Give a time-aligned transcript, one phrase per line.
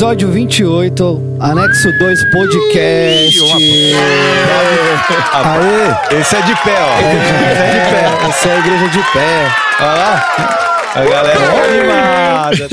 [0.00, 3.38] Episódio 28, Anexo 2 Podcast.
[5.34, 6.18] Aê!
[6.18, 6.96] Esse é de pé, ó.
[6.96, 8.28] Esse é de pé.
[8.30, 9.48] Essa é a igreja de pé.
[9.78, 10.24] Olha lá.
[10.94, 12.68] A galera animada.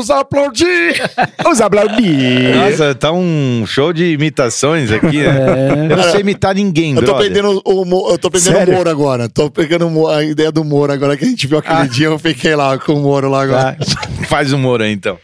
[0.00, 1.02] Vamos aplaudir!
[1.44, 2.54] Vamos aplaudir!
[2.56, 5.88] Nossa, tá um show de imitações aqui, né?
[5.90, 7.26] Eu não sei imitar ninguém, Eu tô brother.
[7.30, 8.72] aprendendo o, Mo- eu tô aprendendo Sério?
[8.72, 9.28] o Moro agora.
[9.28, 11.86] Tô pegando o a ideia do Moro agora que a gente viu aquele Ah.
[11.86, 12.06] dia.
[12.06, 13.76] Eu fiquei lá com o Moro lá agora.
[13.78, 14.24] Tá.
[14.26, 15.18] Faz humor aí, então.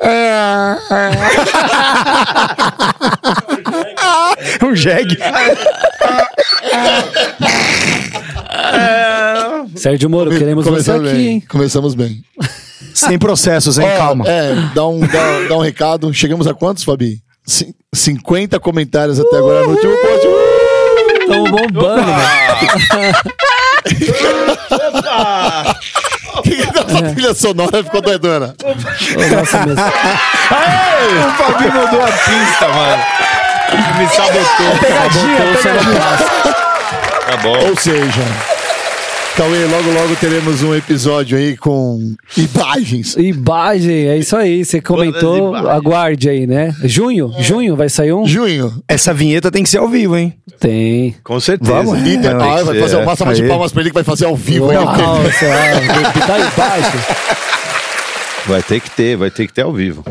[0.00, 0.76] É,
[4.60, 4.64] é.
[4.64, 5.18] um jegue.
[9.76, 11.26] Sérgio Moro, queremos você Começamos aqui, bem.
[11.28, 11.42] hein?
[11.48, 12.22] Começamos bem.
[12.94, 13.86] Sem processos, hein?
[13.94, 14.24] Ó, Calma.
[14.26, 16.12] É, dá um, dá, dá um recado.
[16.12, 17.18] Chegamos a quantos, Fabi?
[17.46, 20.26] Cin- 50 comentários até agora no último post.
[21.26, 23.12] Tamo bombando, né?
[26.42, 28.54] Que essa trilha sonora ficou doidona.
[28.64, 29.82] Nossa, mesmo.
[29.82, 33.02] O Fabi mudou a pista, mano.
[33.98, 34.70] Me sabotou.
[34.74, 36.54] Botou o sonoplasta.
[37.30, 37.58] Tá bom.
[37.68, 38.22] Ou seja,
[39.38, 43.14] Cauê, logo logo teremos um episódio aí com imagens.
[43.14, 44.64] Imagem, é isso aí.
[44.64, 46.74] Você comentou, aguarde aí, né?
[46.82, 48.26] Junho, junho vai sair um?
[48.26, 48.82] Junho.
[48.88, 50.34] Essa vinheta tem que ser ao vivo, hein?
[50.58, 51.14] Tem.
[51.22, 51.72] Com certeza.
[51.72, 52.00] Vamos.
[52.00, 52.98] E, Tem ah, vai fazer é.
[52.98, 54.70] uma salva de palmas pra ele que vai fazer ao vivo.
[54.70, 54.76] aí.
[54.76, 55.86] Nossa, é,
[56.26, 56.98] tá aí embaixo.
[58.44, 60.04] Vai ter que ter, vai ter que ter ao vivo.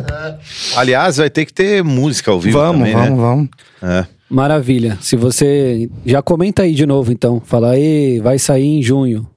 [0.77, 3.15] Aliás, vai ter que ter música ao vivo vamos, também, vamos, né?
[3.17, 3.49] vamos.
[3.83, 4.16] É.
[4.29, 4.97] Maravilha.
[5.01, 5.89] Se você.
[6.05, 7.41] Já comenta aí de novo, então.
[7.45, 9.27] Fala aí, vai sair em junho.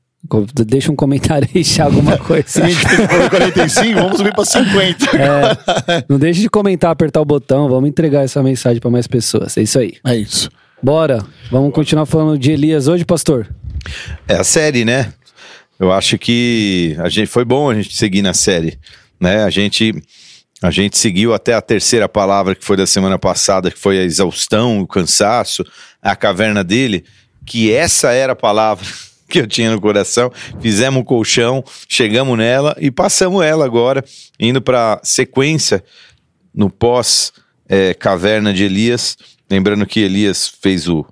[0.67, 2.47] Deixa um comentário aí, se alguma coisa.
[2.47, 5.17] Se a gente tem 45, vamos subir pra 50.
[5.17, 7.69] É, não deixe de comentar, apertar o botão.
[7.69, 9.57] Vamos entregar essa mensagem pra mais pessoas.
[9.57, 9.95] É isso aí.
[10.05, 10.51] É isso.
[10.83, 11.25] Bora.
[11.51, 13.49] Vamos continuar falando de Elias hoje, pastor?
[14.29, 15.13] É a série, né?
[15.79, 18.79] Eu acho que a gente foi bom a gente seguir na série,
[19.19, 19.43] né?
[19.45, 19.95] A gente
[20.63, 24.03] a gente seguiu até a terceira palavra que foi da semana passada, que foi a
[24.03, 25.65] exaustão, o cansaço,
[26.03, 27.05] a caverna dele,
[27.47, 28.87] que essa era a palavra
[29.29, 30.31] que eu tinha no coração.
[30.61, 34.05] Fizemos o colchão, chegamos nela e passamos ela agora,
[34.39, 35.83] indo para sequência
[36.55, 37.33] no pós
[37.67, 39.17] eh, caverna de Elias.
[39.51, 41.07] Lembrando que Elias fez o,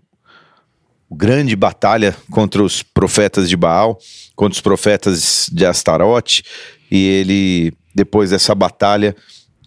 [1.08, 3.98] o grande batalha contra os profetas de Baal,
[4.36, 6.42] contra os profetas de Astarote,
[6.90, 9.16] e ele, depois dessa batalha,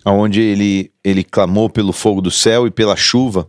[0.05, 3.47] onde ele, ele clamou pelo fogo do céu e pela chuva,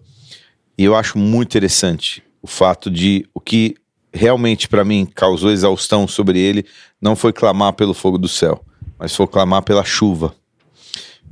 [0.76, 3.76] e eu acho muito interessante o fato de o que
[4.12, 6.66] realmente para mim causou exaustão sobre ele
[7.00, 8.62] não foi clamar pelo fogo do céu,
[8.98, 10.34] mas foi clamar pela chuva.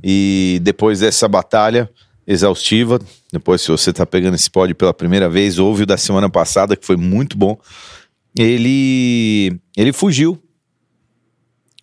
[0.03, 1.89] E depois dessa batalha
[2.25, 2.99] exaustiva,
[3.31, 6.75] depois se você está pegando esse pódio pela primeira vez, ouve o da semana passada
[6.75, 7.57] que foi muito bom.
[8.35, 10.41] Ele ele fugiu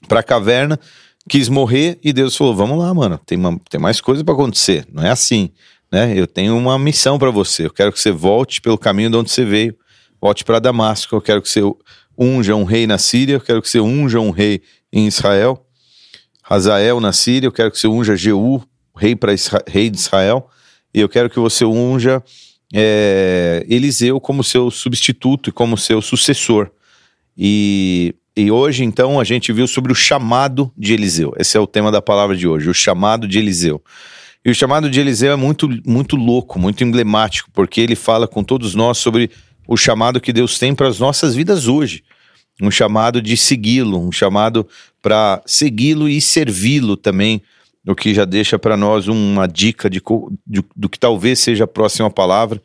[0.09, 0.81] para a caverna,
[1.28, 4.87] quis morrer e Deus falou: "Vamos lá, mano, tem, uma- tem mais coisa para acontecer.
[4.93, 5.50] Não é assim,
[5.93, 6.12] né?
[6.16, 7.66] Eu tenho uma missão para você.
[7.66, 9.77] Eu quero que você volte pelo caminho de onde você veio.
[10.21, 11.15] Volte para Damasco.
[11.15, 11.61] Eu quero que você
[12.19, 14.61] unja um rei na Síria, eu quero que você unja um rei
[14.93, 15.65] em Israel.
[16.49, 18.62] Hazael na Síria, eu quero que você unja Jeú,
[18.97, 19.33] rei para
[19.66, 20.49] rei de Israel,
[20.93, 22.22] e eu quero que você unja
[22.75, 26.71] é, Eliseu como seu substituto e como seu sucessor.
[27.37, 31.32] E, e hoje, então, a gente viu sobre o chamado de Eliseu.
[31.37, 33.82] Esse é o tema da palavra de hoje, o chamado de Eliseu.
[34.44, 38.44] E o chamado de Eliseu é muito, muito louco, muito emblemático, porque ele fala com
[38.44, 39.31] todos nós sobre
[39.66, 42.04] o chamado que Deus tem para as nossas vidas hoje.
[42.62, 44.66] Um chamado de segui-lo, um chamado
[45.03, 47.43] para segui-lo e servi-lo também,
[47.87, 50.00] o que já deixa para nós uma dica de,
[50.47, 52.62] de- do que talvez seja a próxima palavra.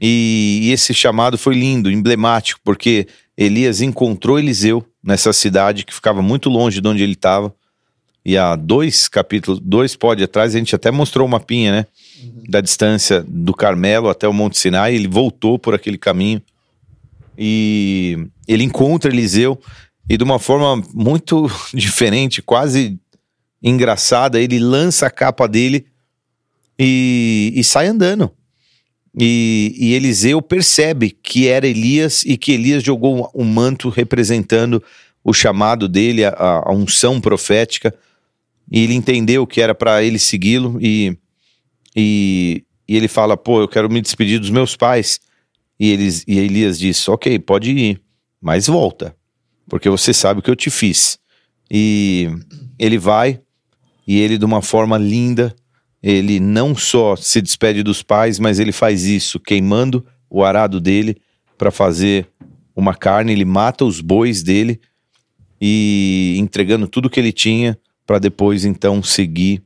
[0.00, 3.06] E, e esse chamado foi lindo, emblemático, porque
[3.36, 7.54] Elias encontrou Eliseu nessa cidade que ficava muito longe de onde ele estava.
[8.24, 11.86] E há dois capítulos, dois pódios atrás, a gente até mostrou uma mapinha, né?
[12.48, 14.94] Da distância do Carmelo até o Monte Sinai.
[14.94, 16.40] Ele voltou por aquele caminho
[17.36, 19.60] e ele encontra Eliseu
[20.08, 22.98] e de uma forma muito diferente, quase
[23.62, 25.86] engraçada, ele lança a capa dele
[26.78, 28.30] e, e sai andando.
[29.16, 34.82] E, e Eliseu percebe que era Elias e que Elias jogou um, manto representando
[35.22, 36.32] o chamado dele, a,
[36.64, 37.94] a unção profética,
[38.70, 41.16] e ele entendeu que era para ele segui-lo e,
[41.94, 45.20] e, e ele fala: pô, eu quero me despedir dos meus pais.
[45.78, 48.00] E, eles, e Elias diz: Ok, pode ir,
[48.40, 49.14] mas volta,
[49.68, 51.18] porque você sabe o que eu te fiz.
[51.70, 52.28] E
[52.78, 53.40] ele vai,
[54.06, 55.54] e ele, de uma forma linda,
[56.06, 61.16] ele não só se despede dos pais, mas ele faz isso, queimando o arado dele
[61.56, 62.28] para fazer
[62.76, 63.32] uma carne.
[63.32, 64.78] Ele mata os bois dele
[65.58, 69.62] e entregando tudo que ele tinha para depois então seguir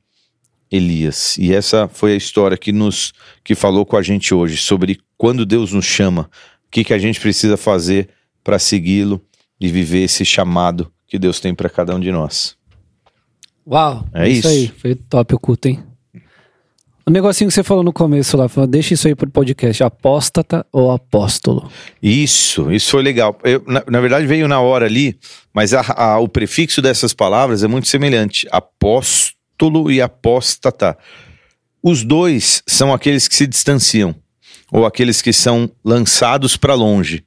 [0.71, 1.37] Elias.
[1.39, 3.13] E essa foi a história que nos
[3.43, 6.31] que falou com a gente hoje sobre quando Deus nos chama,
[6.67, 8.11] o que, que a gente precisa fazer
[8.45, 9.21] para segui-lo
[9.61, 12.57] e viver esse chamado que Deus tem para cada um de nós.
[13.67, 14.07] Uau!
[14.15, 14.47] É isso.
[14.47, 14.69] aí.
[14.69, 15.88] Foi top o culto, hein?
[17.09, 19.83] O negocinho que você falou no começo lá, falou, deixa isso aí pro podcast.
[19.83, 21.67] Apóstata ou apóstolo?
[22.03, 23.35] Isso, isso foi legal.
[23.43, 25.19] Eu, na, na verdade veio na hora ali,
[25.55, 28.47] mas a- a- o prefixo dessas palavras é muito semelhante.
[28.53, 30.99] Apóstolo e apóstata.
[31.83, 34.15] Os dois são aqueles que se distanciam,
[34.71, 37.25] ou aqueles que são lançados para longe.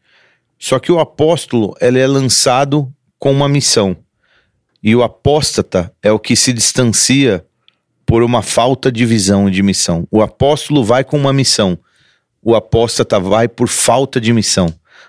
[0.59, 2.87] Só que o apóstolo, ele é lançado
[3.17, 3.97] com uma missão.
[4.83, 7.43] E o apóstata é o que se distancia
[8.11, 10.05] por uma falta de visão e de missão.
[10.11, 11.79] O apóstolo vai com uma missão.
[12.43, 14.67] O apóstata vai por falta de missão.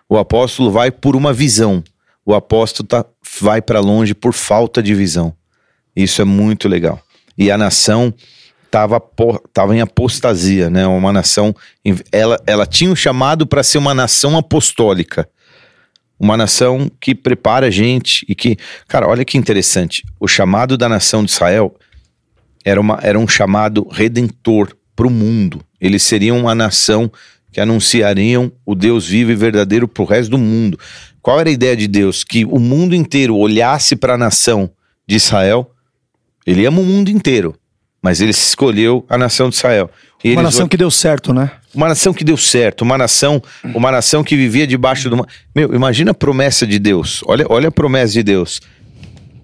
[0.08, 1.82] O apóstolo vai por uma visão.
[2.24, 3.04] O apóstata
[3.40, 5.34] vai para longe por falta de visão.
[5.96, 7.02] Isso é muito legal.
[7.36, 8.14] E a nação
[8.66, 9.02] estava
[9.52, 10.86] tava em apostasia, né?
[10.86, 11.52] Uma nação.
[12.12, 15.28] Ela, ela tinha um chamado para ser uma nação apostólica.
[16.20, 18.56] Uma nação que prepara a gente e que.
[18.86, 20.04] Cara, olha que interessante.
[20.20, 21.74] O chamado da nação de Israel
[22.64, 25.60] era, uma, era um chamado redentor para o mundo.
[25.80, 27.10] Eles seriam uma nação
[27.50, 30.78] que anunciariam o Deus vivo e verdadeiro para o resto do mundo.
[31.20, 32.24] Qual era a ideia de Deus?
[32.24, 34.70] Que o mundo inteiro olhasse para a nação
[35.06, 35.70] de Israel.
[36.46, 37.54] Ele ama o mundo inteiro,
[38.02, 39.90] mas ele escolheu a nação de Israel.
[40.24, 41.50] Uma nação que deu certo, né?
[41.74, 43.42] uma nação que deu certo, uma nação,
[43.74, 45.26] uma nação que vivia debaixo de uma.
[45.54, 47.22] Meu, imagina a promessa de Deus.
[47.26, 48.60] Olha, olha a promessa de Deus.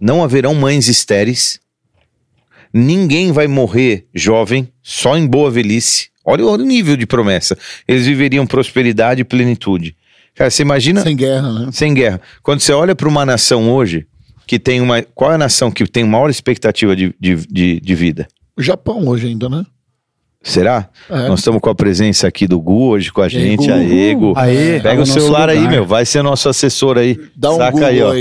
[0.01, 1.59] Não haverão mães estéreis.
[2.73, 6.09] Ninguém vai morrer jovem, só em boa velhice.
[6.25, 7.57] Olha o nível de promessa.
[7.87, 9.97] Eles viveriam prosperidade e plenitude.
[10.35, 11.69] Cara, você imagina Sem guerra, né?
[11.73, 12.21] sem guerra.
[12.43, 14.07] Quando você olha para uma nação hoje
[14.47, 15.03] que tem uma.
[15.15, 18.29] Qual é a nação que tem maior expectativa de, de, de, de vida?
[18.57, 19.65] O Japão hoje ainda, né?
[20.43, 20.89] Será?
[21.11, 21.29] É.
[21.29, 23.73] Nós estamos com a presença aqui do Gu hoje com a gente, Gu.
[23.73, 24.33] aí, Gu.
[24.37, 25.71] Aê, Pega é o o celular aí, lugar.
[25.73, 25.85] meu.
[25.87, 27.19] Vai ser nosso assessor aí.
[27.37, 28.13] Dá um Saca Google aí, aí, ó.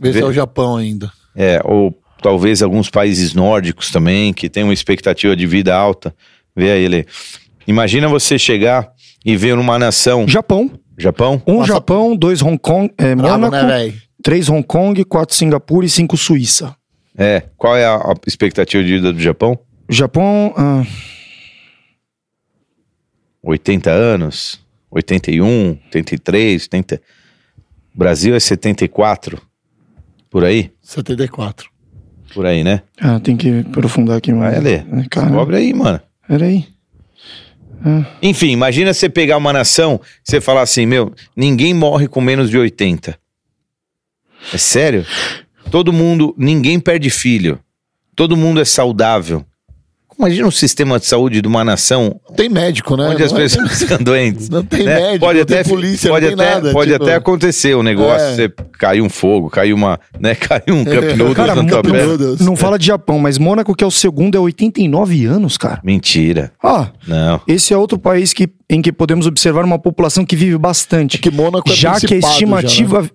[0.00, 1.10] vê se Vê- é o Japão ainda.
[1.34, 1.92] É, ou
[2.24, 6.16] talvez alguns países nórdicos também, que tem uma expectativa de vida alta.
[6.56, 7.04] Vê aí, Lê.
[7.66, 8.90] Imagina você chegar
[9.22, 10.26] e ver numa nação.
[10.26, 10.70] Japão.
[10.96, 11.42] Japão?
[11.46, 11.74] Um Nossa.
[11.74, 14.02] Japão, dois Hong Kong, é, Bravo, Mônaco, né, velho?
[14.22, 16.74] três Hong Kong, quatro Singapura e cinco Suíça.
[17.14, 17.42] É.
[17.58, 19.58] Qual é a, a expectativa de vida do Japão?
[19.90, 20.82] Japão, ah,
[23.42, 24.64] 80 anos?
[24.90, 27.02] 81, 83, 80.
[27.94, 29.42] Brasil é 74.
[30.30, 30.72] Por aí?
[30.80, 31.73] 74.
[32.34, 32.82] Por aí, né?
[33.00, 34.54] ah, tem que aprofundar aqui mais.
[34.54, 34.74] Vai, Lê.
[34.74, 36.00] É, Cara, Cobre aí, mano.
[36.28, 36.66] peraí.
[38.22, 42.56] Enfim, imagina você pegar uma nação, você falar assim, meu, ninguém morre com menos de
[42.56, 43.18] 80.
[44.52, 45.04] É sério?
[45.70, 47.58] Todo mundo, ninguém perde filho.
[48.16, 49.44] Todo mundo é saudável.
[50.18, 53.08] Imagina o sistema de saúde de uma nação Tem médico, né?
[53.08, 54.48] onde as Não é- pessoas ficam doentes.
[54.48, 54.94] Não tem né?
[54.94, 56.72] médico, pode não até, tem polícia, pode não tem até, nada.
[56.72, 58.34] Pode tipo, até acontecer o negócio, É.
[58.34, 62.36] você cair um fogo, cair uma, né, cair um cup noodles Cara, na tua perna.
[62.40, 65.80] Não fala de Japão, mas Mônaco, que é o segundo, é 89 anos, cara.
[65.84, 66.52] Mentira.
[66.62, 67.40] Ah, Não.
[67.48, 71.16] esse é outro país que, em que podemos observar uma população que vive bastante.
[71.16, 73.10] É que Mônaco é já que a estimativa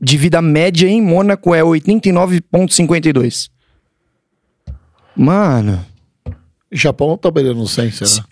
[0.00, 3.48] de vida média em Mônaco é 89,52.
[5.14, 5.84] Mano,
[6.72, 8.24] Japão tá beirando 100, será?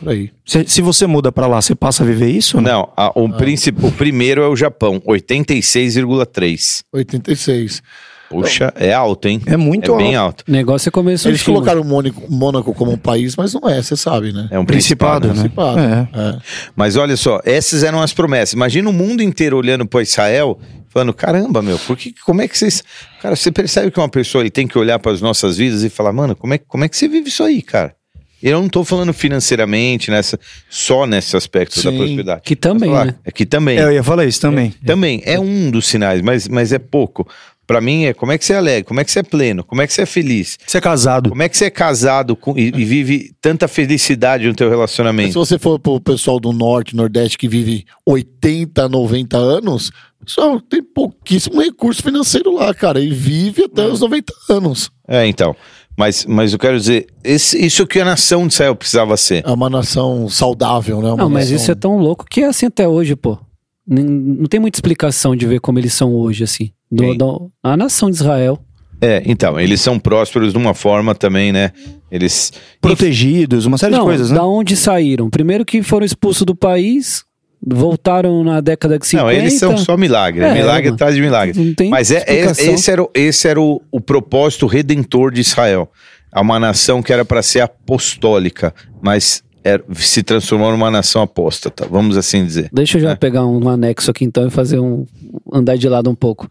[0.00, 0.30] Por aí.
[0.46, 2.60] se, se você muda pra lá, você passa a viver isso?
[2.60, 2.62] Não.
[2.62, 6.82] Não, a- o, princip- o primeiro é o Japão, 86,3.
[6.92, 7.82] 86.
[8.30, 9.40] Puxa, é alto, hein?
[9.46, 10.42] É muito É bem alto.
[10.48, 11.54] O negócio é começo Eles China.
[11.56, 14.48] colocaram o Mônaco, Mônaco como um país, mas não é, você sabe, né?
[14.50, 15.76] É um Principado, principado.
[15.80, 15.92] né?
[16.08, 16.18] Principado.
[16.20, 16.30] É.
[16.30, 16.38] É.
[16.74, 18.54] Mas olha só, essas eram as promessas.
[18.54, 20.58] Imagina o mundo inteiro olhando para Israel,
[20.94, 22.82] falando: caramba, meu, por que, como é que vocês.
[23.20, 25.90] Cara, você percebe que uma pessoa ele tem que olhar para as nossas vidas e
[25.90, 27.94] falar: mano, como é, como é que você vive isso aí, cara?
[28.42, 32.42] Eu não tô falando financeiramente, nessa, só nesse aspecto da Sim, prosperidade.
[32.44, 33.14] que também, falar, né?
[33.24, 33.78] É que também.
[33.78, 34.70] É, eu ia falar isso também.
[34.84, 37.26] Também é um dos sinais, mas, mas é pouco.
[37.66, 39.64] Pra mim é como é que você é alegre, como é que você é pleno,
[39.64, 41.30] como é que você é feliz, Você é casado.
[41.30, 44.72] como é que você é casado com- e, e vive tanta felicidade no teu Mas
[44.72, 45.32] se relacionamento.
[45.34, 49.90] você for pro pessoal do norte, nordeste, que vive 80, 90 anos,
[50.26, 53.00] só tem pouquíssimo recurso financeiro lá, cara.
[53.00, 54.90] E vive até os 90 anos.
[55.08, 55.54] É, então.
[55.96, 59.42] Mas, mas eu quero dizer, esse- isso que a nação de Israel precisava ser.
[59.46, 61.08] É uma nação saudável, né?
[61.08, 63.38] Uma Não, mas nação- isso é tão louco que é assim até hoje, pô.
[63.86, 66.70] Não tem muita explicação de ver como eles são hoje, assim.
[66.94, 68.58] Do, do- a nação de Israel.
[69.00, 71.72] É, então, eles são prósperos de uma forma também, né?
[72.10, 72.52] Eles.
[72.80, 74.36] Protegidos, uma série não, de coisas, né?
[74.36, 75.28] da onde saíram?
[75.28, 77.24] Primeiro que foram expulsos do país,
[77.66, 79.24] voltaram na década de 50.
[79.24, 80.44] Não, eles são só milagre.
[80.44, 80.94] É, milagre mano.
[80.94, 81.58] atrás de milagre.
[81.62, 85.40] Não tem Mas é, é- esse era, o, esse era o, o propósito redentor de
[85.40, 85.90] Israel.
[86.34, 91.86] É uma nação que era para ser apostólica, mas era- se transformou numa nação apóstata,
[91.90, 92.68] vamos assim dizer.
[92.72, 93.16] Deixa eu já É.
[93.16, 95.04] pegar um anexo aqui então e fazer um.
[95.52, 96.48] andar de lado um pouco.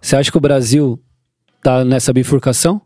[0.00, 1.00] Você acha que o Brasil
[1.62, 2.80] tá nessa bifurcação?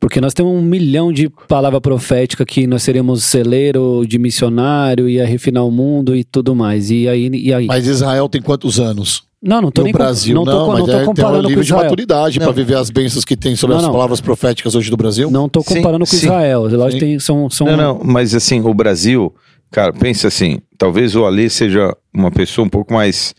[0.00, 5.24] Porque nós temos um milhão de palavra profética que nós seremos celeiro de missionário, ia
[5.24, 6.90] refinar o mundo e tudo mais.
[6.90, 7.28] E aí.
[7.32, 7.66] E aí?
[7.66, 9.22] Mas Israel tem quantos anos?
[9.46, 11.06] não, não tô no nem com- Brasil, não não, tô, não tô é, tem um
[11.06, 11.84] comparando com nível de Israel.
[11.84, 15.30] maturidade para viver as bênçãos que tem sobre Não, as palavras proféticas hoje do Brasil.
[15.30, 16.24] Não tô Sim, comparando com sim.
[16.24, 16.62] Israel.
[16.62, 19.34] Lógico que tem, são, são Não, não, mas assim, o Brasil,
[19.70, 23.34] cara, pensa assim, talvez o Alê seja uma pessoa um pouco mais,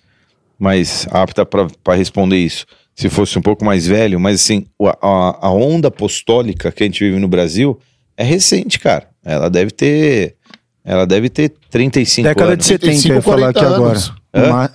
[0.59, 4.65] mais apta para responder isso, se fosse um pouco mais velho, mas assim,
[5.01, 7.77] a, a onda apostólica que a gente vive no Brasil
[8.17, 9.07] é recente, cara.
[9.23, 10.35] Ela deve ter,
[10.83, 12.59] ela deve ter 35 Década anos.
[12.59, 13.91] de 70, eu ia falar aqui 40 agora.
[13.91, 14.13] anos.
[14.33, 14.43] Hã?
[14.47, 14.71] Uma-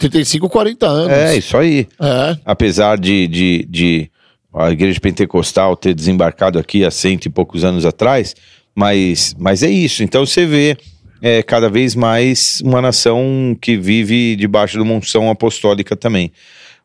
[0.00, 1.12] 35, 40 anos.
[1.12, 1.86] É, isso aí.
[2.00, 2.36] É.
[2.44, 4.10] apesar de, de, de
[4.52, 8.34] a igreja pentecostal ter desembarcado aqui há cento e poucos anos atrás,
[8.74, 10.02] mas, mas é isso.
[10.02, 10.76] Então você vê
[11.22, 16.32] é, cada vez mais uma nação que vive debaixo de uma unção apostólica também.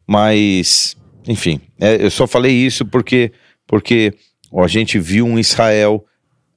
[0.06, 0.96] Mas,
[1.28, 3.32] enfim, é, eu só falei isso porque,
[3.66, 4.14] porque
[4.52, 6.06] ó, a gente viu um Israel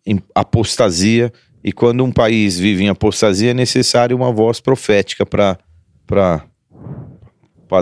[0.04, 1.32] em apostasia
[1.62, 5.58] e quando um país vive em apostasia é necessário uma voz profética para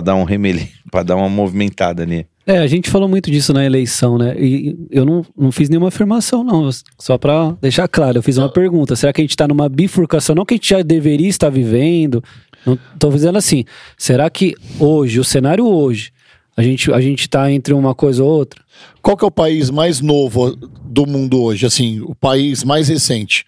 [0.03, 2.27] dar um remeli, para dar uma movimentada ali.
[2.47, 4.33] É, a gente falou muito disso na eleição, né?
[4.39, 6.69] E eu não, não fiz nenhuma afirmação, não.
[6.97, 8.95] Só pra deixar claro, eu fiz uma pergunta.
[8.95, 10.33] Será que a gente tá numa bifurcação?
[10.33, 12.23] Não que a gente já deveria estar vivendo.
[12.65, 13.65] Não tô dizendo assim.
[13.97, 16.11] Será que hoje, o cenário hoje,
[16.55, 18.61] a gente, a gente tá entre uma coisa ou outra?
[19.01, 21.65] Qual que é o país mais novo do mundo hoje?
[21.65, 23.45] Assim, o país mais recente.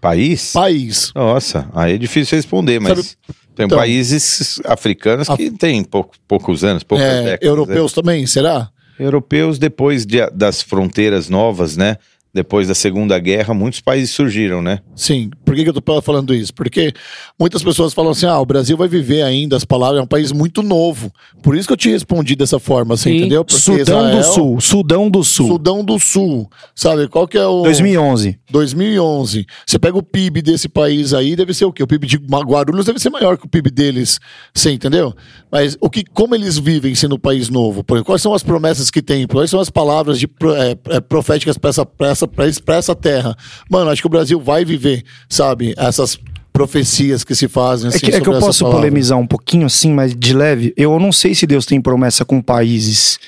[0.00, 0.52] País?
[0.52, 1.12] País.
[1.14, 3.08] Nossa, aí é difícil responder, mas Sabe-
[3.56, 7.48] tem Então- países africanos que têm pouco- poucos anos, poucas É, décadas.
[7.48, 8.58] europeus também, será?
[8.60, 8.68] né?
[8.98, 11.96] Europeus, depois de- das fronteiras novas, né?
[12.36, 14.80] Depois da Segunda Guerra, muitos países surgiram, né?
[14.94, 15.30] Sim.
[15.42, 16.52] Por que, que eu tô falando isso?
[16.52, 16.92] Porque
[17.40, 20.32] muitas pessoas falam assim: ah, o Brasil vai viver ainda as palavras, é um país
[20.32, 21.10] muito novo.
[21.42, 23.16] Por isso que eu te respondi dessa forma, assim, Sim.
[23.16, 23.42] entendeu?
[23.42, 25.48] Porque Sudão do Israel- Sul, Sudão do Sul.
[25.48, 26.50] Sudão do Sul.
[26.74, 27.08] Sabe?
[27.08, 27.62] Qual que é o.
[27.62, 28.38] 2011.
[28.50, 29.46] 2011.
[29.66, 31.82] Você pega o PIB desse país aí, deve ser o quê?
[31.82, 34.20] O PIB de Guarulhos deve ser maior que o PIB deles.
[34.52, 35.14] Você entendeu?
[35.50, 37.82] Mas o que, como eles vivem sendo um país novo?
[38.04, 39.26] Quais são as promessas que tem?
[39.26, 40.26] Quais são as palavras de,
[40.58, 43.36] é, é, proféticas para essa, pra essa, pra esse- pra essa terra?
[43.70, 45.74] Mano, acho que o Brasil vai viver, sabe?
[45.76, 46.18] Essas
[46.52, 47.86] profecias que se fazem.
[47.86, 48.80] É Assim, que, é que eu posso palavras.
[48.86, 50.72] polemizar um pouquinho assim, mas de leve.
[50.74, 53.18] Eu não sei se Deus tem promessa com países.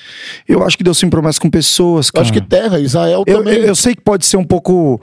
[0.47, 2.23] Eu acho que Deus tem promessa com pessoas, Eu cara.
[2.23, 3.53] acho que terra, Israel eu, também.
[3.59, 4.99] eu, eu sei que pode ser um pouco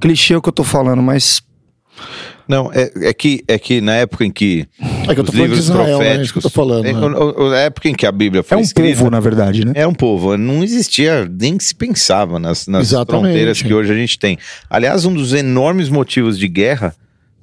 [0.00, 1.40] clichê o que eu tô falando, mas
[2.46, 4.66] Não, é, é que, é que na época em que
[5.08, 5.92] É que eu tô falando de livros Israel, né?
[5.92, 6.22] É proféticos...
[6.24, 6.86] isso que eu tô falando.
[6.86, 7.50] é, né?
[7.50, 9.72] Na época em que a Bíblia foi é um escrita, povo, na verdade, né?
[9.74, 13.24] Era um povo, não existia, nem se pensava nas, nas Exatamente.
[13.24, 14.38] fronteiras que hoje a gente tem.
[14.70, 16.94] Aliás, um dos enormes motivos de guerra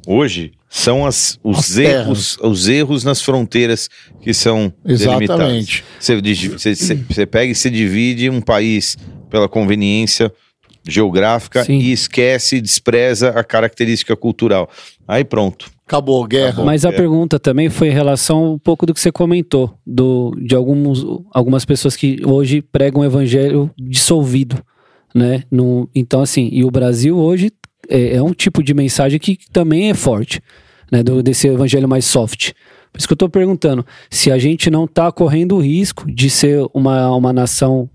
[0.07, 3.89] hoje são as, os, As erros, os erros nas fronteiras
[4.21, 5.21] que são delimitadas.
[5.21, 5.83] Exatamente.
[5.99, 8.95] Você, digi- você, pega e se divide um país
[9.29, 10.31] pela conveniência
[10.87, 11.79] geográfica Sim.
[11.79, 14.69] e esquece e despreza a característica cultural.
[15.07, 15.71] Aí pronto.
[15.89, 16.63] Acabou a guerra.
[16.63, 16.91] Mas a é.
[16.91, 21.03] pergunta também foi em relação um pouco do que você comentou, do, de alguns,
[21.33, 24.63] algumas pessoas que hoje pregam o evangelho dissolvido,
[25.15, 25.41] né?
[25.49, 27.51] No, então, assim, e o Brasil hoje
[27.89, 30.39] é, é um tipo de mensagem que também é forte,
[30.91, 31.01] né?
[31.01, 32.51] Do, desse evangelho mais soft.
[32.93, 36.29] Por isso que eu tô perguntando se a gente não tá correndo o risco de
[36.29, 37.89] ser uma, uma nação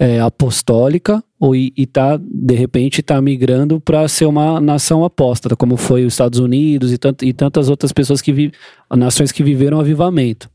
[0.00, 5.54] é, apostólica ou e, e tá de repente tá migrando para ser uma nação apóstata,
[5.54, 8.50] como foi os Estados Unidos e, tant, e tantas outras pessoas que vi,
[8.96, 10.48] nações que viveram avivamento.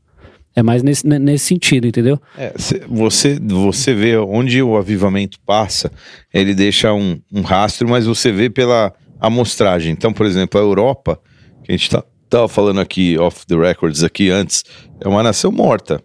[0.54, 2.18] É mais nesse, ne- nesse sentido, entendeu?
[2.36, 5.92] É, cê- você, você vê onde o avivamento passa,
[6.34, 9.92] ele deixa um, um rastro, mas você vê pela amostragem.
[9.92, 11.20] Então, por exemplo, a Europa,
[11.62, 14.64] que a gente tá, tava falando aqui, off the records aqui antes,
[15.00, 16.00] é uma nação morta,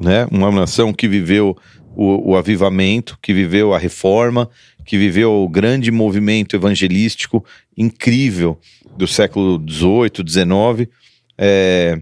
[0.00, 0.26] né?
[0.30, 1.56] Uma nação que viveu
[1.96, 4.48] o, o avivamento, que viveu a reforma,
[4.84, 7.44] que viveu o grande movimento evangelístico
[7.76, 8.58] incrível
[8.96, 10.90] do século XVIII, XIX,
[11.38, 12.00] é,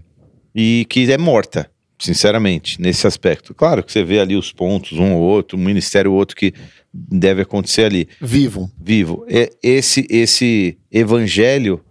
[0.53, 3.53] e que é morta, sinceramente, nesse aspecto.
[3.53, 6.53] Claro que você vê ali os pontos, um ou outro, um ministério ou outro que
[6.93, 8.71] deve acontecer ali, Vivo.
[8.79, 9.25] vivo.
[9.29, 11.81] É, esse, esse evangelho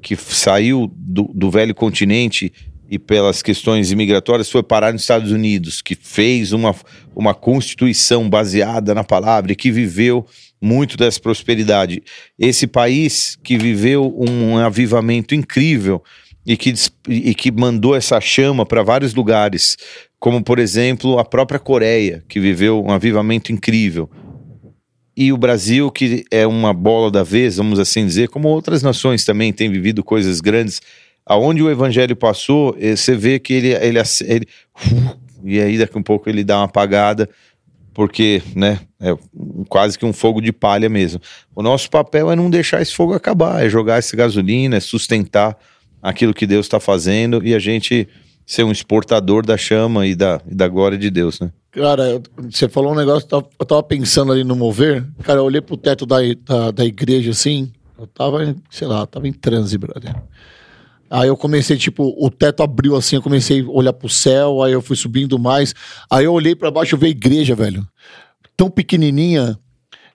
[0.00, 2.52] que saiu do, do velho continente
[2.92, 6.76] e pelas questões imigratórias foi parar nos Estados Unidos, que fez uma,
[7.16, 10.26] uma constituição baseada na palavra e que viveu
[10.60, 12.02] muito dessa prosperidade.
[12.38, 16.02] Esse país que viveu um avivamento incrível
[16.46, 16.74] e que,
[17.08, 19.78] e que mandou essa chama para vários lugares,
[20.20, 24.10] como por exemplo a própria Coreia, que viveu um avivamento incrível.
[25.16, 29.24] E o Brasil, que é uma bola da vez, vamos assim dizer, como outras nações
[29.24, 30.78] também têm vivido coisas grandes,
[31.26, 34.48] aonde o evangelho passou, eh, você vê que ele, ele, ele
[35.44, 37.28] e aí daqui um pouco ele dá uma apagada,
[37.94, 39.14] porque, né, é
[39.68, 41.20] quase que um fogo de palha mesmo.
[41.54, 45.58] O nosso papel é não deixar esse fogo acabar, é jogar essa gasolina, é sustentar
[46.00, 48.08] aquilo que Deus está fazendo e a gente
[48.46, 51.52] ser um exportador da chama e da, e da glória de Deus, né?
[51.70, 55.76] Cara, você falou um negócio, eu tava pensando ali no mover, cara, eu olhei pro
[55.76, 60.14] teto da, da, da igreja assim, eu tava, sei lá, tava em transe, brother.
[61.12, 64.72] Aí eu comecei, tipo, o teto abriu assim, eu comecei a olhar pro céu, aí
[64.72, 65.74] eu fui subindo mais.
[66.10, 67.86] Aí eu olhei para baixo, eu vi a igreja, velho.
[68.56, 69.58] Tão pequenininha.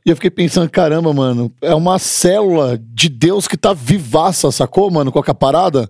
[0.03, 4.89] E eu fiquei pensando, caramba, mano, é uma célula de Deus que tá vivaça, sacou,
[4.89, 5.87] mano, com a parada?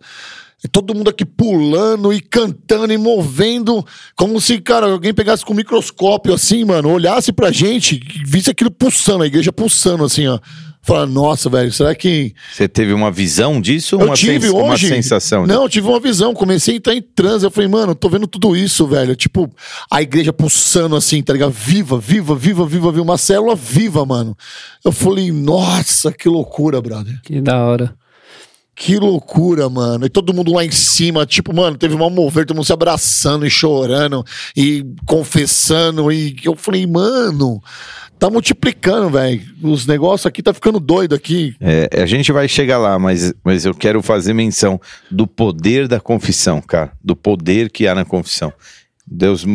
[0.74, 5.56] Todo mundo aqui pulando e cantando e movendo, como se, cara, alguém pegasse com um
[5.56, 10.38] microscópio assim, mano, olhasse pra gente visse aquilo pulsando, a igreja pulsando assim, ó.
[10.88, 12.34] Falar, nossa, velho, será que.
[12.50, 13.98] Você teve uma visão disso?
[13.98, 14.88] Eu uma tive sens hoje.
[14.88, 15.46] Uma sensação?
[15.46, 16.34] Não, eu tive uma visão.
[16.34, 17.44] Comecei a entrar em transe.
[17.46, 19.14] Eu falei, mano, tô vendo tudo isso, velho.
[19.14, 19.52] Tipo,
[19.92, 21.52] a igreja pulsando assim, tá ligado?
[21.52, 23.04] Viva, viva, viva, viva, viva.
[23.04, 24.34] Uma célula viva, mano.
[24.86, 27.20] Eu falei, nossa, que loucura, brother.
[27.22, 27.94] Que da hora.
[28.74, 30.06] Que loucura, mano.
[30.06, 33.46] E todo mundo lá em cima, tipo, mano, teve uma mover, todo mundo se abraçando
[33.46, 34.24] e chorando
[34.56, 36.10] e confessando.
[36.14, 37.62] E eu falei, mano,
[38.20, 39.42] tá multiplicando, velho.
[39.62, 41.56] Os negócios aqui tá ficando doido aqui.
[41.60, 46.00] É, a gente vai chegar lá, mas, mas eu quero fazer menção do poder da
[46.00, 46.92] confissão, cara.
[47.04, 48.52] Do poder que há na confissão.
[49.06, 49.46] Deus,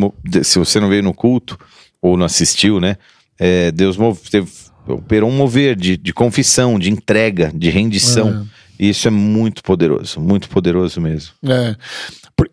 [0.42, 1.58] se você não veio no culto
[2.00, 2.96] ou não assistiu, né?
[3.38, 3.96] É, Deus
[4.30, 4.50] teve,
[4.86, 8.46] operou um mover de, de confissão, de entrega, de rendição.
[8.58, 8.62] É.
[8.84, 11.32] E isso é muito poderoso, muito poderoso mesmo.
[11.44, 11.76] É.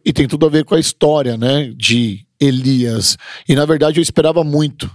[0.06, 1.72] E tem tudo a ver com a história, né?
[1.76, 3.18] De Elias.
[3.48, 4.90] E na verdade eu esperava muito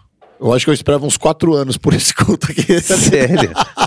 [0.45, 2.81] eu acho que eu esperava uns quatro anos por esse culto aqui.
[2.81, 3.51] Sério?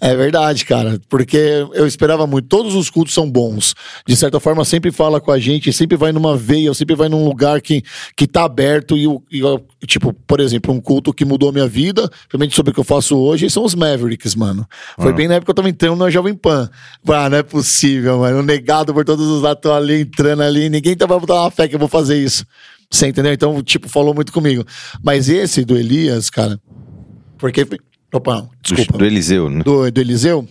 [0.00, 2.46] É verdade, cara, porque eu esperava muito.
[2.46, 3.74] Todos os cultos são bons.
[4.06, 7.24] De certa forma, sempre fala com a gente, sempre vai numa veia, sempre vai num
[7.24, 7.82] lugar que,
[8.16, 8.96] que tá aberto.
[8.96, 12.74] E, e tipo, por exemplo, um culto que mudou a minha vida, realmente sobre o
[12.74, 14.64] que eu faço hoje, são os Mavericks, mano.
[14.98, 15.14] Foi ah.
[15.14, 16.70] bem na época que eu tava entrando na Jovem Pan.
[17.08, 18.40] Ah, não é possível, mano.
[18.42, 21.66] Negado por todos os lados, tô ali entrando ali, ninguém tá pra botar uma fé
[21.66, 22.44] que eu vou fazer isso.
[22.88, 23.32] Você entendeu?
[23.32, 24.64] Então, tipo, falou muito comigo.
[25.02, 26.58] Mas esse do Elias, cara,
[27.36, 27.66] porque.
[28.12, 28.92] Opa, desculpa.
[28.92, 29.62] Do, do Eliseu, né?
[29.62, 30.48] Do, do Eliseu,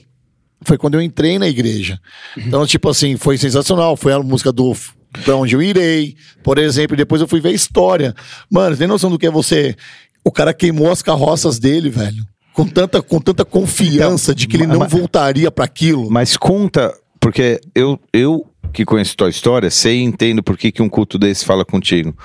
[0.61, 1.99] foi quando eu entrei na igreja.
[2.35, 3.95] Então, tipo assim, foi sensacional.
[3.95, 4.75] Foi a música do
[5.23, 6.95] Pra Onde Eu Irei, por exemplo.
[6.95, 8.13] Depois eu fui ver a história.
[8.49, 9.75] Mano, tem noção do que é você.
[10.23, 12.23] O cara queimou as carroças dele, velho.
[12.53, 16.09] Com tanta, com tanta confiança então, de que ele não mas, voltaria para aquilo.
[16.09, 20.81] Mas conta, porque eu, eu que conheço tua história, sei e entendo por que, que
[20.81, 22.15] um culto desse fala contigo.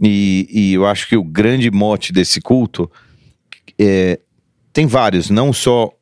[0.00, 2.90] E, e eu acho que o grande mote desse culto
[3.78, 4.18] é,
[4.78, 5.92] tem vários, não só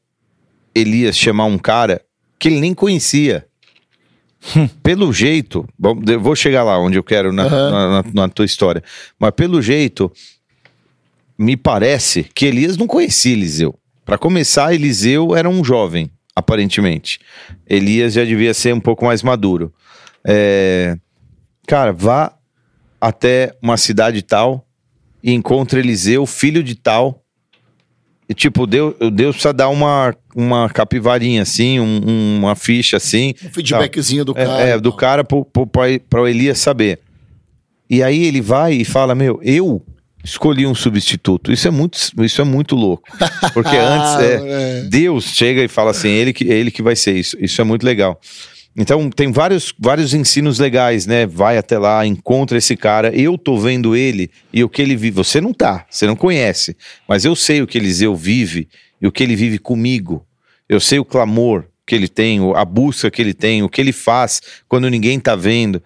[0.75, 2.03] Elias chamar um cara
[2.39, 3.47] que ele nem conhecia.
[4.55, 4.69] Hum.
[4.83, 7.71] pelo jeito, bom, vou chegar lá onde eu quero na, uhum.
[7.71, 8.85] na, na, na tua história,
[9.19, 10.13] mas pelo jeito,
[11.39, 13.75] me parece que Elias não conhecia Eliseu.
[14.05, 17.19] Para começar, Eliseu era um jovem aparentemente.
[17.67, 19.73] Elias já devia ser um pouco mais maduro.
[20.23, 20.99] É,
[21.67, 22.37] cara, vá
[23.01, 24.69] até uma cidade tal
[25.23, 27.23] e encontre Eliseu, filho de tal.
[28.29, 33.35] E, tipo, Deus, Deus precisa dar uma, uma capivarinha assim, um, uma ficha assim.
[33.45, 34.63] Um feedbackzinho do cara.
[34.63, 36.99] É, é do cara para o Elias saber.
[37.89, 39.81] E aí ele vai e fala: Meu, eu
[40.27, 41.53] escolhi um substituto.
[41.53, 43.09] Isso é muito, isso é muito louco.
[43.55, 47.17] Porque antes é, é, Deus chega e fala assim, ele que, ele que vai ser
[47.17, 47.37] isso.
[47.41, 48.21] Isso é muito legal.
[48.77, 51.27] Então tem vários, vários ensinos legais, né?
[51.27, 53.09] Vai até lá, encontra esse cara.
[53.15, 55.17] Eu tô vendo ele e o que ele vive.
[55.17, 56.77] Você não tá, você não conhece,
[57.09, 58.69] mas eu sei o que Eliseu vive
[59.01, 60.27] e o que ele vive comigo.
[60.69, 63.93] Eu sei o clamor que ele tem, a busca que ele tem, o que ele
[63.93, 65.83] faz quando ninguém tá vendo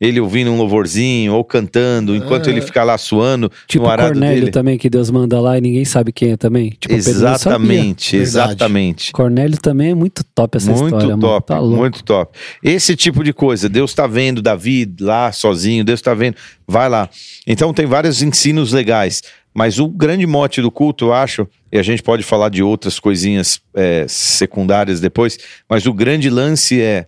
[0.00, 4.40] ele ouvindo um louvorzinho ou cantando, enquanto ele fica lá suando tipo no arado Cornélio
[4.40, 4.50] dele.
[4.52, 6.70] também, que Deus manda lá e ninguém sabe quem é também.
[6.78, 9.10] Tipo, exatamente, exatamente.
[9.10, 11.18] Cornélio também é muito top essa muito história.
[11.18, 12.38] Top, tá muito top.
[12.62, 17.10] Esse tipo de coisa, Deus tá vendo Davi lá sozinho, Deus tá vendo, vai lá.
[17.44, 21.82] Então tem vários ensinos legais, mas o grande mote do culto, eu acho, e a
[21.82, 25.36] gente pode falar de outras coisinhas é, secundárias depois,
[25.68, 27.06] mas o grande lance é,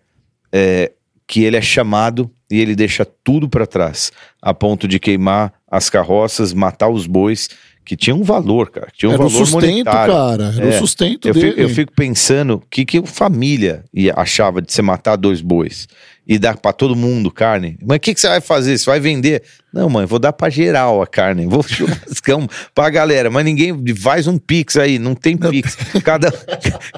[0.52, 0.90] é
[1.30, 4.10] que ele é chamado e ele deixa tudo para trás,
[4.42, 7.48] a ponto de queimar as carroças, matar os bois,
[7.84, 8.88] que tinha um valor, cara.
[8.96, 10.12] Tinha um Era o valor sustento, monetário.
[10.12, 10.54] cara.
[10.56, 10.76] Era É.
[10.76, 11.48] o sustento Eu dele.
[11.50, 15.40] fico, eu fico pensando o que, que a família ia, achava de você matar dois
[15.40, 15.86] bois
[16.30, 17.76] e dar pra todo mundo carne.
[17.84, 18.78] Mas o que, que você vai fazer?
[18.78, 19.42] Você vai vender?
[19.74, 21.44] Não, mãe, vou dar pra geral a carne.
[21.44, 23.28] Vou churrascão pra galera.
[23.28, 24.96] Mas ninguém faz um pix aí.
[24.96, 25.76] Não tem pix.
[26.04, 26.32] Cada,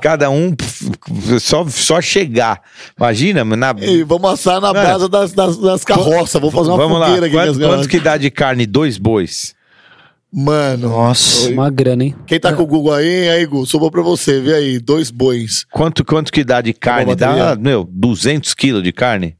[0.03, 0.55] cada um
[1.41, 2.61] só, só chegar.
[2.95, 6.39] Imagina, na, E vamos assar na Mano, brasa das, das, das carroças.
[6.39, 7.07] Vamos fazer uma vamos lá.
[7.07, 7.35] fogueira aqui.
[7.35, 9.55] Quanto, quanto que dá de carne dois bois?
[10.35, 11.51] Mano, Nossa.
[11.51, 12.15] Uma grana, hein?
[12.27, 14.41] quem tá com o Google aí, aí, Gu, sobrou pra você.
[14.41, 15.67] Vê aí, dois bois.
[15.71, 17.15] Quanto, quanto que dá de carne?
[17.15, 19.37] Dá, meu, 200 quilos de carne?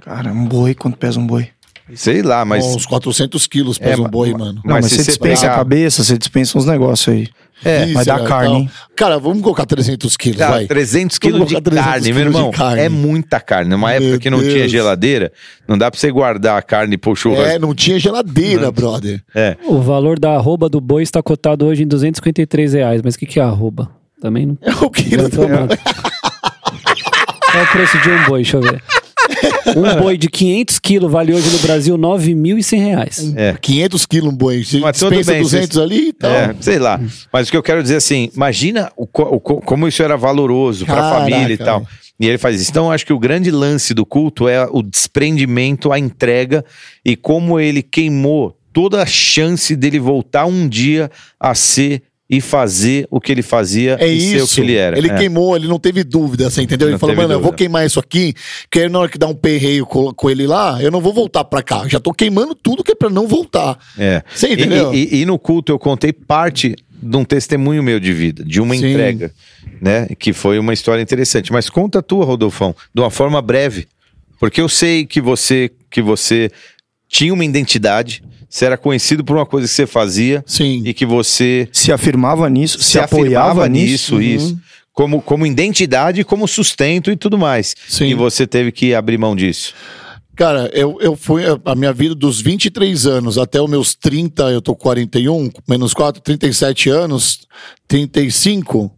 [0.00, 1.48] Cara, um boi, quanto pesa um boi?
[1.94, 2.64] Sei lá, mas...
[2.64, 4.60] Uns 400 quilos pesa É, um boi, ma- mano.
[4.64, 7.28] Não, mas, se você dispensa pegar- a cabeça, você dispensa uns negócios aí.
[7.64, 8.70] É, Vai dar carne, hein?
[8.96, 10.66] Cara, vamos colocar 300 quilos, Cara, vai.
[10.66, 12.50] 300 Vamos quilos de colocar 300 carne, meu irmão.
[12.50, 12.80] carne.
[12.80, 13.70] É muita carne.
[13.70, 14.70] Numa época Meu que não tinha Deus.
[14.72, 15.32] geladeira,
[15.68, 17.58] não dá pra você guardar a carne pro É, churrasco.
[17.60, 19.22] não tinha geladeira, brother.
[19.34, 19.56] É.
[19.66, 23.00] O valor da arroba do boi está cotado hoje em 253 reais.
[23.04, 23.90] Mas o que, que é arroba?
[24.20, 24.58] Também não.
[24.62, 25.28] É o que não.
[25.30, 25.68] Qual
[27.54, 28.42] é o preço de um boi?
[28.42, 28.82] Deixa eu ver.
[29.76, 33.32] Um boi de 500 quilos vale hoje no Brasil 9.100 reais.
[33.36, 33.54] É.
[33.60, 34.64] 500 quilos um boi.
[34.64, 36.30] Você Mas dispensa bem, 200 ali e tal.
[36.30, 37.00] É, sei lá.
[37.32, 40.84] Mas o que eu quero dizer assim, imagina o, o co- como isso era valoroso
[40.86, 41.86] pra Caraca, família e tal.
[42.20, 42.70] E ele faz isso.
[42.70, 46.64] Então, acho que o grande lance do culto é o desprendimento, a entrega
[47.04, 51.10] e como ele queimou toda a chance dele voltar um dia
[51.40, 52.02] a ser
[52.36, 54.54] e fazer o que ele fazia É e ser o isso.
[54.54, 54.96] que ele era.
[54.98, 55.14] Ele É.
[55.16, 56.88] queimou, ele não teve dúvida, você entendeu?
[56.88, 57.56] Ele Não falou, mano, eu vou dúvida.
[57.58, 58.34] queimar isso aqui,
[58.70, 61.44] que na hora que dá um perreio com, com ele lá, eu não vou voltar
[61.44, 61.86] pra cá.
[61.88, 63.78] Já tô queimando tudo que é pra não voltar.
[63.98, 64.22] É.
[64.34, 64.94] Você E- entendeu?
[64.94, 68.74] E, e no culto eu contei parte de um testemunho meu de vida, de uma
[68.74, 68.90] Sim.
[68.90, 69.30] entrega,
[69.80, 70.06] né?
[70.18, 71.52] Que foi uma história interessante.
[71.52, 73.86] Mas conta a tua, Rodolfão, de uma forma breve.
[74.40, 76.50] Porque eu sei que você, que você
[77.08, 78.22] tinha uma identidade,
[78.54, 80.80] você era conhecido por uma coisa que você fazia Sim.
[80.86, 84.16] e que você Se afirmava nisso, se, se, apoiava afirmava nisso.
[84.16, 84.60] nisso, isso.
[84.92, 87.74] Como, como identidade, como sustento e tudo mais.
[87.88, 88.04] Sim.
[88.04, 89.74] E você teve que abrir mão disso.
[90.36, 94.62] Cara, eu, eu fui a minha vida dos 23 anos até os meus 30, eu
[94.62, 97.40] tô com 41, menos 4, 37 anos,
[97.88, 98.88] 35.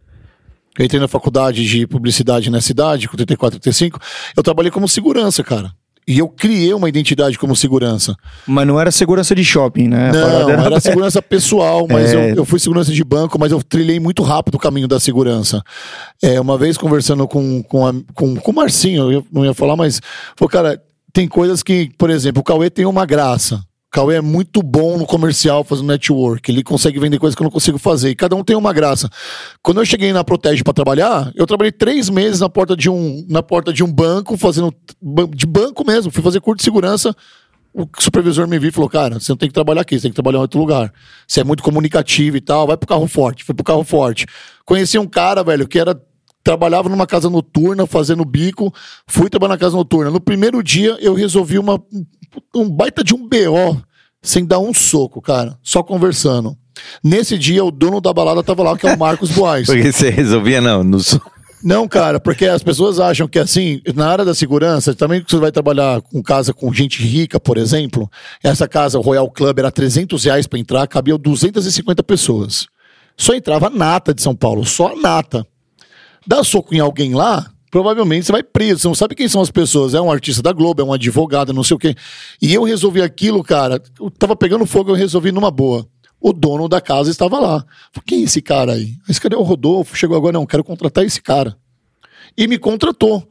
[0.77, 3.99] Eu entrei na faculdade de publicidade na cidade, com 34, 35.
[4.35, 5.73] Eu trabalhei como segurança, cara.
[6.07, 8.15] E eu criei uma identidade como segurança.
[8.47, 10.11] Mas não era segurança de shopping, né?
[10.13, 12.31] Não, parada era segurança pessoal, mas É.
[12.31, 15.61] eu, eu fui segurança de banco, mas eu trilhei muito rápido o caminho da segurança.
[16.23, 19.75] É, uma vez conversando com, com, a- com, com o Marcinho, eu não ia falar,
[19.75, 19.99] mas,
[20.37, 23.59] pô, cara, tem coisas que, por exemplo, o Cauê tem uma graça.
[23.89, 26.51] Cauê é muito bom no comercial, fazendo network.
[26.51, 28.09] Ele consegue vender coisas que eu não consigo fazer.
[28.09, 29.09] E cada um tem uma graça.
[29.63, 33.25] Quando eu cheguei na Protege para trabalhar, eu trabalhei três meses na porta de um,
[33.29, 34.73] na porta de um banco, fazendo
[35.33, 36.11] de banco mesmo.
[36.11, 37.15] Fui fazer curso de segurança
[37.77, 40.11] o supervisor me viu e falou: Cara, você não tem que trabalhar aqui, você tem
[40.11, 40.91] que trabalhar em outro lugar.
[41.27, 43.43] Você é muito comunicativo e tal, vai pro carro forte.
[43.43, 44.25] Foi pro carro forte.
[44.65, 45.99] Conheci um cara, velho, que era.
[46.43, 48.73] Trabalhava numa casa noturna, fazendo bico.
[49.05, 50.09] Fui trabalhar na casa noturna.
[50.09, 51.77] No primeiro dia, eu resolvi uma,
[52.55, 53.81] um baita de um BO,
[54.21, 55.57] sem dar um soco, cara.
[55.61, 56.57] Só conversando.
[57.03, 59.65] Nesse dia, o dono da balada tava lá, que é o Marcos Boaz.
[59.67, 60.99] Porque você resolvia, não, no,
[61.63, 65.37] Não, cara, porque as pessoas acham que assim, na área da segurança, também que você
[65.37, 68.09] vai trabalhar com casa com gente rica, por exemplo,
[68.43, 72.67] essa casa, o Royal Club, era 300 reais pra entrar, cabia 250 pessoas.
[73.17, 75.45] Só entrava a nata de São Paulo, só a nata.
[76.27, 78.81] Dá soco em alguém lá, provavelmente você vai preso.
[78.81, 79.93] Você não sabe quem são as pessoas.
[79.93, 81.95] É um artista da Globo, é um advogado, não sei o quê.
[82.41, 83.81] E eu resolvi aquilo, cara.
[83.99, 85.87] Eu tava pegando fogo, eu resolvi numa boa.
[86.19, 87.65] O dono da casa estava lá.
[87.91, 88.95] Falei, quem é esse cara aí?
[89.07, 89.95] Esse cara é o Rodolfo.
[89.95, 91.55] Chegou agora, não, quero contratar esse cara.
[92.37, 93.27] E me contratou.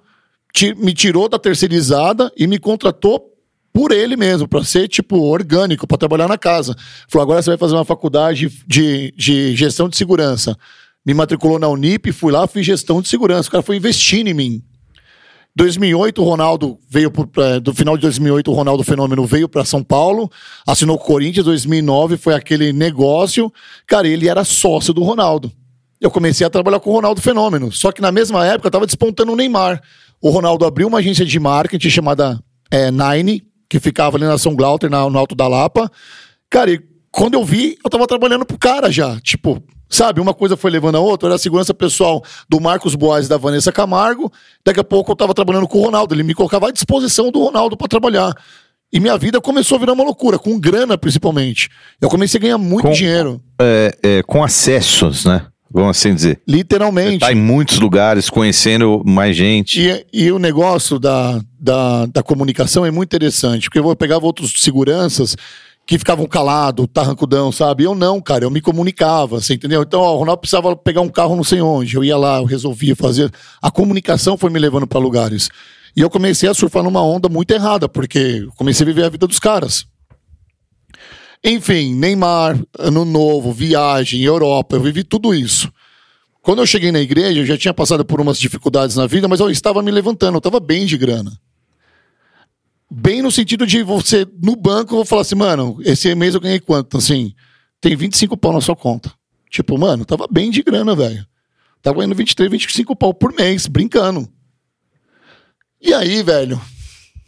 [0.76, 3.32] Me tirou da terceirizada e me contratou
[3.76, 6.74] por ele mesmo, para ser, tipo, orgânico, para trabalhar na casa.
[7.08, 10.56] Falou, agora você vai fazer uma faculdade de, de gestão de segurança.
[11.06, 13.48] Me matriculou na Unip, fui lá, fiz gestão de segurança.
[13.48, 14.62] O cara foi investindo em mim.
[15.54, 17.26] 2008, o Ronaldo veio pro,
[17.62, 20.30] do final de 2008, o Ronaldo Fenômeno veio para São Paulo,
[20.66, 23.50] assinou com o Corinthians, 2009 foi aquele negócio.
[23.86, 25.50] Cara, ele era sócio do Ronaldo.
[25.98, 28.84] Eu comecei a trabalhar com o Ronaldo Fenômeno, só que na mesma época eu tava
[28.84, 29.80] despontando o Neymar.
[30.20, 32.38] O Ronaldo abriu uma agência de marketing chamada
[32.70, 35.90] é, Nine, que ficava ali na São Glauter, na- no Alto da Lapa.
[36.50, 36.80] Cara, e
[37.16, 39.18] quando eu vi, eu tava trabalhando pro cara já.
[39.20, 41.28] Tipo, sabe, uma coisa foi levando a outra.
[41.28, 44.30] Era a segurança pessoal do Marcos Boas e da Vanessa Camargo.
[44.64, 46.14] Daqui a pouco eu tava trabalhando com o Ronaldo.
[46.14, 48.34] Ele me colocava à disposição do Ronaldo para trabalhar.
[48.92, 51.68] E minha vida começou a virar uma loucura, com grana principalmente.
[52.00, 53.42] Eu comecei a ganhar muito Com- dinheiro.
[53.60, 55.46] é, é, com acessos, né?
[55.68, 56.40] vamos assim dizer.
[56.48, 57.18] Literalmente.
[57.20, 59.80] Tá em muitos lugares, conhecendo mais gente.
[59.80, 64.52] E, e o negócio da, da, da comunicação é muito interessante, porque eu pegava outros
[64.60, 65.36] seguranças
[65.86, 67.84] que ficavam calados, tarrancudão, sabe?
[67.84, 69.82] Eu não, cara, eu me comunicava, você entendeu?
[69.82, 72.44] Então, ó, o Ronaldo precisava pegar um carro não sei onde, eu ia lá, eu
[72.44, 73.32] resolvia fazer.
[73.62, 75.48] A comunicação foi me levando para lugares.
[75.96, 79.28] E eu comecei a surfar numa onda muito errada, porque comecei a viver a vida
[79.28, 79.86] dos caras.
[81.44, 85.70] Enfim, Neymar, Ano Novo, viagem, Europa, eu vivi tudo isso.
[86.42, 89.38] Quando eu cheguei na igreja, eu já tinha passado por umas dificuldades na vida, mas
[89.38, 91.32] eu estava me levantando, eu estava bem de grana.
[92.90, 96.40] Bem no sentido de você, no banco, eu vou falar assim, mano, esse mês eu
[96.40, 96.98] ganhei quanto?
[96.98, 97.34] Assim,
[97.80, 99.12] tem 25 pau na sua conta.
[99.50, 101.26] Tipo, mano, tava bem de grana, velho.
[101.82, 104.28] Tava ganhando 23, 25 pau por mês, brincando.
[105.80, 106.60] E aí, velho,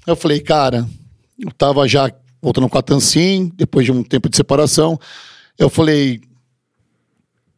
[0.07, 0.89] eu falei, cara,
[1.39, 4.99] eu tava já voltando com a Tansim, depois de um tempo de separação.
[5.59, 6.21] Eu falei,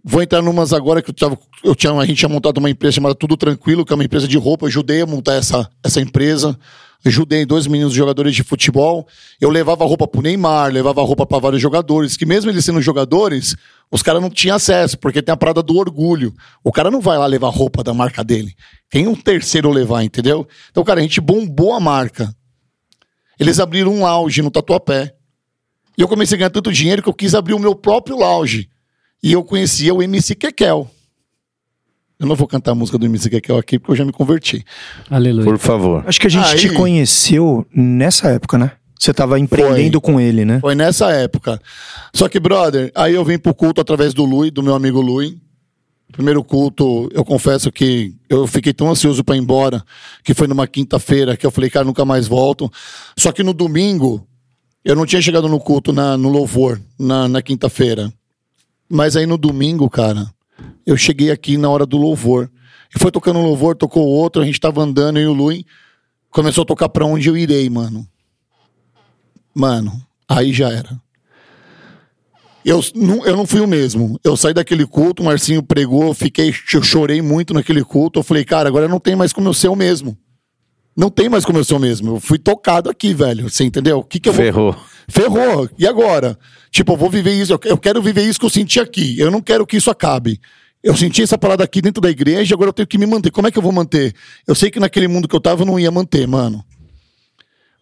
[0.03, 2.97] vou entrar numas agora que eu, tava, eu tinha, a gente tinha montado uma empresa
[2.97, 4.65] chamada Tudo Tranquilo, que é uma empresa de roupa.
[4.65, 6.59] Eu ajudei a montar essa, essa empresa.
[7.05, 9.09] Ajudei dois meninos jogadores de futebol.
[9.41, 13.57] Eu levava roupa pro Neymar, levava roupa para vários jogadores, que mesmo eles sendo jogadores,
[13.91, 16.35] os caras não tinham acesso, porque tem a parada do orgulho.
[16.63, 18.55] O cara não vai lá levar roupa da marca dele.
[18.91, 20.47] Tem um terceiro levar, entendeu?
[20.71, 22.35] Então, cara, a gente bombou a marca.
[23.39, 25.15] Eles abriram um lounge no Tatuapé.
[25.97, 28.69] E eu comecei a ganhar tanto dinheiro que eu quis abrir o meu próprio lounge.
[29.23, 30.91] E eu conhecia o MC Kekel.
[32.21, 34.63] Eu não vou cantar a música do MC Kekel aqui porque eu já me converti.
[35.09, 35.47] Aleluia.
[35.47, 36.05] Por favor.
[36.07, 38.73] Acho que a gente Aí- te conheceu nessa época, né?
[38.99, 40.61] Você tava empreendendo com ele, né?
[40.61, 41.59] Foi nessa época.
[42.13, 45.41] Só que, brother, aí eu vim pro culto através do Lui, do meu amigo Lui.
[46.13, 49.83] Primeiro culto, eu confesso que eu fiquei tão ansioso pra ir embora,
[50.23, 52.71] que foi numa quinta-feira, que eu falei, cara, nunca mais volto.
[53.17, 54.27] Só que no domingo,
[54.85, 58.13] eu não tinha chegado no culto, na, no louvor, na, na quinta-feira.
[58.91, 60.27] Mas aí no domingo, cara,
[60.93, 62.51] eu cheguei aqui na hora do louvor.
[62.95, 65.65] E foi tocando um louvor, tocou outro, a gente tava andando e o Lui
[66.31, 68.07] começou a tocar pra onde eu irei, mano.
[69.55, 71.01] Mano, aí já era.
[72.65, 74.19] Eu não, eu não fui o mesmo.
[74.23, 78.19] Eu saí daquele culto, o Marcinho pregou, eu fiquei, eu chorei muito naquele culto.
[78.19, 80.17] Eu falei, cara, agora não tem mais como eu ser o mesmo.
[80.97, 82.17] Não tem mais como eu ser o mesmo.
[82.17, 83.49] Eu fui tocado aqui, velho.
[83.49, 83.99] Você entendeu?
[83.99, 84.77] O que, que eu vou Ferrou.
[85.09, 85.71] Ferrou.
[85.79, 86.39] E agora?
[86.71, 87.59] Tipo, eu vou viver isso.
[87.65, 89.19] Eu quero viver isso que eu senti aqui.
[89.19, 90.39] Eu não quero que isso acabe.
[90.83, 93.31] Eu senti essa parada aqui dentro da igreja, agora eu tenho que me manter.
[93.31, 94.15] Como é que eu vou manter?
[94.47, 96.65] Eu sei que naquele mundo que eu tava eu não ia manter, mano.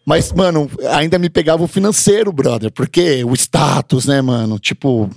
[0.05, 2.73] Mas, mano, ainda me pegava o financeiro, brother.
[2.73, 4.59] Porque o status, né, mano?
[4.59, 5.11] Tipo,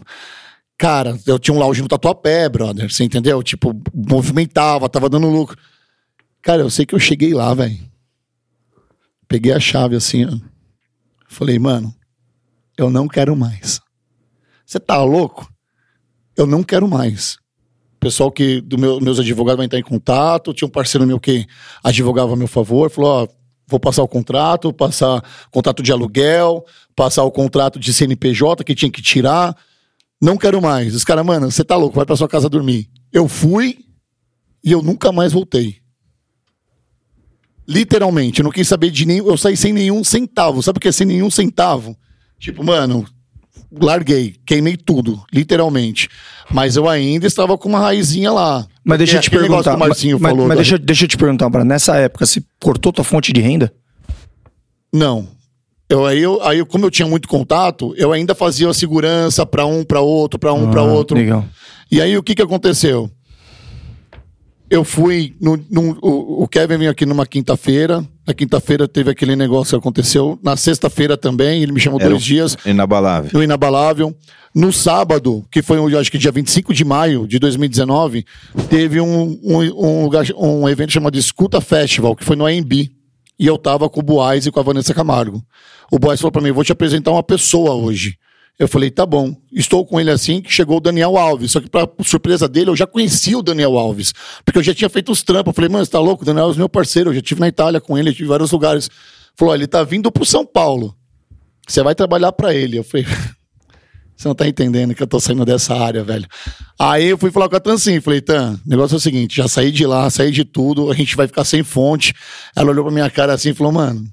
[0.77, 2.91] cara, eu tinha um lounge no Tatuapé, brother.
[2.91, 3.41] Você entendeu?
[3.41, 5.57] Tipo, movimentava, tava dando lucro.
[6.41, 7.79] Cara, eu sei que eu cheguei lá, velho.
[9.27, 10.37] Peguei a chave assim, ó.
[11.25, 11.95] Falei, mano,
[12.77, 13.79] eu não quero mais.
[14.65, 15.49] Você tá louco?
[16.35, 17.37] Eu não quero mais.
[18.01, 20.55] Pessoal que do meu, meus advogados vai entrar em contato.
[20.55, 21.45] Tinha um parceiro meu que
[21.83, 22.89] advogava a meu favor.
[22.89, 23.27] Falou: ó,
[23.67, 28.89] vou passar o contrato, passar contrato de aluguel, passar o contrato de CNPJ que tinha
[28.89, 29.55] que tirar.
[30.19, 30.95] Não quero mais.
[30.95, 32.89] Os caras, mano, você tá louco, vai pra sua casa dormir.
[33.13, 33.77] Eu fui
[34.63, 35.77] e eu nunca mais voltei.
[37.67, 39.27] Literalmente, eu não quis saber de nenhum.
[39.27, 40.63] Eu saí sem nenhum centavo.
[40.63, 41.95] Sabe o que é sem nenhum centavo?
[42.39, 43.05] Tipo, mano,
[43.79, 46.09] larguei, queimei tudo, literalmente.
[46.49, 48.65] Mas eu ainda estava com uma raizinha lá.
[48.83, 49.71] Mas deixa eu te perguntar.
[49.71, 50.47] que o Marcinho mas falou.
[50.47, 51.63] mas deixa, deixa eu te perguntar, Bra.
[51.63, 53.71] Nessa época, você cortou tua fonte de renda?
[54.93, 55.27] Não.
[55.87, 59.65] Eu, aí, eu, aí, como eu tinha muito contato, eu ainda fazia a segurança para
[59.65, 61.17] um, para outro, para um, para Ah, outro.
[61.17, 61.45] Legal.
[61.91, 63.11] E aí o que que aconteceu?
[64.71, 65.35] Eu fui.
[65.41, 68.03] No, no- o, o Kevin veio aqui numa quinta-feira.
[68.25, 70.39] Na quinta-feira teve aquele negócio que aconteceu.
[70.41, 73.29] Na sexta-feira também, ele me chamou Era dois dias Inabalável.
[73.33, 74.15] no Inabalável.
[74.55, 78.25] No sábado, que foi, eu acho que dia 25 de maio de 2019,
[78.69, 82.89] teve um, um, um, lugar, um evento chamado Escuta Festival, que foi no AMB.
[83.39, 85.41] E eu tava com o Boaz e com a Vanessa Camargo.
[85.91, 88.15] O Boaz falou pra mim: vou te apresentar uma pessoa hoje.
[88.59, 89.35] Eu falei, tá bom.
[89.51, 91.51] Estou com ele assim que chegou o Daniel Alves.
[91.51, 94.13] Só que, pra surpresa dele, eu já conhecia o Daniel Alves.
[94.45, 95.51] Porque eu já tinha feito os trampos.
[95.51, 96.23] Eu falei, mano, você tá louco?
[96.23, 97.09] O Daniel Alves é meu parceiro.
[97.09, 98.89] Eu já estive na Itália com ele, eu tive em vários lugares.
[99.35, 100.95] Falou, ele tá vindo pro São Paulo.
[101.67, 102.77] Você vai trabalhar pra ele.
[102.77, 103.05] Eu falei,
[104.15, 106.27] você não tá entendendo que eu tô saindo dessa área, velho.
[106.77, 109.37] Aí eu fui falar com a Tan assim, falei, Tan, o negócio é o seguinte,
[109.37, 112.13] já saí de lá, saí de tudo, a gente vai ficar sem fonte.
[112.55, 114.05] Ela olhou pra minha cara assim e falou, mano,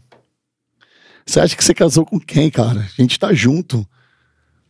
[1.27, 2.81] você acha que você casou com quem, cara?
[2.81, 3.87] A gente tá junto.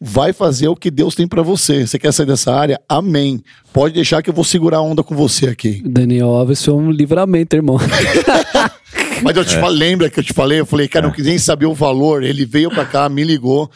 [0.00, 1.86] Vai fazer o que Deus tem pra você.
[1.86, 2.80] Você quer sair dessa área?
[2.88, 3.42] Amém.
[3.72, 5.82] Pode deixar que eu vou segurar a onda com você aqui.
[5.84, 7.78] Daniel Alves foi um livramento, irmão.
[9.22, 9.60] Mas eu te É.
[9.60, 10.60] falei, lembra que eu te falei?
[10.60, 12.22] Eu falei, cara, eu não quis nem saber o valor.
[12.22, 13.68] Ele veio pra cá, me ligou,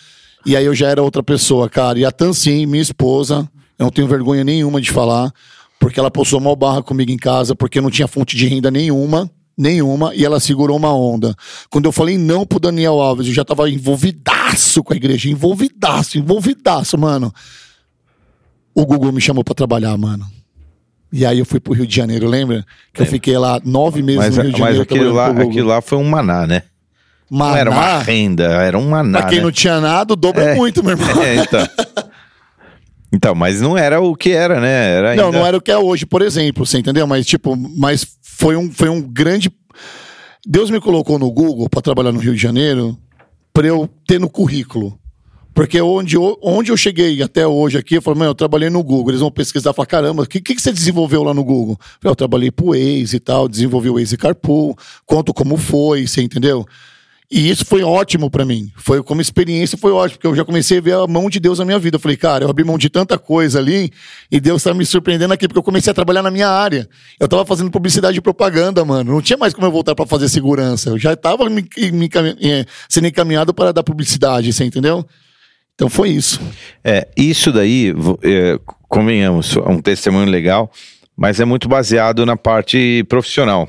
[0.46, 1.98] e aí eu já era outra pessoa, cara.
[1.98, 5.32] E a Tan, sim, minha esposa, Eu não tenho vergonha nenhuma de falar,
[5.80, 8.70] porque ela postou mal barra comigo em casa, porque eu não tinha fonte de renda
[8.70, 9.28] nenhuma
[9.62, 11.34] nenhuma e ela segurou uma onda.
[11.70, 16.18] Quando eu falei não pro Daniel Alves, eu já tava envolvidaço com a igreja, envolvidaço,
[16.18, 17.32] envolvidaço, mano.
[18.74, 20.26] O Google me chamou para trabalhar, mano.
[21.12, 22.64] E aí eu fui pro Rio de Janeiro, lembra?
[22.92, 24.82] Que eu fiquei lá nove meses Mas, no Rio de mas Janeiro.
[24.82, 26.62] aquilo, lá, aquilo lá foi um maná, né?
[27.30, 29.20] Maná, Não era uma renda, era um maná.
[29.20, 29.44] pra quem né?
[29.44, 30.54] não tinha nada, o dobro é, É.
[30.54, 31.08] muito, meu irmão.
[31.22, 31.66] É, então.
[33.12, 34.94] Então, mas não era o que era, né?
[34.96, 37.06] Era Não, ainda- não era o que é hoje, por exemplo, você entendeu?
[37.06, 39.50] Mas, tipo, mas foi um, foi um grande.
[40.46, 42.96] Deus me colocou no Google para trabalhar no Rio de Janeiro
[43.52, 44.98] para eu ter no currículo.
[45.54, 48.82] Porque onde eu, onde eu cheguei até hoje aqui, eu falei, mano, eu trabalhei no
[48.82, 49.10] Google.
[49.10, 51.76] Eles vão pesquisar e falar, caramba, o que, que, que você desenvolveu lá no Google?
[51.78, 56.06] Eu, falei, eu trabalhei pro Waze e tal, desenvolvi o Waze Carpool, conto como foi,
[56.06, 56.64] você entendeu?
[57.34, 58.70] E isso foi ótimo pra mim.
[58.76, 61.58] Foi como experiência, foi ótimo, porque eu já comecei a ver a mão de Deus
[61.58, 61.96] na minha vida.
[61.96, 63.90] Eu falei, cara, eu abri mão de tanta coisa ali
[64.30, 66.86] e Deus tá me surpreendendo aqui, porque eu comecei a trabalhar na minha área.
[67.18, 69.14] Eu tava fazendo publicidade e propaganda, mano.
[69.14, 70.90] Não tinha mais como eu voltar pra fazer segurança.
[70.90, 72.10] Eu já tava me, me
[72.86, 75.02] sendo encaminhado para dar publicidade, você entendeu?
[75.74, 76.38] Então foi isso.
[76.84, 80.70] É, isso daí, é, convenhamos, é um testemunho legal,
[81.16, 83.66] mas é muito baseado na parte profissional.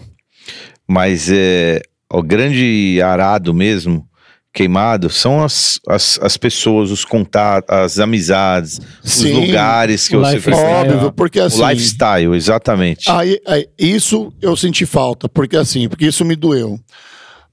[0.86, 1.82] Mas é,
[2.14, 4.08] o grande arado mesmo,
[4.54, 9.32] queimado, são as, as, as pessoas, os contatos, as amizades, Sim.
[9.32, 10.94] os lugares que O você frequenta.
[10.94, 11.62] Óbvio, porque assim.
[11.62, 13.10] O lifestyle, exatamente.
[13.10, 16.80] Aí, aí, isso eu senti falta, porque assim, porque isso me doeu.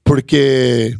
[0.03, 0.95] Porque,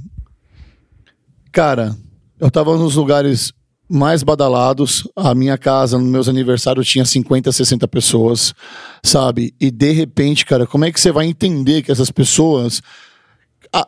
[1.51, 1.95] cara,
[2.39, 3.53] eu tava nos lugares
[3.87, 8.55] mais badalados, a minha casa, nos meus aniversários, tinha 50, 60 pessoas,
[9.03, 9.53] sabe?
[9.59, 12.81] E de repente, cara, como é que você vai entender que essas pessoas.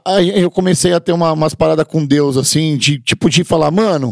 [0.06, 3.70] Aí eu comecei a ter uma, umas paradas com Deus, assim, de tipo, de falar,
[3.70, 4.10] mano,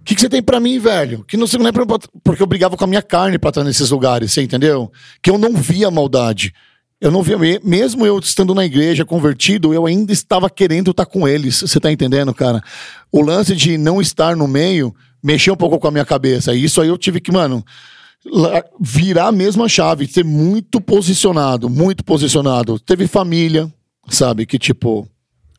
[0.00, 1.24] o que, que você tem pra mim, velho?
[1.26, 1.84] Que não, sei- não é pra,
[2.22, 4.90] porque eu brigava com a minha carne pra estar nesses lugares, você entendeu?
[5.22, 6.52] Que eu não via maldade.
[7.00, 11.06] Eu não via, me- mesmo eu estando na igreja, convertido, eu ainda estava querendo estar
[11.06, 11.60] com eles.
[11.60, 12.60] Você tá entendendo, cara?
[13.12, 16.52] O lance de não estar no meio mexeu um pouco com a minha cabeça.
[16.54, 17.64] E isso aí eu tive que, mano,
[18.80, 22.78] virar mesmo a chave, ser muito posicionado, muito posicionado.
[22.78, 23.72] Teve família,
[24.14, 25.08] sabe, que tipo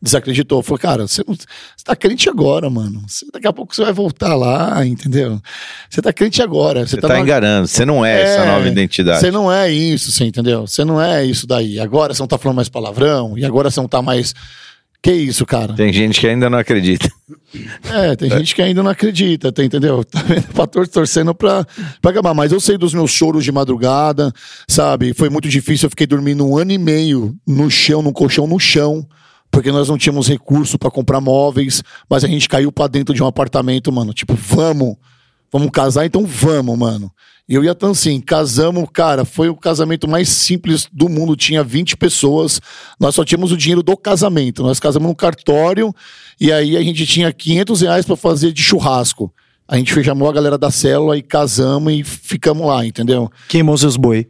[0.02, 0.64] desacreditou.
[0.64, 1.46] Falou, cara, você, você
[1.84, 3.04] tá crente agora, mano.
[3.06, 5.42] Você- daqui a pouco você vai voltar lá, entendeu?
[5.90, 6.88] Você tá crente agora.
[6.88, 9.20] Você, Você tá, tá numa- enganando, você não é, essa É, nova identidade.
[9.20, 10.66] Você não é isso, você entendeu?
[10.66, 11.80] Você não é isso daí.
[11.80, 14.34] Agora você não tá falando mais palavrão, e agora você não tá mais.
[15.02, 15.74] Que isso, cara?
[15.74, 17.10] Tem gente que ainda não acredita.
[17.90, 20.04] É, tem gente que ainda não acredita, tá, entendeu?
[20.10, 20.88] Tá vendo?
[20.88, 21.66] Torcendo pra,
[22.02, 22.34] pra acabar.
[22.34, 24.32] Mas eu sei dos meus choros de madrugada,
[24.68, 25.14] sabe?
[25.14, 25.86] Foi muito difícil.
[25.86, 29.08] Eu fiquei dormindo um ano e meio no chão, num colchão no chão,
[29.50, 33.24] porque nós não tínhamos recurso pra comprar móveis, mas a gente caiu pra dentro de
[33.24, 34.14] um apartamento, mano.
[34.14, 34.98] Tipo, vamos,
[35.52, 37.12] vamos casar, então vamos, mano.
[37.48, 41.64] E eu ia tão assim, casamos, cara, foi o casamento mais simples do mundo, tinha
[41.64, 42.62] 20 pessoas,
[43.00, 45.94] nós só tínhamos o dinheiro do casamento, nós casamos no cartório,
[46.40, 49.34] e aí a gente tinha 500 reais pra fazer de churrasco.
[49.68, 53.32] A gente chamou a galera da célula e casamos e ficamos lá, entendeu?
[53.48, 54.28] Queimou seus boi.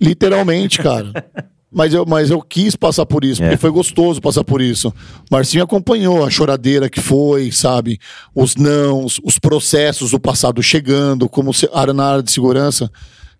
[0.00, 1.12] Literalmente, cara.
[1.74, 3.58] Mas eu, mas eu quis passar por isso, porque É.
[3.58, 4.94] foi gostoso passar por isso.
[5.30, 7.98] Marcinho acompanhou a choradeira que foi, sabe?
[8.34, 12.90] Os nãos, os processos do passado chegando, como se, área na área de segurança.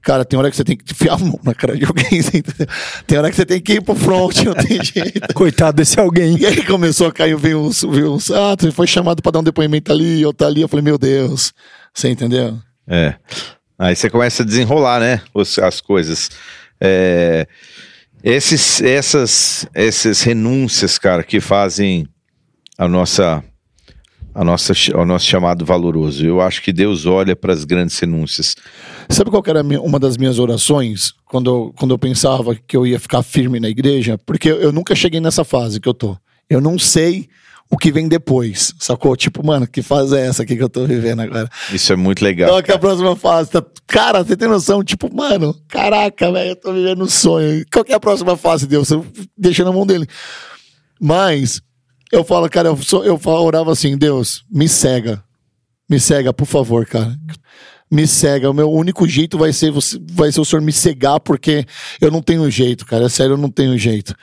[0.02, 2.38] Cara, tem hora que você tem que enfiar a mão na cara de alguém, você
[2.38, 2.66] entendeu?
[3.06, 5.32] Tem hora que você tem que ir pro front, não tem jeito.
[5.32, 6.36] Coitado desse alguém.
[6.38, 9.38] E aí começou a cair, veio uns, veio uns ah, você foi chamado pra dar
[9.38, 10.60] um depoimento ali, outra ali.
[10.60, 11.54] Eu falei, meu Deus,
[11.94, 12.58] você entendeu?
[12.86, 13.14] É.
[13.78, 15.22] Aí você começa a desenrolar, né?
[15.62, 16.30] as coisas.
[16.80, 17.46] É,
[18.24, 22.06] esses, essas, essas renúncias, cara, que fazem
[22.78, 23.44] a nossa,
[24.34, 26.24] a nossa, o nosso chamado valoroso.
[26.24, 28.56] Eu acho que Deus olha para as grandes renúncias.
[29.10, 32.86] Sabe qual era minha- uma das minhas orações quando eu, quando eu pensava que eu
[32.86, 34.16] ia ficar firme na igreja?
[34.24, 36.16] Porque eu, eu nunca cheguei nessa fase que eu tô.
[36.48, 37.28] Eu não sei
[37.70, 39.16] o que vem depois, sacou?
[39.16, 41.48] Tipo, mano, que fase é essa aqui que eu tô vivendo agora?
[41.72, 42.50] Isso é muito legal.
[42.50, 43.50] Qual que é a próxima fase?
[43.50, 44.82] Tá- Cara, você tem noção?
[44.84, 47.64] Tipo, mano, caraca, velho, eu tô vivendo um sonho.
[47.72, 48.90] Qual que é a próxima fase, Deus?
[48.90, 49.04] Eu
[49.36, 50.06] deixo na mão dele.
[51.00, 51.60] Mas
[52.12, 55.22] eu falo, cara, eu, sou, eu falo- orava assim, Deus, me cega.
[55.88, 57.14] Me cega, por favor, cara.
[57.90, 58.50] Me cega.
[58.50, 61.66] O meu único jeito vai ser, você, vai ser o senhor me cegar, porque
[62.00, 63.04] eu não tenho jeito, cara.
[63.04, 64.14] É sério, eu não tenho jeito.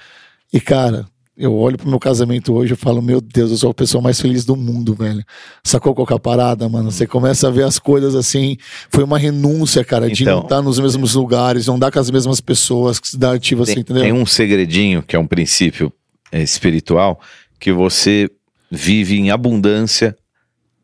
[0.52, 1.06] E, cara,
[1.38, 4.20] eu olho pro meu casamento hoje e falo, meu Deus, eu sou a pessoa mais
[4.20, 5.24] feliz do mundo, velho.
[5.64, 6.92] Sacou qual que é a parada, mano?
[6.92, 8.58] Você começa a ver as coisas assim.
[8.90, 10.38] Foi uma renúncia, cara, de Então.
[10.38, 13.64] não estar nos mesmos lugares, não dar com as mesmas pessoas, que se dá ativo
[13.64, 14.04] assim, entendeu?
[14.04, 15.92] tem um segredinho, que é um princípio
[16.32, 17.20] é, espiritual,
[17.60, 18.30] que você
[18.70, 20.16] vive em abundância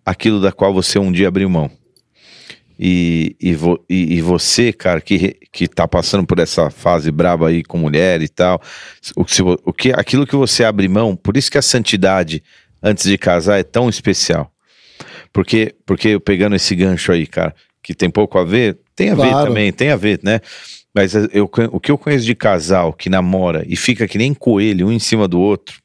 [0.05, 1.69] aquilo da qual você um dia abriu mão.
[2.79, 7.47] E, e, vo- e- e você, cara, que, que tá passando por essa fase braba
[7.49, 8.61] aí com mulher e tal,
[9.15, 12.43] o, que se o que, aquilo que você abre mão, por isso que a santidade
[12.83, 14.51] antes de casar é tão especial.
[15.33, 17.53] Porque, porque pegando esse gancho aí, cara,
[17.83, 19.47] que tem pouco a ver, tem a ver Claro.
[19.47, 20.39] também, tem a ver, né?
[20.93, 24.87] Mas eu, o que eu conheço de casal que namora e fica que nem coelho,
[24.87, 25.77] um em cima do outro,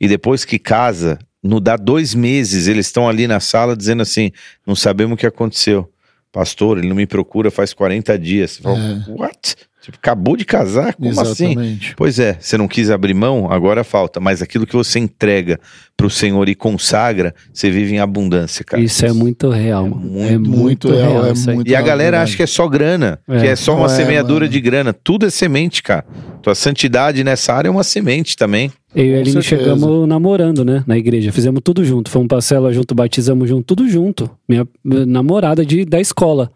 [0.00, 4.30] e depois que casa, não dá dois meses, eles estão ali na sala dizendo assim:
[4.64, 5.91] não sabemos o que aconteceu.
[6.32, 8.52] Pastor, ele não me procura faz 40 dias.
[8.52, 8.78] Você fala,
[9.08, 9.54] what?
[9.82, 10.94] Tipo, acabou de casar?
[10.94, 11.46] Como assim?
[11.46, 11.94] Exatamente.
[11.96, 14.20] Pois é, você não quis abrir mão, agora falta.
[14.20, 15.58] Mas aquilo que você entrega
[15.96, 18.80] pro Senhor e consagra, você vive em abundância, cara.
[18.80, 20.00] Isso é muito real, mano.
[20.00, 21.10] muito, é muito, real.
[21.10, 23.40] real, é muito E a galera acha que é só grana, É.
[23.40, 24.92] que é só uma é, semeadura de grana.
[24.92, 26.04] Tudo é semente, cara.
[26.40, 28.70] Tua santidade nessa área é uma semente também.
[28.94, 30.84] Eu e a Aline chegamos namorando, né?
[30.86, 31.32] Na igreja.
[31.32, 32.08] Fizemos tudo junto.
[32.08, 34.30] Fomos pra célula junto, batizamos junto, tudo junto.
[34.48, 36.52] Minha, minha namorada de, da escola.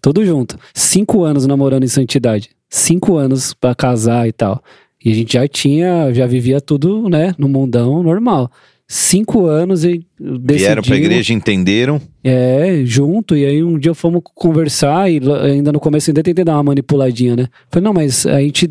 [0.00, 0.58] Tudo junto.
[0.74, 2.50] Cinco anos namorando em santidade.
[2.68, 4.62] Cinco anos pra casar e tal.
[5.04, 7.34] E a gente já tinha, já vivia tudo, né?
[7.38, 8.50] No mundão normal.
[8.86, 10.56] Cinco anos e decidimos...
[10.56, 12.00] Vieram pra igreja, entenderam.
[12.22, 16.54] É, junto, e aí um dia fomos conversar e ainda no começo ainda tentei dar
[16.54, 17.46] uma manipuladinha, né?
[17.70, 18.68] Falei, não, mas a gente,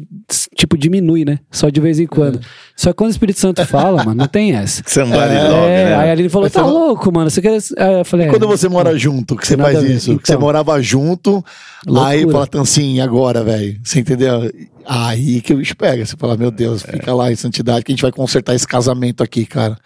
[0.54, 1.40] tipo, diminui, né?
[1.50, 2.42] Só de vez em quando.
[2.76, 4.84] Só que quando o Espírito Santo fala, mano, não tem essa.
[4.86, 5.96] Somebody É, love, né?
[5.96, 7.58] aí a Aline falou, Mas tá você louco, mano, você quer...
[7.78, 10.18] Aí eu falei, E é, quando você mora junto, que você faz isso?
[10.20, 10.42] que você Então.
[10.42, 11.44] morava junto,
[11.88, 12.08] Loucura.
[12.10, 13.80] aí fala assim, agora, velho?
[13.82, 14.52] Você entendeu?
[14.86, 16.06] Aí que o bicho pega.
[16.06, 19.24] Você fala, meu Deus, fica lá em santidade que a gente vai consertar esse casamento
[19.24, 19.78] aqui, cara.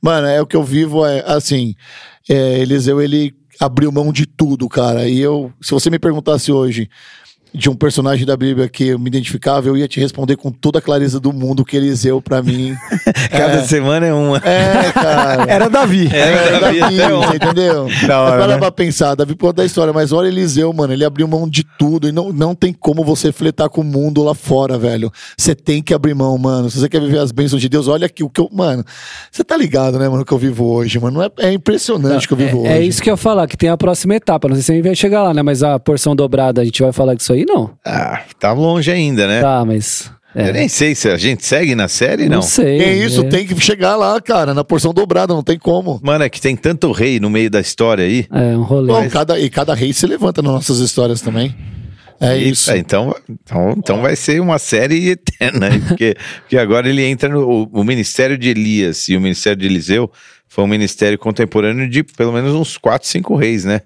[0.00, 1.74] Mano, é o que eu vivo, é assim,
[2.28, 5.08] é, Eliseu, ele abriu mão de tudo, cara.
[5.08, 6.88] E eu, se você me perguntasse hoje
[7.52, 10.78] de um personagem da Bíblia que eu me identificava, eu ia te responder com toda
[10.78, 12.74] a clareza do mundo que Eliseu, pra mim,
[13.30, 14.38] Cada semana é uma.
[14.38, 15.44] é, cara.
[15.48, 16.08] Era Davi.
[16.12, 17.28] É, Davi, Davi, até ontem.
[17.28, 17.88] você entendeu?
[18.08, 18.58] Da hora, para né?
[18.58, 22.08] pra pensar, Davi pode da história, mas olha Eliseu, mano, ele abriu mão de tudo
[22.08, 25.10] e não, não tem como você fletar com o mundo lá fora, velho.
[25.36, 26.70] Você tem que abrir mão, mano.
[26.70, 28.48] Se você quer viver as bênçãos de Deus, olha aqui o que eu.
[28.52, 28.84] Mano,
[29.30, 31.22] você tá ligado, né, mano, o que eu vivo hoje, mano?
[31.22, 32.88] É, é impressionante o que eu vivo é, é hoje.
[32.88, 34.48] isso que eu ia falar, que tem a próxima etapa.
[34.48, 35.42] Não sei se a gente vai chegar lá, né?
[35.42, 37.37] Mas a porção dobrada, a gente vai falar disso aí?
[37.46, 37.70] Não.
[37.84, 39.40] Ah, tá longe ainda, né?
[39.40, 40.10] Tá, mas...
[40.34, 42.36] É, Eu nem sei se a gente segue na série, não.
[42.36, 42.80] não sei.
[42.80, 43.28] É isso, é.
[43.28, 45.98] tem que chegar lá, cara, na porção dobrada, não tem como.
[46.02, 48.26] Mano, é que tem tanto rei no meio da história aí.
[48.30, 48.92] É, um rolê.
[48.92, 51.56] Bom, cada, e cada rei se levanta nas nossas histórias também.
[52.20, 52.72] É Eita, isso.
[52.72, 57.80] Então, então, então vai ser uma série eterna, porque, porque agora ele entra no o,
[57.80, 60.10] o ministério de Elias e o ministério de Eliseu
[60.48, 63.82] foi um ministério contemporâneo de pelo menos uns 4, 5 reis, né?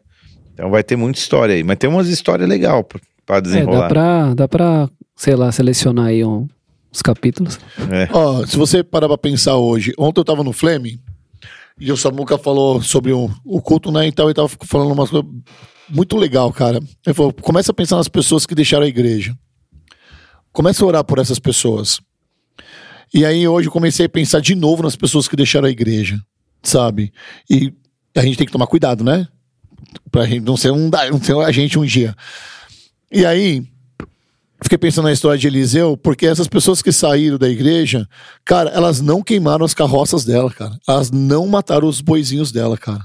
[0.54, 2.84] Então vai ter muita história aí, mas tem umas histórias legais
[3.32, 3.80] para É, desenrolar.
[3.80, 6.46] dá pra, dá pra, sei lá, selecionar aí um,
[6.92, 7.58] os capítulos.
[7.90, 8.08] É.
[8.12, 11.00] Ó, se você parar pra pensar hoje, ontem eu tava no Flame
[11.80, 14.06] e o Samuca falou sobre o, o culto, né?
[14.06, 15.26] Então ele tava falando uma coisa
[15.88, 16.78] muito legal, cara.
[17.06, 19.34] Ele falou: começa a pensar nas pessoas que deixaram a igreja.
[20.52, 21.98] Começa a orar por essas pessoas.
[23.14, 26.18] E aí hoje eu comecei a pensar de novo nas pessoas que deixaram a igreja,
[26.62, 27.12] sabe?
[27.48, 27.72] E
[28.16, 29.26] a gente tem que tomar cuidado, né?
[30.10, 32.14] Pra gente não ser um, não ser a gente um dia.
[33.12, 33.62] E aí,
[34.62, 38.08] fiquei pensando na história de Eliseu, porque essas pessoas que saíram da igreja,
[38.44, 40.78] cara, elas não queimaram as carroças dela, cara.
[40.88, 43.04] Elas não mataram os boizinhos dela, cara.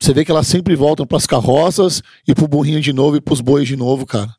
[0.00, 3.40] Você vê que elas sempre voltam pras carroças e pro burrinho de novo e pros
[3.40, 4.30] bois de novo, cara.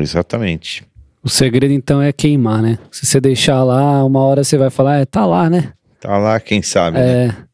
[0.00, 0.84] Exatamente.
[1.24, 2.78] O segredo, então, é queimar, né?
[2.90, 5.72] Se você deixar lá, uma hora você vai falar, é, tá lá, né?
[6.00, 6.98] Tá lá, quem sabe.
[6.98, 7.26] né?
[7.28, 7.52] É.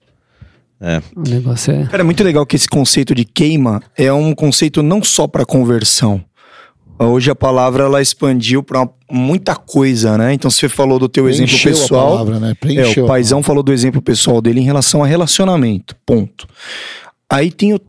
[0.80, 1.02] É.
[1.14, 1.86] O negócio é.
[1.86, 5.44] Cara, é muito legal que esse conceito de queima é um conceito não só para
[5.44, 6.24] conversão.
[6.99, 10.34] Hoje a palavra ela expandiu para muita coisa, né?
[10.34, 12.11] Então você falou do teu exemplo Preencheu a pessoal.
[12.11, 12.51] palavra, né?
[12.51, 15.94] É, Preencheu o a paizão falou do exemplo pessoal dele em relação a relacionamento.
[16.05, 16.49] Ponto.
[17.30, 17.80] Aí tem o,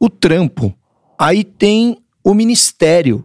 [0.00, 0.74] o trampo.
[1.18, 3.24] Aí tem o ministério.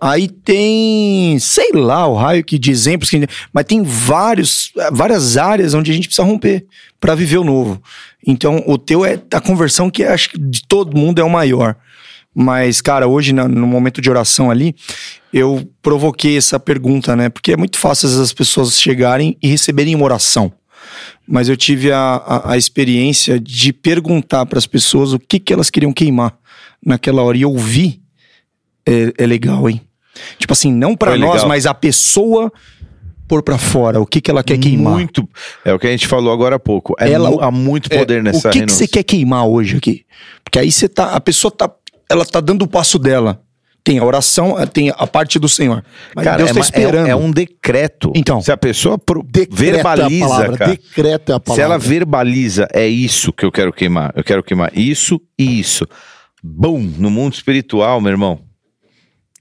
[0.00, 5.74] Aí tem, sei lá, o raio que de exemplos que mas tem vários, várias áreas
[5.74, 6.66] onde a gente precisa romper
[7.00, 7.80] para viver o novo.
[8.26, 11.76] Então, o teu é a conversão que acho que de todo mundo é o maior.
[12.34, 14.74] Mas, cara, hoje no momento de oração ali,
[15.32, 17.28] eu provoquei essa pergunta, né?
[17.28, 20.52] Porque é muito fácil as pessoas chegarem e receberem uma oração.
[21.26, 25.52] Mas eu tive a, a, a experiência de perguntar para as pessoas o que, que
[25.52, 26.36] elas queriam queimar
[26.84, 27.36] naquela hora.
[27.36, 28.00] E ouvir
[28.86, 29.80] é, é legal, hein?
[30.38, 31.48] Tipo assim, não para nós, legal.
[31.48, 32.52] mas a pessoa
[33.28, 34.00] pôr para fora.
[34.00, 34.92] O que, que ela quer queimar?
[34.92, 35.26] Muito.
[35.64, 36.94] É o que a gente falou agora há pouco.
[36.98, 39.76] É Ela- mu- há muito poder É, nessa O que, que você quer queimar hoje
[39.76, 40.04] aqui?
[40.44, 41.12] Porque aí você tá.
[41.12, 41.70] A pessoa tá.
[42.12, 43.40] Ela tá dando o passo dela.
[43.84, 45.84] Tem a oração, tem a parte do Senhor.
[46.14, 47.06] Mas Cara, Deus é, tá ma- é- esperando.
[47.08, 48.12] é um decreto.
[48.14, 48.40] Então.
[48.40, 50.70] Se a pessoa pro- Decreta verbaliza, a palavra, cara.
[50.70, 51.54] decreta a palavra.
[51.54, 54.12] Se ela verbaliza, é isso que eu quero queimar.
[54.14, 55.84] Eu quero queimar isso e isso.
[56.44, 58.38] bum, no mundo espiritual, meu irmão.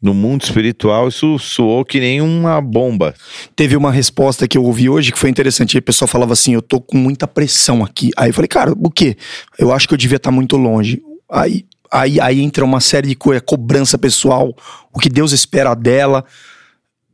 [0.01, 3.13] No mundo espiritual, isso soou que nem uma bomba.
[3.55, 5.78] Teve uma resposta que eu ouvi hoje que foi interessante.
[5.78, 8.09] Aí o pessoal falava assim: eu tô com muita pressão aqui.
[8.17, 9.15] Aí eu falei, cara, o quê?
[9.59, 10.99] Eu acho que eu devia estar muito longe.
[11.30, 14.56] Aí, aí, aí entra uma série de coisas, cobrança pessoal,
[14.94, 16.24] o que Deus espera dela,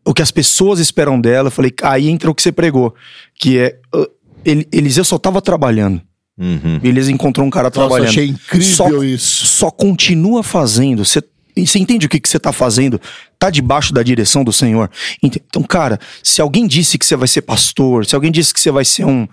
[0.06, 1.48] o que as pessoas esperam dela.
[1.48, 2.94] Eu falei, aí entra o que você pregou,
[3.36, 3.80] que é.
[3.96, 4.08] uh,
[4.46, 6.02] ele, Eliseu só tava trabalhando.
[6.40, 6.80] Uhum.
[6.84, 8.10] Eles encontrou um cara Nossa, trabalhando.
[8.10, 9.46] achei incrível Só- isso.
[9.48, 11.04] Só continua fazendo.
[11.04, 11.22] Você
[11.66, 13.02] você entende o que, que você tá fazendo?
[13.40, 14.92] Tá debaixo da direção do Senhor.
[15.24, 18.60] Ent- Então, cara, se alguém disse que você vai ser pastor, se alguém disse que
[18.60, 19.28] você vai ser um.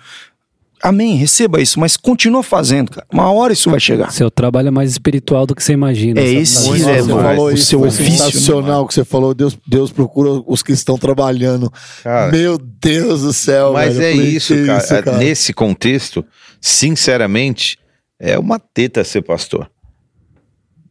[0.84, 3.06] Amém, receba isso, mas continua fazendo, cara.
[3.10, 4.12] Uma hora isso vai chegar.
[4.12, 6.20] Seu trabalho é mais espiritual do que você imagina.
[6.20, 9.32] É esse, Nossa, é, você mano, falou o isso, seu ofício, sensacional que você falou.
[9.32, 11.72] Deus, Deus procura os que estão trabalhando.
[12.02, 12.30] Cara.
[12.30, 14.04] Meu Deus do céu, Mas velho.
[14.04, 15.10] é Eu falei, isso, que cara.
[15.10, 16.22] É, Nesse contexto,
[16.60, 17.78] sinceramente,
[18.20, 19.70] é uma teta ser pastor.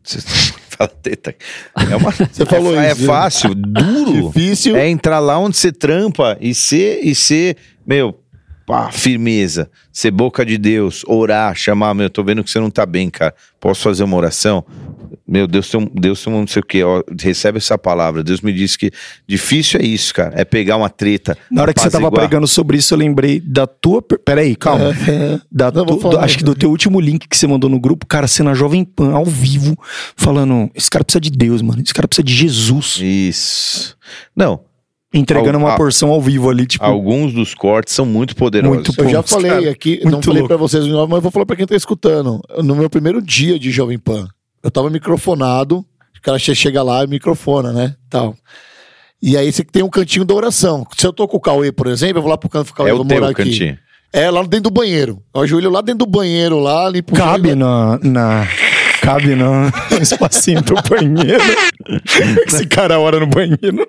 [0.03, 0.21] Você
[0.75, 1.35] fala teta.
[1.91, 4.31] É uma, Você falou é, isso, É fácil, duro.
[4.33, 4.75] Difícil.
[4.75, 8.22] É entrar lá onde você trampa e ser, e ser meu,
[8.66, 12.86] pá, firmeza, ser boca de Deus, orar, chamar, meu, tô vendo que você não tá
[12.86, 13.34] bem, cara.
[13.59, 14.64] Posso fazer uma oração?
[15.26, 18.24] Meu, Deus tem um, Deus tem um não sei o quê, ó, recebe essa palavra.
[18.24, 18.91] Deus me disse que
[19.28, 20.34] difícil é isso, cara.
[20.36, 21.38] É pegar uma treta.
[21.49, 24.01] Na hora que você tava pregando sobre isso, eu lembrei da tua.
[24.01, 24.86] per- Peraí, calma.
[25.51, 28.28] Da tu- do- acho que do teu último link que você mandou no grupo, cara,
[28.28, 29.78] você na Jovem Pan, ao vivo,
[30.18, 31.82] falando: esse cara precisa de Deus, mano.
[31.82, 32.99] Esse cara precisa de Jesus.
[33.01, 33.95] Isso.
[34.36, 34.59] Não,
[35.14, 36.84] Entregando Al- uma porção ao vivo ali, tipo.
[36.84, 38.76] alguns dos cortes são muito poderosos.
[38.76, 40.47] Muito Eu já falei cara, aqui, não falei louco.
[40.47, 42.41] pra vocês, mas eu vou falar pra quem tá escutando.
[42.64, 44.28] No meu primeiro dia de Jovem Pan,
[44.64, 45.78] eu tava microfonado,
[46.18, 47.95] o cara che- chega lá e microfona, né?
[48.09, 48.36] Tal.
[49.22, 50.86] E aí você tem um cantinho da oração.
[50.97, 52.89] Se eu tô com o Cauê, por exemplo, eu vou lá pro canto do Cauê,
[52.89, 53.43] É vou o morar aqui.
[53.43, 53.78] cantinho.
[54.11, 55.22] É, lá dentro do banheiro.
[55.34, 57.55] Eu ajoelho lá dentro do banheiro, lá, limpo o Cabe joelho.
[57.59, 57.99] na.
[58.03, 58.47] na
[59.01, 59.70] cabe no
[60.01, 61.43] espacinho do banheiro.
[62.47, 63.88] Esse cara ora no banheiro.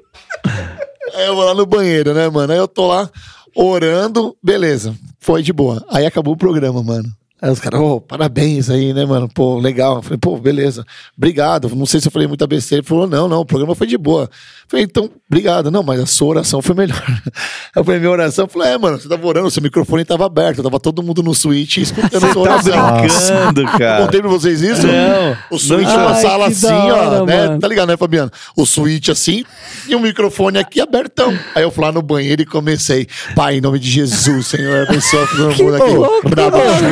[1.15, 2.53] Aí eu vou lá no banheiro, né, mano?
[2.53, 3.09] Aí eu tô lá
[3.55, 4.95] orando, beleza.
[5.21, 5.85] Foi de boa.
[5.89, 7.09] Aí acabou o programa, mano.
[7.45, 9.29] Aí os caras, ô, parabéns aí, né, mano?
[9.29, 9.97] Pô, legal.
[9.97, 10.83] Eu falei, pô, beleza.
[11.15, 11.69] Obrigado.
[11.77, 12.81] Não sei se eu falei muita besteira.
[12.81, 14.23] Ele falou, não, não, o programa foi de boa.
[14.23, 14.31] Eu
[14.67, 15.71] falei, então, obrigado.
[15.71, 17.05] Não, mas a sua oração foi melhor.
[17.77, 20.63] Eu falei, minha oração, eu falei, é, mano, você tava orando, seu microfone tava aberto,
[20.63, 23.53] tava todo mundo no suíte escutando a sua Tá oração.
[23.53, 24.05] brincando, Eu cara.
[24.05, 24.87] contei pra vocês isso?
[24.87, 25.37] Não.
[25.51, 27.47] O suíte é uma sala assim, da ó, hora, né?
[27.49, 27.59] mano.
[27.59, 28.31] Tá ligado, né, Fabiano?
[28.57, 29.45] O suíte assim
[29.89, 31.37] e o microfone aqui abertão.
[31.53, 33.09] Aí eu fui lá no banheiro e comecei.
[33.35, 36.31] Pai, em nome de Jesus, Senhor, abençoa todo mundo aqui.
[36.31, 36.89] Brabo, mano.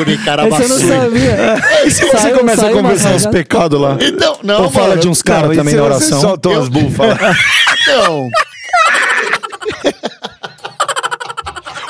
[0.50, 1.62] Júri, Esse eu não sabia.
[1.86, 3.96] E se você Saiu- começa a saiu uma conversar uns pecados lá?
[4.00, 6.20] Então, não, Ou fala mano, de uns caras também na você oração?
[6.20, 7.16] soltou as bufas.
[7.88, 8.28] Não,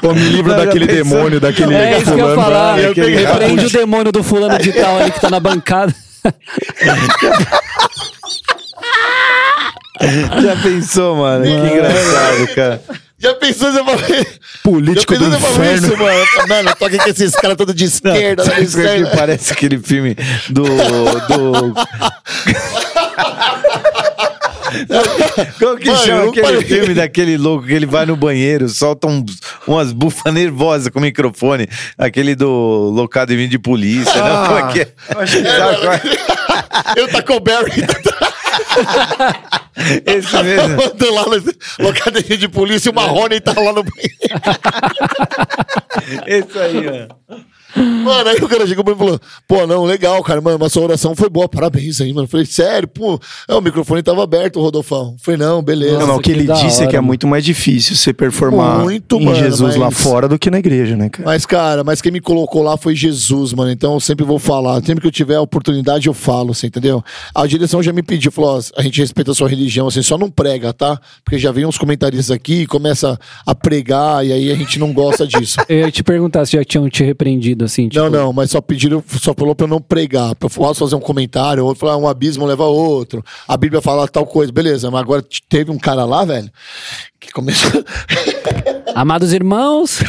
[0.05, 1.05] Ou me livra daquele pensou?
[1.16, 1.74] demônio, daquele.
[1.74, 2.78] É isso que eu ia falar.
[2.80, 5.94] Eu peguei- Repreende o demônio do fulano de tal ali que tá na bancada.
[10.42, 11.44] Já pensou, mano?
[11.44, 12.82] Que engraçado, cara.
[13.22, 14.24] Já pensou você falou, já
[14.62, 15.86] Político do pensou você falou inferno.
[15.88, 16.48] isso, mano?
[16.48, 19.16] Mano, eu tô aqui com esses caras todos de esquerda, da Sabe isso aqui esquerda.
[19.16, 20.16] parece aquele filme
[20.50, 20.64] do.
[20.64, 21.74] do...
[25.58, 26.62] Como que Mano, chama eu não aquele parei.
[26.62, 31.02] filme daquele louco que ele vai no banheiro, solta uns, umas bufas nervosas com o
[31.02, 31.68] microfone?
[31.98, 32.48] Aquele do
[32.94, 34.46] locado em mim de polícia, Ah, não?
[34.46, 34.88] Como é que é?
[35.58, 36.00] Sabe qual é?
[37.00, 37.70] Eu Taco Berry
[40.07, 40.90] Esse mesmo.
[40.90, 44.18] Tô lá na locademia de polícia e o Marrone tá lá no banheiro.
[46.26, 47.36] Esse aí, ó.
[47.76, 50.72] Mano, aí o cara chegou pra mim e falou: pô, não, legal, cara, mano, mas
[50.72, 52.24] sua oração foi boa, parabéns aí, mano.
[52.24, 53.18] Eu falei, sério, pô,
[53.48, 55.12] é, o microfone tava aberto, Rodolfão.
[55.12, 55.98] Eu falei, não, beleza.
[55.98, 58.12] Não, não, o que que ele disse é que é hora, muito mais difícil você
[58.12, 61.28] performar Muito, em mano, Jesus lá mas- fora do que na igreja, né, cara?
[61.28, 63.70] Mas, cara, mas quem me colocou lá foi Jesus, mano.
[63.70, 64.82] Então eu sempre vou falar.
[64.84, 67.02] Sempre que eu tiver a oportunidade, eu falo, você entendeu?
[67.34, 70.18] A direção já me pediu, falou: ó, a gente respeita a sua religião, assim, só
[70.18, 70.98] não prega, tá?
[71.24, 74.92] Porque já vem uns comentaristas aqui e começa a pregar, e aí a gente não
[74.92, 75.58] gosta disso.
[75.68, 77.88] Eu ia te perguntar se já tinham te repreendido, assim.
[77.88, 80.34] Tipo, Não, não, mas só pediram, só falou pra eu não pregar.
[80.34, 83.24] Pra eu posso fazer um comentário, outro falar um abismo leva outro.
[83.46, 84.90] A Bíblia fala tal coisa, beleza.
[84.90, 86.50] Mas agora teve um cara lá, velho,
[87.20, 87.84] que começou.
[88.94, 90.00] Amados irmãos,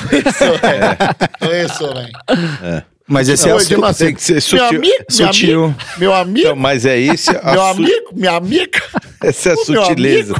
[1.39, 2.83] Começou, velho.
[3.07, 4.07] Mas esse é Não, o Edir Macedo.
[4.07, 4.65] tem que ser Meu sutil.
[4.65, 5.63] amigo, meu Sutil.
[5.65, 7.31] amigo, meu amigo, Então, mas é isso.
[7.31, 8.81] meu su- amigo, minha amiga.
[9.21, 10.33] Essa é a o meu sutileza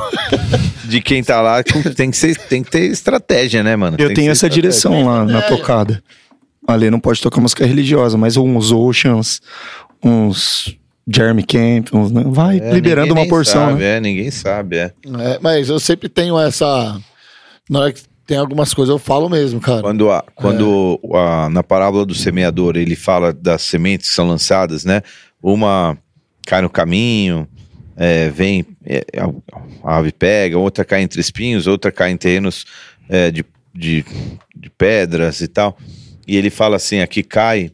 [0.86, 1.62] de quem tá lá.
[1.64, 3.98] Tem que, ser, tem que ter estratégia, né, mano?
[4.00, 4.62] Eu Tem tenho essa estratégia.
[4.62, 5.42] direção lá na É.
[5.42, 6.02] tocada.
[6.68, 9.42] Ali não pode tocar música religiosa, mas uns Oceans,
[10.04, 12.24] uns Jeremy Camp, uns, né?
[12.26, 13.98] vai É, liberando ninguém uma porção, sabe, né?
[13.98, 14.94] É, ninguém sabe, é.
[15.20, 17.00] É, mas eu sempre tenho essa.
[17.70, 19.82] Na hora que tem algumas coisas, eu falo mesmo, cara.
[19.82, 21.18] Quando, a, quando É.
[21.18, 25.02] a- na parábola do semeador ele fala das sementes que são lançadas, né?
[25.42, 25.98] Uma
[26.48, 27.46] cai no caminho,
[27.98, 29.06] é, vem, é,
[29.84, 32.66] a ave pega, outra cai entre espinhos, outra cai em terrenos
[33.10, 33.46] é, de,
[33.76, 34.06] de,
[34.56, 35.78] de pedras e tal.
[36.28, 37.72] E ele fala assim: aqui cai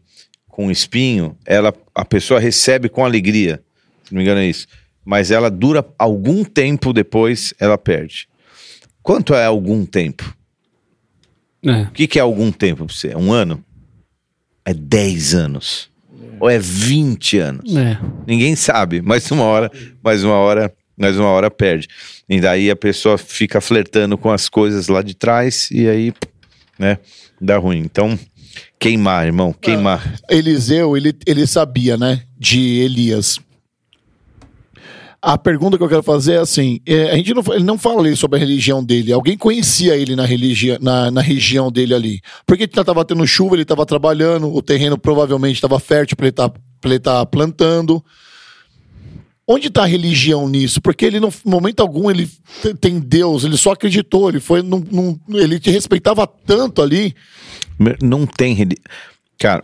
[0.47, 3.63] com espinho, ela, a pessoa recebe com alegria,
[4.03, 4.67] se não me engano é isso,
[5.05, 8.27] mas ela dura algum tempo depois, ela perde.
[9.01, 10.35] Quanto é algum tempo?
[11.63, 11.83] É.
[11.83, 13.15] O que, que é algum tempo pra você?
[13.15, 13.63] Um ano?
[14.65, 15.89] É 10 anos.
[16.39, 17.75] Ou é 20 anos?
[17.75, 17.97] É.
[18.27, 19.71] Ninguém sabe, mas uma hora,
[20.03, 21.87] mais uma hora, mais uma hora perde.
[22.27, 26.13] E daí a pessoa fica flertando com as coisas lá de trás e aí,
[26.77, 26.97] né,
[27.41, 27.79] dá ruim.
[27.79, 28.17] Então,
[28.79, 30.19] queimar, irmão, queimar.
[30.29, 32.23] Eliseu, ele, ele sabia, né?
[32.37, 33.39] De Elias.
[35.21, 37.99] A pergunta que eu quero fazer é assim: é, a gente não, ele não fala
[37.99, 39.11] ali sobre a religião dele.
[39.11, 42.21] Alguém conhecia ele na, religia, na, na região dele ali?
[42.45, 46.49] Porque estava tendo chuva, ele estava trabalhando, o terreno provavelmente estava fértil para ele estar
[46.49, 48.03] tá, tá plantando.
[49.51, 50.79] Onde está a religião nisso?
[50.79, 52.29] Porque ele, no momento algum, ele
[52.79, 54.61] tem Deus, ele só acreditou, ele foi.
[54.61, 57.15] Num, num, ele te respeitava tanto ali.
[58.01, 58.67] Não tem.
[59.37, 59.63] Cara,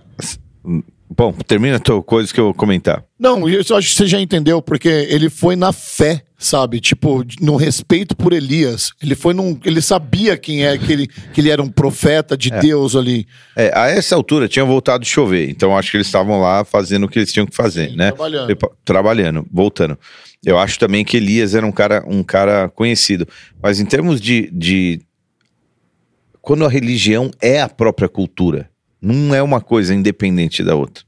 [1.08, 3.04] Bom, termina a tua coisa que eu vou comentar.
[3.18, 6.80] Não, eu acho que você já entendeu, porque ele foi na fé, sabe?
[6.80, 8.92] Tipo, no respeito por Elias.
[9.02, 9.58] Ele foi num.
[9.64, 12.60] Ele sabia quem é que ele, que ele era um profeta de é.
[12.60, 13.28] Deus ali.
[13.56, 17.06] É, a essa altura tinha voltado a chover, então acho que eles estavam lá fazendo
[17.06, 18.12] o que eles tinham que fazer, Sim, né?
[18.12, 18.58] Trabalhando.
[18.84, 19.98] Trabalhando, voltando.
[20.44, 23.28] Eu acho também que Elias era um cara, um cara conhecido.
[23.62, 25.02] Mas em termos de, de.
[26.46, 28.70] Quando a religião é a própria cultura
[29.02, 31.04] não é uma coisa independente da outra.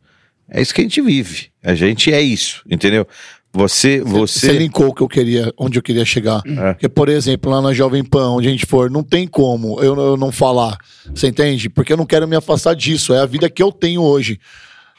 [0.49, 1.49] É isso que a gente vive.
[1.63, 3.07] A gente é isso, entendeu?
[3.53, 4.47] Você, você.
[4.47, 6.41] Você linkou que eu queria, onde eu queria chegar.
[6.45, 6.73] É.
[6.73, 9.95] Porque, por exemplo, lá na Jovem Pan, onde a gente for, não tem como eu,
[9.95, 10.75] eu não falar.
[11.13, 11.69] Você entende?
[11.69, 13.13] Porque eu não quero me afastar disso.
[13.13, 14.39] É a vida que eu tenho hoje.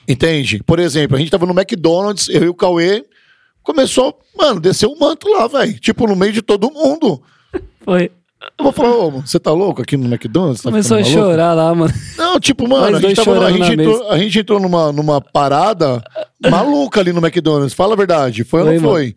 [0.07, 0.63] Entende?
[0.65, 3.05] Por exemplo, a gente tava no McDonald's, eu e o Cauê,
[3.63, 5.79] começou, mano, desceu um manto lá, velho.
[5.81, 7.21] Tipo, no meio de todo mundo.
[7.81, 8.11] Foi.
[8.59, 10.63] Eu vou falar, ô, você tá louco aqui no McDonald's?
[10.63, 11.93] Tá Começou a chorar lá, mano.
[12.17, 16.03] Não, tipo, mano, a gente, tava, a, gente entrou, a gente entrou numa, numa parada
[16.49, 17.75] maluca ali no McDonald's.
[17.75, 19.17] Fala a verdade, foi, foi ou não foi?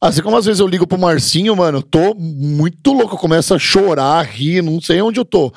[0.00, 3.54] Assim como às vezes eu ligo pro Marcinho, mano, eu tô muito louco, eu começo
[3.54, 5.52] a chorar, rir, não sei onde eu tô.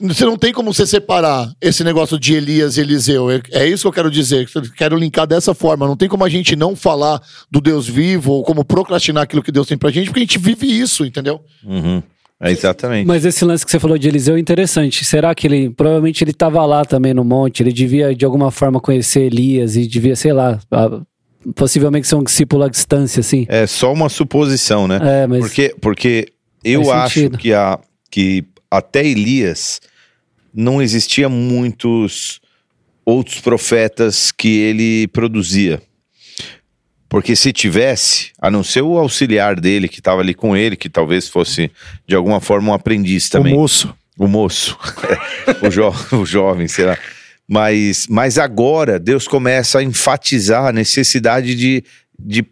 [0.00, 3.30] Você não tem como você separar esse negócio de Elias e Eliseu.
[3.30, 4.48] É, é isso que eu quero dizer.
[4.54, 5.88] Eu quero linkar dessa forma.
[5.88, 7.20] Não tem como a gente não falar
[7.50, 10.38] do Deus vivo ou como procrastinar aquilo que Deus tem pra gente, porque a gente
[10.38, 11.40] vive isso, entendeu?
[11.64, 12.02] Uhum.
[12.40, 13.06] É exatamente.
[13.06, 15.04] Mas esse lance que você falou de Eliseu é interessante.
[15.04, 15.70] Será que ele.
[15.70, 19.86] Provavelmente ele estava lá também no monte, ele devia de alguma forma conhecer Elias e
[19.88, 20.60] devia, sei lá,
[21.56, 23.44] possivelmente ser um discípulo à distância, assim.
[23.48, 25.00] É só uma suposição, né?
[25.02, 25.40] É, mas.
[25.40, 26.28] Porque, porque
[26.62, 29.80] eu acho que, a, que até Elias
[30.52, 32.40] não existia muitos
[33.04, 35.80] outros profetas que ele produzia.
[37.08, 40.90] Porque se tivesse, a não ser o auxiliar dele que estava ali com ele, que
[40.90, 41.70] talvez fosse
[42.06, 43.54] de alguma forma um aprendiz também.
[43.54, 43.94] O moço.
[44.18, 44.78] O moço.
[45.62, 46.98] o, jo o jovem, sei lá.
[47.48, 51.82] Mas, mas agora Deus começa a enfatizar a necessidade de,
[52.18, 52.44] de,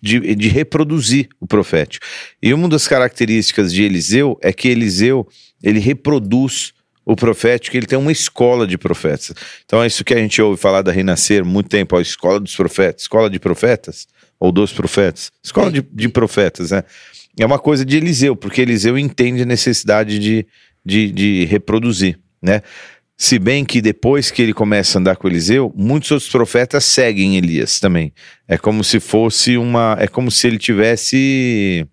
[0.00, 2.04] de, de reproduzir o profético.
[2.42, 5.26] E uma das características de Eliseu é que Eliseu
[5.62, 6.72] ele reproduz
[7.04, 9.32] o profético, ele tem uma escola de profetas.
[9.64, 12.54] Então é isso que a gente ouve falar da Renascer muito tempo, a escola dos
[12.54, 14.06] profetas, escola de profetas,
[14.38, 16.82] ou dos profetas, escola de, de profetas, né?
[17.38, 20.46] É uma coisa de Eliseu, porque Eliseu entende a necessidade de,
[20.84, 22.60] de, de reproduzir, né?
[23.22, 27.36] Se bem que depois que ele começa a andar com Eliseu, muitos outros profetas seguem
[27.36, 28.12] Elias também.
[28.48, 29.96] É como se fosse uma.
[30.00, 31.86] É como se ele tivesse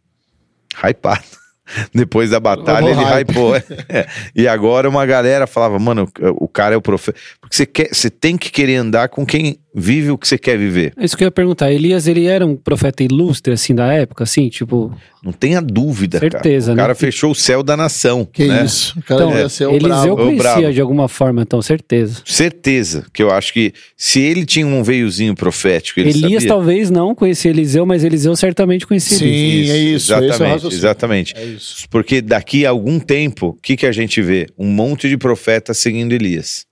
[0.84, 1.24] hypado.
[1.94, 3.56] Depois da batalha, ele hypou.
[3.56, 4.08] É.
[4.36, 7.20] E agora uma galera falava, mano, o cara é o profeta.
[7.50, 10.58] Porque você, quer, você tem que querer andar com quem vive o que você quer
[10.58, 10.94] viver.
[10.96, 11.72] É isso que eu ia perguntar.
[11.72, 14.94] Elias, ele era um profeta ilustre, assim, da época, assim, tipo...
[15.24, 16.74] Não tenha dúvida, Certeza, cara.
[16.74, 16.82] O né?
[16.84, 18.28] cara fechou o céu da nação.
[18.32, 18.64] Que né?
[18.64, 18.98] isso.
[18.98, 20.38] O cara então, ia ser o Eliseu brabo.
[20.38, 22.22] conhecia de alguma forma, então, certeza.
[22.24, 23.06] Certeza.
[23.14, 26.48] Que eu acho que se ele tinha um veiozinho profético, ele Elias sabia.
[26.48, 29.70] talvez não conhecia Eliseu, mas Eliseu certamente conhecia Sim, Elias.
[29.70, 30.14] é isso.
[30.14, 30.80] Exatamente, é o raciocínio.
[30.80, 31.34] exatamente.
[31.36, 31.86] É isso.
[31.90, 34.48] Porque daqui a algum tempo, o que, que a gente vê?
[34.58, 36.69] Um monte de profetas seguindo Elias.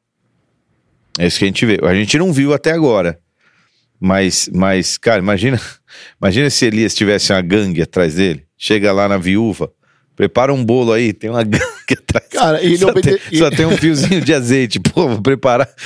[1.17, 1.79] É isso que a gente vê.
[1.83, 3.17] A gente não viu até agora.
[3.99, 5.59] Mas, mas cara, imagina,
[6.21, 8.43] imagina se Elias tivesse uma gangue atrás dele.
[8.57, 9.71] Chega lá na viúva,
[10.15, 12.27] prepara um bolo aí, tem uma gangue atrás.
[12.29, 14.79] Cara, ele só, obede- tem, só tem um fiozinho de azeite.
[14.79, 15.67] Pô, vou preparar.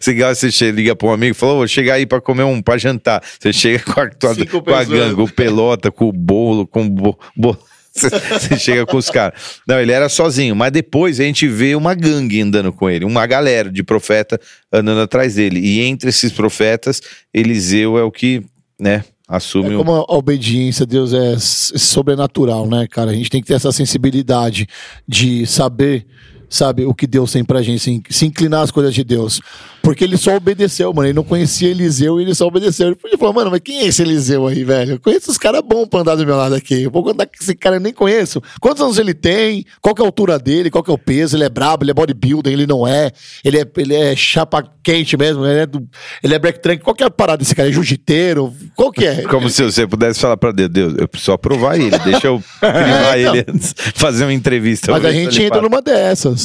[0.00, 0.14] Você,
[0.50, 2.78] você liga para um amigo e fala: "Ô, vou chegar aí para comer um, para
[2.78, 3.22] jantar.
[3.38, 6.88] Você chega com a, tua- com a gangue, o pelota, com o bolo, com o
[6.90, 7.58] bo, bo-
[7.92, 9.60] Você chega com os caras.
[9.66, 13.26] Não, ele era sozinho, mas depois a gente vê uma gangue andando com ele, uma
[13.26, 14.40] galera de profeta
[14.72, 15.60] andando atrás dele.
[15.60, 17.00] E entre esses profetas,
[17.34, 18.42] Eliseu é o que
[18.78, 19.78] né, assume É o...
[19.78, 23.10] como a obediência a Deus é sobrenatural, né, cara?
[23.10, 24.66] A gente tem que ter essa sensibilidade
[25.06, 26.06] de saber,
[26.50, 29.40] sabe, o que Deus tem pra gente, se, se inclinar às coisas de Deus.
[29.82, 31.08] Porque ele só obedeceu, mano.
[31.08, 32.88] Ele não conhecia Eliseu e ele só obedeceu.
[32.88, 34.92] Ele falar, mano, mas quem é esse Eliseu aí, velho?
[34.92, 36.82] Eu conheço os caras bons pra andar do meu lado aqui.
[36.82, 38.42] Eu vou andar com esse cara, eu nem conheço.
[38.60, 39.64] Quantos anos ele tem?
[39.80, 40.70] Qual que é a altura dele?
[40.70, 41.36] Qual que é o peso?
[41.36, 43.10] Ele é brabo, ele é bodybuilder, ele não é.
[43.44, 45.86] Ele é, ele é chapa quente mesmo, ele é, do,
[46.22, 46.82] ele é black trunk.
[46.82, 47.68] Qual que é a parada desse cara?
[47.68, 48.52] É jiu-jiteiro?
[48.76, 49.22] Qual que é?
[49.22, 53.18] Como se você pudesse falar pra Deus, Deus, eu preciso aprovar ele, deixa eu privar
[53.18, 53.34] É, então.
[53.36, 54.92] ele antes, fazer uma entrevista.
[54.92, 56.39] Mas a gente entra numa dessas.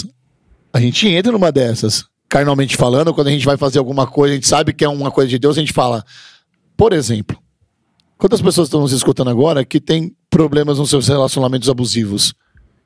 [0.76, 2.04] A gente entra numa dessas.
[2.28, 5.10] Carnalmente falando, quando a gente vai fazer alguma coisa, a gente sabe que é uma
[5.10, 6.04] coisa de Deus, a gente fala.
[6.76, 7.38] Por exemplo,
[8.18, 12.34] quantas pessoas estão nos escutando agora que têm problemas nos seus relacionamentos abusivos?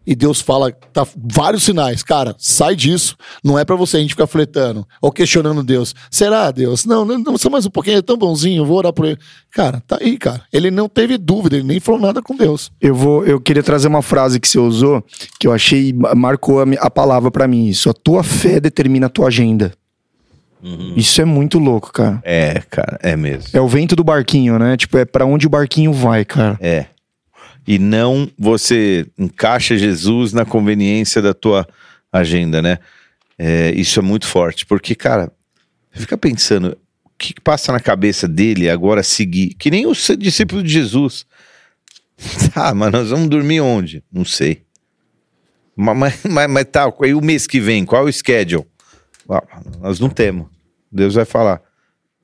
[0.07, 3.15] E Deus fala, tá vários sinais, cara, sai disso.
[3.43, 5.93] Não é pra você a gente ficar fletando ou questionando Deus.
[6.09, 6.85] Será, Deus?
[6.85, 9.17] Não, não, não só mais um pouquinho, é tão bonzinho, vou orar por ele.
[9.51, 10.41] Cara, tá aí, cara.
[10.51, 12.71] Ele não teve dúvida, ele nem falou nada com Deus.
[12.81, 15.03] Eu vou, eu queria trazer uma frase que você usou
[15.39, 17.67] que eu achei marcou a, a palavra pra mim.
[17.67, 19.73] Isso, a tua fé determina a tua agenda.
[20.95, 22.19] Isso é muito louco, cara.
[22.23, 23.49] É, cara, é mesmo.
[23.53, 24.75] É o vento do barquinho, né?
[24.75, 26.57] Tipo, é pra onde o barquinho vai, cara.
[26.59, 26.87] É.
[27.69, 31.67] E não você encaixa Jesus na conveniência da tua
[32.11, 32.79] agenda, né?
[33.37, 35.31] É, isso é muito forte, porque, cara,
[35.91, 39.53] fica pensando, o que, que passa na cabeça dele agora seguir?
[39.53, 41.27] Que nem o se- discípulo de Jesus.
[42.55, 44.03] Tá, mas nós vamos dormir onde?
[44.11, 44.63] Não sei.
[45.75, 48.65] Mas, mas, mas, mas tá, e o mês que vem, qual é o schedule?
[49.29, 49.43] Ah,
[49.79, 50.47] nós não temos.
[50.91, 51.61] Deus vai falar.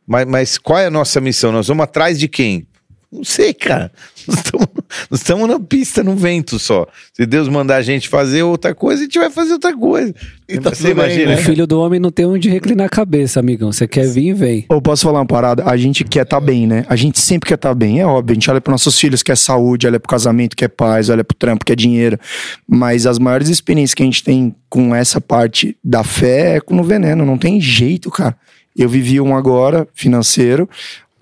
[0.08, 1.52] Mas, mas qual é a nossa missão?
[1.52, 2.68] Nós vamos atrás de quem?
[3.16, 3.92] Não sei, cara.
[5.10, 6.86] Nós estamos, na pista, no vento só.
[7.14, 10.14] Se Deus mandar a gente fazer outra coisa, a gente vai fazer outra coisa.
[10.50, 11.36] E tá Você tudo bem, imagina?
[11.36, 11.42] né?
[11.42, 13.72] O filho do homem não tem onde reclinar a cabeça, amigão.
[13.72, 14.66] Você quer vir, vem.
[14.70, 15.64] Eu posso falar uma parada?
[15.66, 16.86] A gente quer tá bem, né?
[16.90, 18.34] A gente sempre quer tá bem, é óbvio.
[18.34, 21.36] A gente olha para nossos filhos, quer saúde, olha pro casamento, quer paz, olha pro
[21.36, 22.20] trampo, quer dinheiro.
[22.68, 26.78] Mas as maiores experiências que a gente tem com essa parte da fé é com
[26.80, 27.26] o veneno.
[27.26, 28.36] Não tem jeito, cara.
[28.78, 30.70] Eu vivi um agora, financeiro,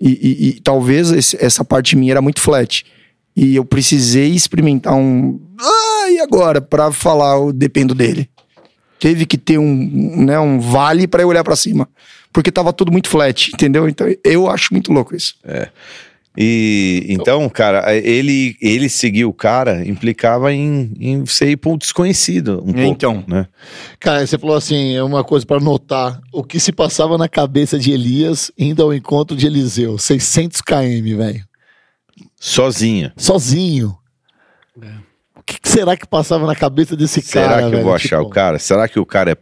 [0.04, 2.84] e, e- e talvez esse- essa parte minha era muito flat.
[3.36, 5.40] E eu precisei experimentar um.
[5.60, 6.60] Ah, e agora?
[6.60, 8.28] Pra falar, eu dependo dele.
[9.00, 11.88] Teve que ter um, né, um vale pra eu olhar pra cima.
[12.32, 13.88] Porque tava tudo muito flat, entendeu?
[13.88, 15.34] Então eu acho muito louco isso.
[16.36, 21.78] E então, cara, ele, ele seguir o cara implicava em, em você ir para um
[21.78, 22.60] desconhecido.
[22.66, 23.24] Um pouco, Então.
[23.28, 23.46] né?
[24.00, 27.78] Cara, você falou assim, é uma coisa pra notar o que se passava na cabeça
[27.78, 31.44] de Elias indo ao encontro de Eliseu, 600 km, velho.
[32.40, 33.12] Sozinha.
[33.16, 33.96] Sozinho.
[35.36, 37.82] O que, que será que passava na cabeça desse Será cara, que eu velho?
[37.84, 38.58] vou achar Tipo, o cara?
[38.58, 39.36] Será que o cara é.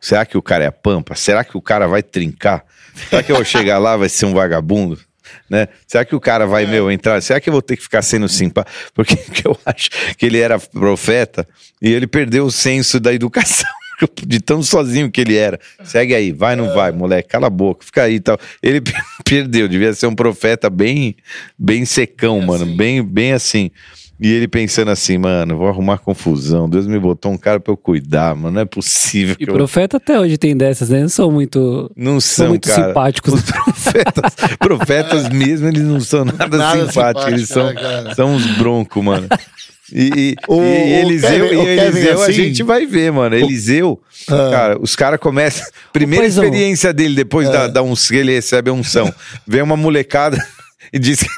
[0.00, 1.14] Será que o cara é pampa?
[1.14, 2.64] Será que o cara vai trincar?
[3.10, 4.98] Será que eu vou chegar lá vai ser um vagabundo?
[5.48, 5.68] Né?
[5.86, 7.20] Será que o cara vai, meu, entrar?
[7.22, 8.76] Será que eu vou ter que ficar sendo simpático?
[8.94, 11.46] Porque que eu acho que ele era profeta
[11.80, 13.68] e ele perdeu o senso da educação.
[14.24, 15.58] De tão sozinho que ele era.
[15.82, 18.38] Segue aí, vai, não vai, moleque, cala a boca, fica aí e tal.
[18.62, 18.80] Ele
[19.24, 21.16] perdeu, devia ser um profeta bem,
[21.58, 23.72] bem secão, mano, bem, bem assim.
[24.20, 26.68] E ele pensando assim, mano, vou arrumar confusão.
[26.68, 28.54] Deus me botou um cara pra eu cuidar, mano.
[28.54, 29.54] Não é possível E que eu.
[29.54, 31.00] profeta até hoje tem dessas, né?
[31.02, 32.88] Não são muito, Não são são, muito cara.
[32.88, 33.34] simpáticos.
[33.34, 37.32] Os profetas, profetas mesmo, eles não são nada, Nada simpáticos.
[37.32, 38.14] Eles são, né, cara?
[38.16, 39.28] são uns broncos, mano.
[39.92, 43.12] E, e, O- e o Eliseu, Kevin- e o Eliseu a assim- gente vai ver,
[43.12, 43.36] mano.
[43.36, 43.98] Eliseu,
[44.28, 44.48] Ah.
[44.50, 45.64] cara, os caras começam.
[45.92, 46.42] Primeira paizão.
[46.44, 47.52] experiência dele, depois É.
[47.52, 49.10] da, da uns, que ele recebe a unção.
[49.46, 50.36] Vem uma molecada
[50.92, 51.28] e diz que.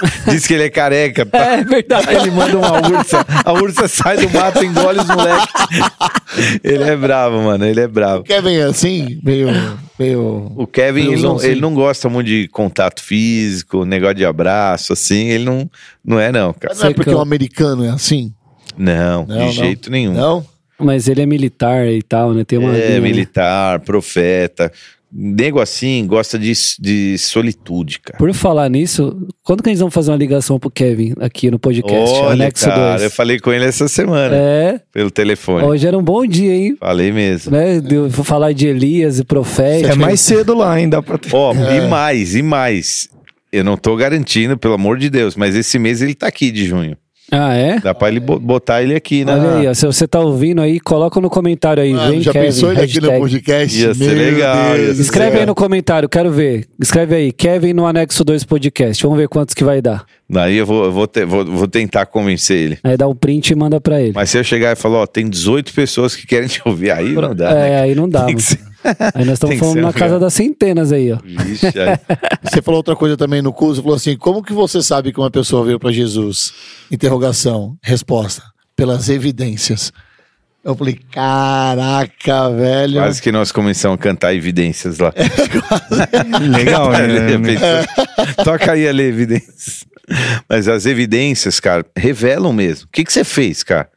[0.28, 1.26] Diz que ele é careca.
[1.32, 2.08] É verdade.
[2.08, 3.24] Aí ele manda uma ursa.
[3.44, 5.54] A ursa sai do mato e engole os moleques.
[6.62, 7.64] Ele é bravo, mano.
[7.64, 8.22] Ele é O bravo.
[8.24, 9.48] Kevin é assim, meio.
[9.98, 10.52] meio...
[10.56, 14.92] O Kevin, ele Friozão, não, ele não gosta muito de contato físico, negócio de abraço,
[14.92, 15.28] assim.
[15.28, 15.70] Ele não,
[16.04, 16.74] não é, não, cara.
[16.74, 18.32] Mas não é porque o americano é assim?
[18.76, 19.48] Não, Não, não.
[19.48, 20.12] de jeito nenhum.
[20.12, 20.46] Não?
[20.78, 22.44] Mas ele é militar e tal, né?
[22.44, 22.76] Tem uma.
[22.76, 23.00] É, linha, né?
[23.00, 24.70] militar, profeta.
[25.18, 28.18] Nego assim gosta de, de solitude, cara.
[28.18, 32.14] Por falar nisso, quando que eles vão fazer uma ligação pro Kevin aqui no podcast?
[32.16, 33.02] Olha, Anexo cara, 2.
[33.04, 35.64] eu falei com ele essa semana, É, pelo telefone.
[35.64, 36.76] hoje era um bom dia, hein?
[36.78, 37.50] Falei mesmo.
[37.52, 37.80] Né?
[37.80, 39.92] de- falar de Elias e profético.
[39.92, 40.88] É mais cedo lá, hein?
[40.88, 41.30] Dá pra ter.
[41.34, 41.78] Ó, É.
[41.78, 43.08] e mais, e mais.
[43.50, 46.66] Eu não tô garantindo, pelo amor de Deus, mas esse mês ele tá aqui de
[46.66, 46.94] junho.
[47.30, 47.80] Ah, é?
[47.80, 49.34] Dá pra ele bo- botar ele aqui, né?
[49.34, 52.32] Olha aí, ó, se você tá ouvindo aí, coloca no comentário aí, Mano, vem já
[52.32, 53.80] Kevin, pensou ele aqui no podcast?
[53.80, 56.66] Ia ser Meu legal, Deus Escreve aí no comentário, quero ver.
[56.80, 59.02] Escreve aí, Kevin no anexo 2 podcast.
[59.02, 60.04] Vamos ver quantos que vai dar.
[60.30, 62.78] Daí eu vou, vou, te- vou- vou tentar convencer ele.
[62.84, 64.12] Aí dá um print e manda pra ele.
[64.14, 67.12] Mas se eu chegar e falar, ó, tem 18 pessoas que querem te ouvir, aí
[67.12, 67.80] não dá, é, né?
[67.80, 68.20] aí não dá.
[68.24, 68.36] Tem mano.
[68.38, 68.58] que ser-
[69.14, 70.20] Aí nós estamos falando na casa real.
[70.20, 71.18] das centenas aí, ó.
[71.24, 71.98] Vixe, aí.
[72.42, 75.30] Você falou outra coisa também no curso, falou assim, como que você sabe que uma
[75.30, 76.52] pessoa veio para Jesus?
[76.90, 78.42] Interrogação, resposta,
[78.74, 79.92] pelas evidências.
[80.64, 83.00] Eu falei, caraca, velho.
[83.00, 85.12] Quase que nós começamos a cantar evidências lá.
[86.56, 87.38] Legal, né?
[87.38, 88.44] pensou?
[88.44, 89.84] Toca aí ali, evidências.
[90.48, 92.86] Mas as evidências, cara, revelam mesmo.
[92.86, 93.88] O que, que você fez, cara?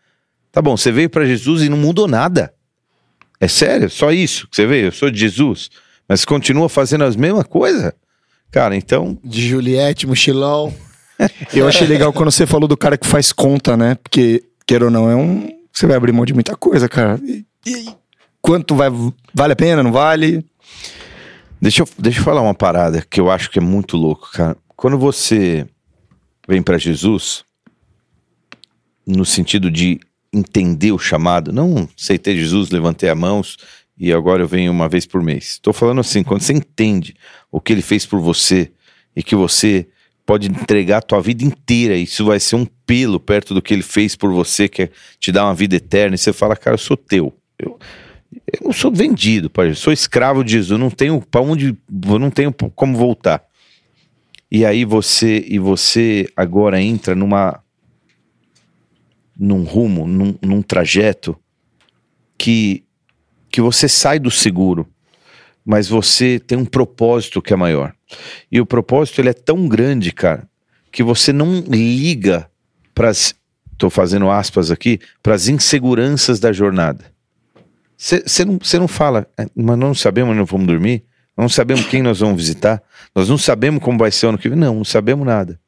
[0.52, 2.54] Tá bom, você veio pra Jesus e não mudou nada.
[3.40, 3.90] É sério?
[3.90, 4.88] Só isso que você veio?
[4.88, 5.70] Eu sou de Jesus.
[6.08, 7.94] Mas continua fazendo as mesmas coisas?
[8.52, 9.18] Cara, então.
[9.24, 10.74] De Juliette, mochilão.
[11.54, 13.96] Eu achei legal quando você falou do cara que faz conta, né?
[13.96, 15.48] Porque, queira ou não, é um.
[15.72, 17.20] Você vai abrir mão de muita coisa, cara.
[17.24, 17.90] E, e
[18.42, 18.90] quanto vai.
[19.34, 20.44] Vale a pena, não vale?
[21.62, 24.58] Deixa eu, deixa eu falar uma parada que eu acho que é muito louco, cara.
[24.76, 25.68] Quando você
[26.48, 27.44] vem pra Jesus,
[29.06, 30.00] no sentido de
[30.32, 33.58] entender o chamado, não aceitei Jesus, levantei as mãos
[33.98, 35.54] e agora eu venho uma vez por mês.
[35.54, 37.16] Estou falando assim, quando você entende
[37.52, 38.72] o que ele fez por você
[39.16, 39.88] e que você
[40.26, 43.82] pode entregar a tua vida inteira, isso vai ser um pelo perto do que ele
[43.82, 46.78] fez por você, que é te dar uma vida eterna, e você fala, cara, eu
[46.78, 47.34] sou teu.
[47.58, 47.80] Eu,
[48.32, 49.70] eu não sou vendido, pai.
[49.70, 50.80] Eu sou escravo de Jesus.
[50.80, 53.44] Não tenho para onde, não tenho como voltar.
[54.52, 57.60] E aí você e você agora entra numa
[59.40, 61.38] num rumo, num, num trajeto
[62.38, 62.84] que
[63.52, 64.88] que você sai do seguro,
[65.66, 67.94] mas você tem um propósito que é maior.
[68.52, 70.48] E o propósito ele é tão grande, cara,
[70.92, 72.48] que você não liga
[72.94, 73.12] para
[73.76, 77.06] tô fazendo aspas aqui, para as inseguranças da jornada.
[77.98, 81.04] Você não, cê não fala, "É, mas nós não sabemos onde nós vamos dormir,
[81.36, 82.84] nós não sabemos quem nós vamos visitar,
[83.16, 84.58] nós não sabemos como vai ser o ano que vem.
[84.58, 85.60] Não, não sabemos nada.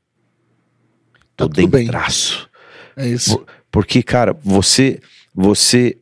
[1.36, 1.86] Tô Tá tudo bem.
[1.86, 2.50] dentraço.
[2.96, 3.46] É isso.
[3.72, 5.00] Por- Porque, cara, você,
[5.34, 5.98] você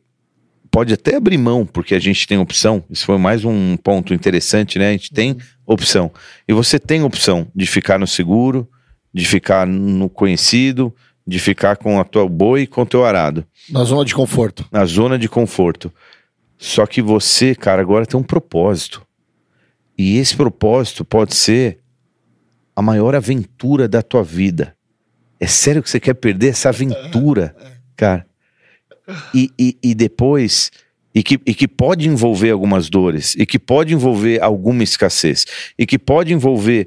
[0.70, 2.84] pode até abrir mão, porque a gente tem opção.
[2.90, 4.88] Isso foi mais um ponto interessante, né?
[4.88, 6.10] A gente tem opção.
[6.48, 8.68] E você tem opção de ficar no seguro,
[9.14, 10.94] de ficar no conhecido,
[11.26, 14.64] de ficar com a tua boi e com o teu arado Na zona de conforto.
[14.72, 15.92] na zona de conforto.
[16.58, 19.02] Só que você, cara, agora tem um propósito.
[19.96, 21.78] E esse propósito pode ser
[22.74, 24.74] a maior aventura da tua vida.
[25.40, 27.56] É sério que você quer perder essa aventura,
[27.96, 28.26] cara?
[29.34, 30.70] E, e, e depois.
[31.12, 35.44] E que, e que pode envolver algumas dores, e que pode envolver alguma escassez,
[35.76, 36.86] e que pode envolver.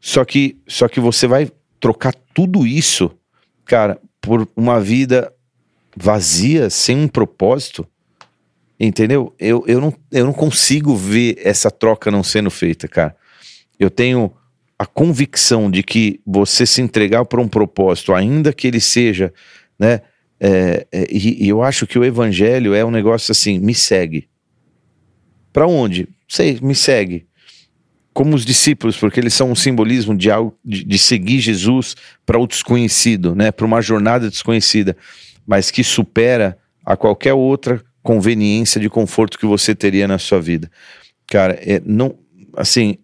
[0.00, 3.10] Só que, só que você vai trocar tudo isso,
[3.66, 5.30] cara, por uma vida
[5.94, 7.86] vazia, sem um propósito,
[8.78, 9.34] entendeu?
[9.38, 13.14] Eu, eu, não, eu não consigo ver essa troca não sendo feita, cara.
[13.78, 14.32] Eu tenho
[14.80, 19.30] a convicção de que você se entregar para um propósito, ainda que ele seja,
[19.78, 20.00] né?
[20.40, 24.26] é, é, e, e eu acho que o evangelho é um negócio assim, me segue.
[25.52, 26.08] Para onde?
[26.26, 27.26] Sei, me segue.
[28.14, 32.38] Como os discípulos, porque eles são um simbolismo de algo de, de seguir Jesus para
[32.38, 33.52] o desconhecido, né?
[33.52, 34.96] Para uma jornada desconhecida,
[35.46, 36.56] mas que supera
[36.86, 40.70] a qualquer outra conveniência de conforto que você teria na sua vida.
[41.26, 42.16] Cara, é, não,
[42.56, 42.96] assim,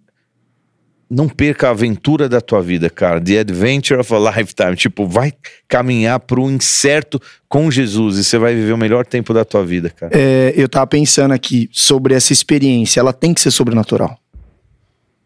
[1.08, 3.20] não perca a aventura da tua vida, cara.
[3.20, 4.74] The adventure of a lifetime.
[4.74, 5.32] Tipo, vai
[5.68, 9.88] caminhar pro incerto com Jesus e você vai viver o melhor tempo da tua vida,
[9.88, 10.12] cara.
[10.14, 13.00] É, eu tava pensando aqui sobre essa experiência.
[13.00, 14.18] Ela tem que ser sobrenatural.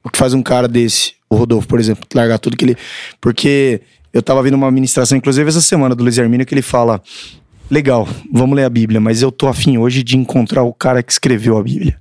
[0.04, 2.76] O que faz um cara desse, o Rodolfo, por exemplo, largar tudo que ele.
[3.20, 3.80] Porque
[4.12, 7.02] eu tava vendo uma ministração, inclusive essa semana, do Luiz Hermínio, que ele fala:
[7.70, 11.12] legal, vamos ler a Bíblia, mas eu tô afim hoje de encontrar o cara que
[11.12, 11.98] escreveu a Bíblia.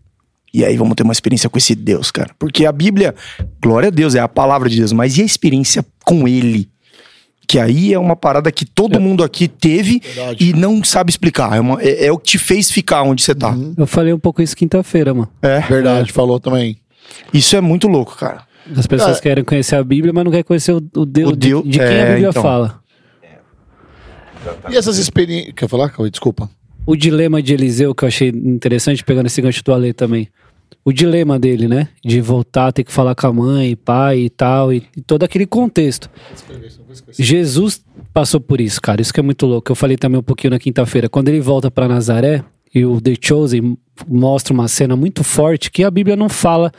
[0.54, 2.32] E aí vamos ter uma experiência com esse Deus, cara.
[2.40, 3.14] Porque a Bíblia,
[3.62, 6.70] glória a Deus, é a palavra de Deus, mas e a experiência com ele?
[7.48, 10.50] Que aí é uma parada que todo mundo aqui teve Verdade.
[10.50, 11.56] e não sabe explicar.
[11.56, 13.56] É, uma- é- é o que te fez ficar onde você tá.
[13.78, 15.30] Eu falei um pouco isso quinta-feira, mano.
[15.42, 15.60] É.
[15.62, 16.78] Verdade, falou também.
[17.34, 18.44] Isso é muito louco, cara.
[18.78, 19.22] As pessoas É.
[19.22, 21.80] querem conhecer a Bíblia, mas não querem conhecer o, o Deus, O Deus- de, de
[21.80, 22.42] quem é, a Bíblia então.
[22.44, 22.80] fala.
[24.70, 25.54] E essas experiências.
[25.56, 26.10] Quer falar, Cauê?
[26.10, 26.50] Desculpa.
[26.86, 30.28] O dilema de Eliseu, que eu achei interessante, pegando esse gancho do Ale também.
[30.84, 31.90] O dilema dele, né?
[32.04, 35.46] De voltar, ter que falar com a mãe, pai e tal, e, e todo aquele
[35.46, 36.10] contexto.
[37.18, 39.02] Jesus passou por isso, cara.
[39.02, 39.72] Isso que é muito louco.
[39.72, 41.10] Eu falei também um pouquinho na quinta-feira.
[41.10, 43.78] Quando ele volta pra Nazaré e o The Chosen
[44.08, 46.72] mostra uma cena muito forte que a Bíblia não fala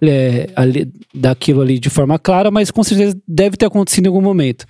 [0.00, 4.20] é, ali- daquilo ali de forma clara, mas com certeza deve ter acontecido em algum
[4.22, 4.66] momento.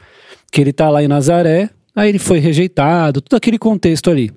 [0.51, 4.31] Que ele tá lá em Nazaré, aí ele foi rejeitado, todo aquele contexto ali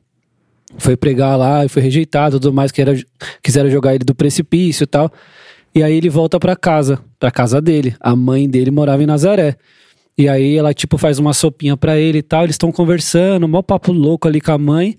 [0.78, 2.94] foi pregar lá e foi rejeitado, tudo mais que era
[3.42, 5.12] quiseram jogar ele do precipício e tal.
[5.74, 7.96] E aí ele volta pra casa, pra casa dele.
[8.00, 9.56] A mãe dele morava em Nazaré.
[10.18, 13.62] E aí ela tipo faz uma sopinha pra ele e tal, eles estão conversando, mó
[13.62, 14.98] papo louco ali com a mãe.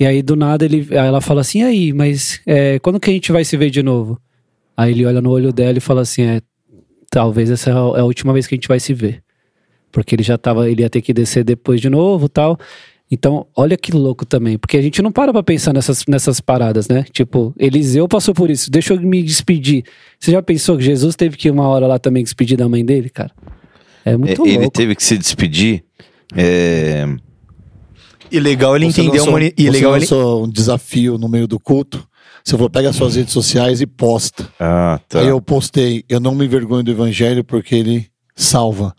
[0.00, 3.32] E aí, do nada, ele, ela fala assim: aí, mas é, quando que a gente
[3.32, 4.20] vai se ver de novo?
[4.76, 6.40] Aí ele olha no olho dela e fala assim: é,
[7.10, 9.22] talvez essa é a última vez que a gente vai se ver.
[9.90, 12.58] Porque ele já tava, ele ia ter que descer depois de novo tal.
[13.10, 16.88] Então, olha que louco também, porque a gente não para pra pensar nessas, nessas paradas,
[16.88, 17.04] né?
[17.10, 19.84] Tipo, Eliseu passou por isso, deixa eu me despedir.
[20.20, 22.84] Você já pensou que Jesus teve que ir uma hora lá também despedir da mãe
[22.84, 23.30] dele, cara?
[24.04, 24.72] É muito É, ele louco.
[24.72, 25.84] teve que se despedir.
[26.36, 27.06] é,
[28.30, 29.42] E legal ele Você lançou- uma...
[29.42, 30.06] E legal ele...
[30.14, 32.06] um desafio no meio do culto.
[32.44, 34.48] Você falou, pega suas redes sociais e posta.
[34.60, 35.20] Ah, tá.
[35.20, 38.06] Aí eu postei, eu não me envergonho do evangelho porque ele
[38.36, 38.94] salva.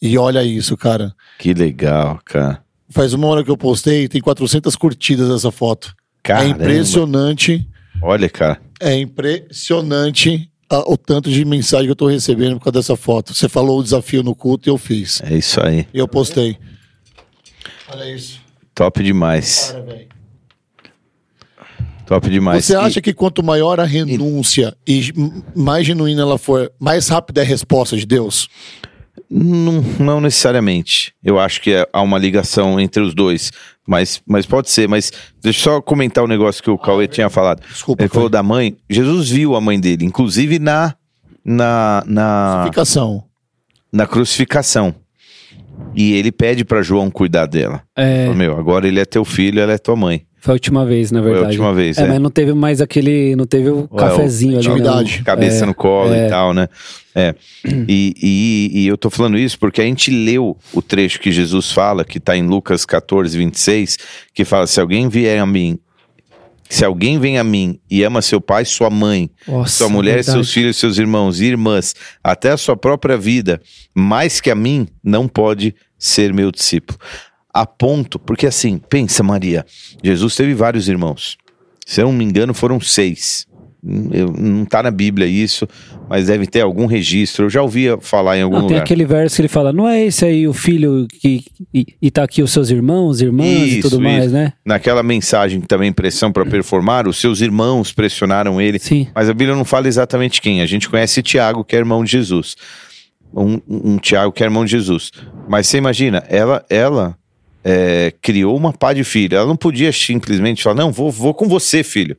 [0.00, 1.12] E olha isso, cara.
[1.38, 2.61] Que legal, cara.
[2.92, 5.94] Faz uma hora que eu postei, tem 400 curtidas essa foto.
[6.22, 6.46] Caramba.
[6.46, 7.68] É impressionante,
[8.02, 8.60] Olha, cara.
[8.80, 13.34] é impressionante a- o tanto de mensagem que eu tô recebendo por causa dessa foto.
[13.34, 15.20] Você falou o desafio no culto e eu fiz.
[15.22, 15.86] É isso aí.
[15.92, 16.56] E eu postei.
[17.88, 18.40] Olha isso.
[18.74, 19.74] Top demais.
[22.06, 22.64] Top demais.
[22.64, 27.08] Você E- acha que quanto maior a renúncia e m- mais genuína ela for, mais
[27.08, 28.48] rápida é a resposta de Deus?
[29.34, 31.14] Não, não necessariamente.
[31.24, 33.50] Eu acho que é- há uma ligação entre os dois.
[33.86, 34.86] Mas, mas pode ser.
[34.88, 35.10] Mas
[35.42, 37.62] deixa eu só comentar o negócio que o Cauê tinha falado.
[37.66, 38.14] Desculpa, Ele foi.
[38.14, 38.76] falou da mãe.
[38.90, 40.94] Jesus viu a mãe dele, inclusive na,
[41.44, 43.24] na, na, Crucificação.
[43.92, 44.94] na crucificação.
[45.94, 47.82] E ele pede para João cuidar dela.
[47.96, 50.24] É, Falou, Meu, agora ele é teu filho, ela é tua mãe.
[50.44, 51.52] Foi a última vez, na Foi a verdade.
[51.56, 52.08] última vez, É, é.
[52.08, 53.36] mas não teve mais aquele.
[53.36, 54.66] Não teve o Ué, cafezinho ali.
[54.66, 55.16] intimidade.
[55.18, 55.24] não.
[55.24, 56.26] Cabeça É, no colo é.
[56.26, 56.68] e tal, né?
[57.14, 57.34] É.
[57.88, 61.70] E, e, e eu tô falando isso porque a gente leu o trecho que Jesus
[61.70, 63.98] fala, que tá em Lucas 14, 26,
[64.34, 65.78] que fala: se alguém vier a mim.
[66.68, 70.32] Se alguém vem a mim e ama seu pai, sua mãe, Nossa, sua mulher, verdade.
[70.38, 73.60] seus filhos, seus irmãos e irmãs, até a sua própria vida,
[73.94, 76.98] mais que a mim, não pode ser meu discípulo.
[77.54, 79.64] A ponto, porque assim, pensa, Maria,
[80.02, 81.36] Jesus teve vários irmãos.
[81.86, 83.46] Se eu não me engano, foram seis.
[83.84, 85.66] Hum, eu- não tá na Bíblia isso,
[86.08, 87.46] mas deve ter algum registro.
[87.46, 88.84] Eu já ouvia falar em algum Não, tem lugar.
[88.84, 91.44] aquele verso que ele fala, não é esse aí o filho que
[91.74, 94.32] e, e tá aqui os seus irmãos, irmãs e Isso, tudo mais, isso.
[94.34, 94.52] né?
[94.64, 98.78] Naquela mensagem que também pressão para performar, os seus irmãos pressionaram ele.
[98.78, 99.08] Sim.
[99.12, 100.62] Mas a Bíblia não fala exatamente quem.
[100.62, 102.54] A gente conhece Tiago, que é irmão de Jesus.
[103.34, 105.10] Um, um Tiago que é irmão de Jesus.
[105.48, 107.16] Mas você imagina, ela, ela
[107.64, 109.36] é, criou uma pá de filho.
[109.36, 112.16] Ela não podia simplesmente falar, não, vou, vou com você, filho.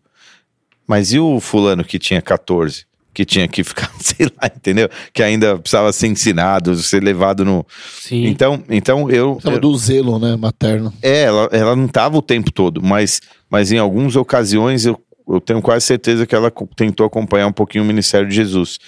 [0.87, 2.85] Mas e o fulano que tinha 14?
[3.13, 4.89] Que tinha que ficar, sei lá, entendeu?
[5.13, 7.65] Que ainda precisava ser ensinado, ser levado no.
[7.99, 8.25] Sim.
[8.25, 9.33] Então, então eu.
[9.35, 10.93] Precisava do zelo, né, materno.
[11.01, 15.39] é, ela, ela não estava o tempo todo, mas, mas em algumas ocasiões eu, eu
[15.39, 18.79] tenho quase certeza que ela tentou acompanhar um pouquinho o ministério de Jesus.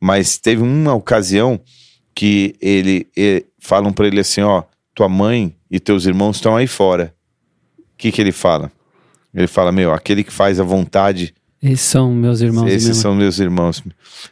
[0.00, 1.60] Mas teve uma ocasião
[2.14, 4.62] que ele, e- falam para ele assim: ó,
[4.94, 7.14] tua mãe e teus irmãos estão aí fora.
[7.78, 8.70] O que, que ele fala?
[9.34, 12.66] Ele fala: meu, aquele que faz a vontade, Esses são meus irmãos.
[12.68, 13.02] esses mesmo.
[13.02, 13.82] são meus irmãos.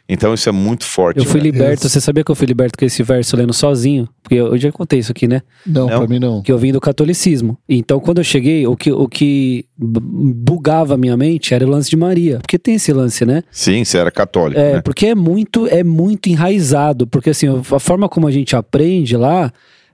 [0.07, 1.17] Então isso é muito forte.
[1.17, 1.45] Eu fui né?
[1.45, 1.89] liberto, Isso.
[1.89, 4.07] você sabia que eu fui liberto com esse verso lendo sozinho?
[4.21, 5.41] Porque eu, eu já contei isso aqui, né?
[5.65, 5.97] Não, Não?
[5.99, 6.41] pra mim não.
[6.43, 7.57] Que eu vim do catolicismo.
[7.67, 11.69] Então, quando eu cheguei, o que, o que bu- bugava a minha mente era o
[11.69, 12.39] lance de Maria.
[12.39, 13.43] Porque tem esse lance, né?
[13.49, 14.59] Sim, você era católico.
[14.59, 14.81] É, né?
[14.81, 17.07] porque é muito, é muito enraizado.
[17.07, 19.51] Porque assim, a forma como a gente aprende lá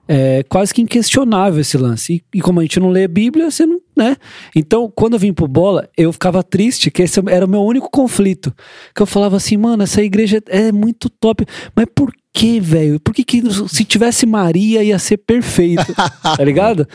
[0.08, 2.14] é quase que inquestionável esse lance.
[2.14, 4.16] E, e como a gente não lê a Bíblia, você não, né?
[4.56, 7.90] Então, quando eu vim pro bola, eu ficava triste, que esse era o meu único
[7.90, 8.52] conflito.
[8.94, 11.44] Que eu falava assim, mano, essa igreja é muito top.
[11.76, 12.98] Mas por que, velho?
[13.00, 15.92] Por que, que se tivesse Maria ia ser perfeito?
[16.22, 16.88] tá ligado?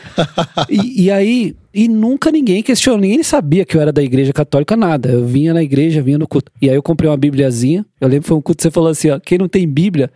[0.68, 4.76] E, e aí, e nunca ninguém questionou, ninguém sabia que eu era da igreja católica,
[4.76, 5.10] nada.
[5.10, 6.50] Eu vinha na igreja, vinha no culto.
[6.60, 7.86] E aí eu comprei uma bibliazinha.
[8.00, 10.10] Eu lembro que foi um culto que você falou assim: ó, quem não tem Bíblia,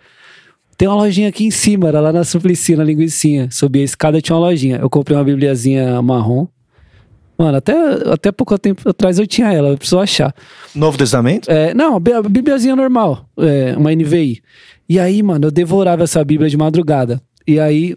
[0.78, 3.48] tem uma lojinha aqui em cima, era lá na Suplicy, na linguicinha.
[3.50, 4.76] Subi a escada tinha uma lojinha.
[4.76, 6.46] Eu comprei uma bibliazinha marrom.
[7.36, 7.72] Mano, até,
[8.12, 10.34] até pouco tempo atrás eu tinha ela, eu preciso achar.
[10.74, 11.48] Novo Testamento?
[11.50, 14.40] É, não, a bí- a Bíbliazinha normal, é, uma NVI.
[14.88, 17.20] E aí, mano, eu devorava essa Bíblia de madrugada.
[17.46, 17.94] E aí,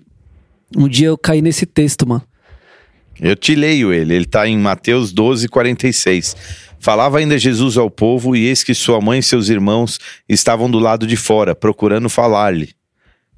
[0.77, 2.21] um dia eu caí nesse texto, mano.
[3.19, 6.35] Eu te leio ele, ele está em Mateus 12, 46.
[6.79, 10.79] Falava ainda Jesus ao povo, e eis que sua mãe e seus irmãos estavam do
[10.79, 12.69] lado de fora, procurando falar-lhe.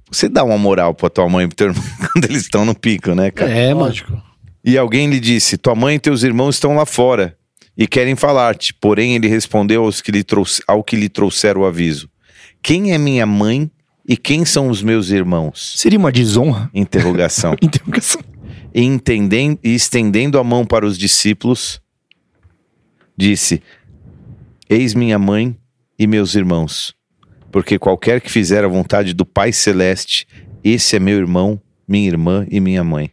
[0.09, 2.73] Você dá uma moral pra tua mãe e pro teu irmão quando eles estão no
[2.75, 3.51] pico, né, cara?
[3.51, 3.73] É.
[3.73, 4.21] Lógico.
[4.63, 7.35] E alguém lhe disse: Tua mãe e teus irmãos estão lá fora
[7.77, 8.73] e querem falar-te.
[8.75, 12.07] Porém, ele respondeu aos que lhe trouxe- ao que lhe trouxeram o aviso:
[12.61, 13.69] Quem é minha mãe
[14.07, 15.73] e quem são os meus irmãos?
[15.75, 16.69] Seria uma desonra?
[16.73, 17.57] Interrogação.
[17.61, 18.21] Interrogação.
[18.73, 21.79] E, entendendo, e estendendo a mão para os discípulos,
[23.15, 23.61] disse:
[24.69, 25.55] Eis minha mãe
[25.97, 26.93] e meus irmãos,
[27.51, 30.27] porque qualquer que fizer a vontade do Pai Celeste,
[30.63, 33.11] esse é meu irmão, minha irmã e minha mãe.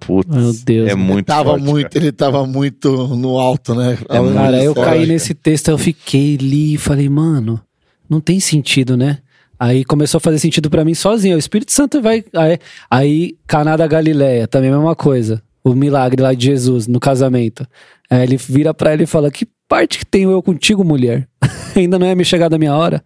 [0.00, 0.88] Putz, Meu Deus.
[0.90, 2.04] é muito tava forte, muito, cara.
[2.04, 3.98] ele tava muito no alto, né?
[4.08, 5.12] É Cara, eu forte, caí cara.
[5.12, 7.60] nesse texto, eu fiquei ali e falei, mano,
[8.08, 9.18] não tem sentido, né?
[9.58, 11.36] Aí começou a fazer sentido pra mim sozinho.
[11.36, 12.24] O Espírito Santo vai.
[12.34, 12.58] Aí,
[12.90, 15.42] aí Caná da Galileia, também a mesma coisa.
[15.64, 17.66] O milagre lá de Jesus no casamento.
[18.10, 21.26] Aí ele vira pra ela e fala: Que parte que tenho eu contigo, mulher?
[21.74, 23.02] Ainda não é me chegar da minha hora.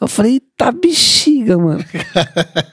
[0.00, 1.82] Eu falei, tá bexiga, mano.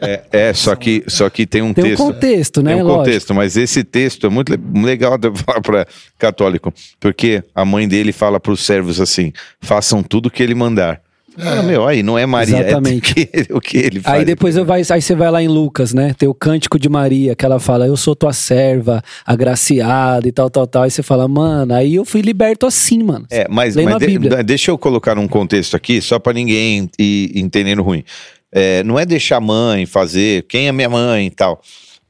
[0.02, 2.04] É, é, só que, só que tem um Tem um texto.
[2.04, 2.74] contexto, né?
[2.74, 3.06] Tem um Lógico.
[3.06, 5.86] contexto, mas esse texto é muito le- legal de falar para
[6.18, 11.00] católico, porque a mãe dele fala para os servos assim: façam tudo que ele mandar.
[11.38, 13.30] Ah, meu, aí não é Maria, Exatamente.
[13.34, 14.20] é o que, o que ele faz.
[14.20, 16.14] Aí depois eu vai, aí você vai lá em Lucas, né?
[16.18, 20.50] Tem o cântico de Maria, que ela fala, eu sou tua serva, agraciada e tal,
[20.50, 20.84] tal, tal.
[20.84, 23.26] Aí você fala, mano, aí eu fui liberto assim, mano.
[23.32, 27.82] É, mas, mas de- deixa eu colocar um contexto aqui, só para ninguém ir entendendo
[27.82, 28.04] ruim.
[28.52, 31.62] É, não é deixar a mãe fazer, quem é minha mãe e tal.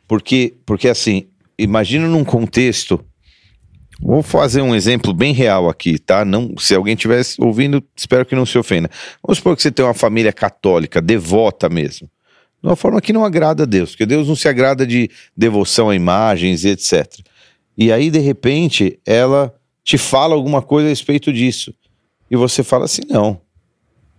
[0.08, 1.26] Porque, porque assim,
[1.58, 3.00] imagina num contexto.
[4.02, 6.26] Vou fazer um exemplo bem real aqui, tá?
[6.26, 8.90] Não, se alguém estivesse ouvindo, espero que não se ofenda.
[9.24, 12.10] Vamos supor que você tem uma família católica, devota mesmo.
[12.62, 15.90] De uma forma que não agrada a Deus, porque Deus não se agrada de devoção
[15.90, 17.20] a imagens e etc.
[17.78, 21.74] E aí, de repente, ela te fala alguma coisa a respeito disso.
[22.30, 23.40] E você fala assim: não,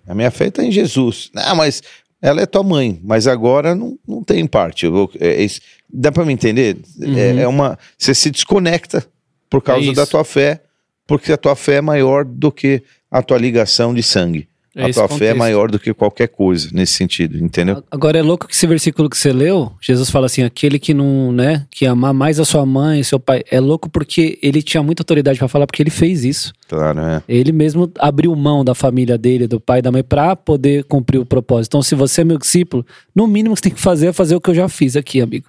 [0.07, 1.31] a minha fé está em Jesus.
[1.35, 1.83] Não, mas
[2.21, 4.87] ela é tua mãe, mas agora não, não tem parte.
[4.87, 5.49] Eu é- é
[5.93, 6.79] dá para me entender?
[7.01, 7.79] É, é uma.
[7.99, 9.05] Você se desconecta
[9.53, 9.95] por causa isso.
[9.95, 10.63] da tua fé,
[11.07, 14.49] porque a tua fé é maior do que a tua ligação de sangue.
[14.75, 15.37] É a tua fé é contexto.
[15.37, 17.85] maior do que qualquer coisa nesse sentido, entendeu?
[17.91, 21.31] Agora é louco que esse versículo que você leu, Jesus fala assim, aquele que não,
[21.31, 25.03] né, que amar mais a sua mãe, seu pai, é louco porque ele tinha muita
[25.03, 26.55] autoridade pra falar porque ele fez isso.
[26.67, 27.23] Claro, é.
[27.29, 31.19] Ele mesmo abriu mão da família dele, do pai e da mãe pra poder cumprir
[31.19, 31.73] o propósito.
[31.73, 34.35] Então, se você é meu discípulo, no mínimo que você tem que fazer é fazer
[34.35, 35.49] o que eu já fiz aqui, amigo.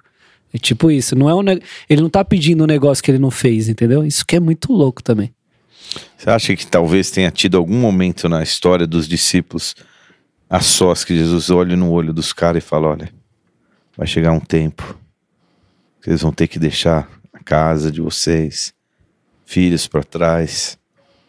[0.54, 3.18] É tipo isso, não é um ne- ele não tá pedindo um negócio que ele
[3.18, 4.04] não fez, entendeu?
[4.06, 5.34] Isso que é muito louco também.
[6.16, 9.74] Você acha que talvez tenha tido algum momento na história dos discípulos
[10.48, 13.12] a sós que Jesus olha no olho dos caras e fala: olha,
[13.96, 14.96] vai chegar um tempo
[16.00, 18.72] que vocês vão ter que deixar a casa de vocês,
[19.44, 20.78] filhos para trás,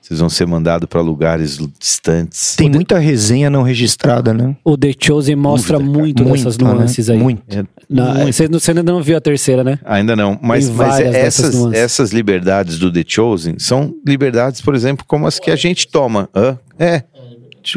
[0.06, 2.56] vocês vão ser mandados para lugares distantes.
[2.56, 4.56] Tem muita resenha não registrada, né?
[4.64, 6.04] O The Chosen mostra Dúvida, cara.
[6.04, 6.64] muito dessas né?
[6.72, 7.18] nuances aí.
[7.18, 7.42] Muito.
[7.50, 8.34] É, Na- muito.
[8.34, 9.80] você, ainda não viu a terceira, né?
[9.84, 15.26] Ainda não, mas, mas essas, essas liberdades do The Chosen são liberdades, por exemplo, como
[15.26, 16.30] as que a gente toma.
[16.36, 16.60] Hã?
[16.78, 17.04] É,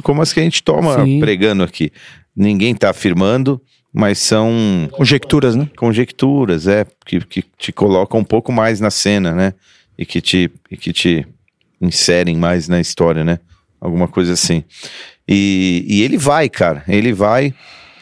[0.02, 1.20] como as que a gente toma Sim.
[1.20, 1.90] pregando aqui.
[2.36, 3.58] Ninguém está afirmando,
[3.90, 5.66] mas são Conjecturas, né?
[5.78, 9.54] conjecturas, é, que, que te colocam um pouco mais na cena, né?
[9.96, 11.26] E que te, e que te
[11.80, 13.38] inserem mais na história, né?
[13.80, 14.64] Alguma coisa assim.
[15.26, 17.54] E, e ele vai, cara, ele vai,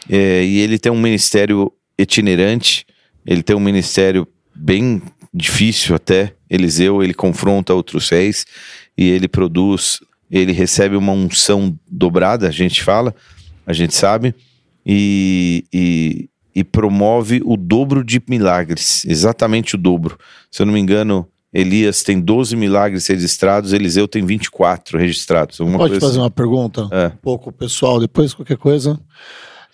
[0.09, 2.87] é, e ele tem um ministério itinerante,
[3.27, 5.03] ele tem um ministério bem
[5.35, 6.35] difícil até.
[6.49, 8.47] Eliseu, ele confronta outros reis
[8.97, 9.99] e ele produz,
[10.31, 13.15] ele recebe uma unção dobrada, a gente fala,
[13.67, 14.35] a gente sabe,
[14.85, 20.17] e, e, e promove o dobro de milagres, exatamente o dobro.
[20.51, 25.59] Se eu não me engano, Elias tem 12 milagres registrados, Eliseu tem 24 registrados.
[25.59, 26.19] Alguma Pode fazer assim.
[26.19, 26.87] uma pergunta?
[26.93, 27.07] É.
[27.07, 29.01] Um pouco pessoal, depois qualquer coisa.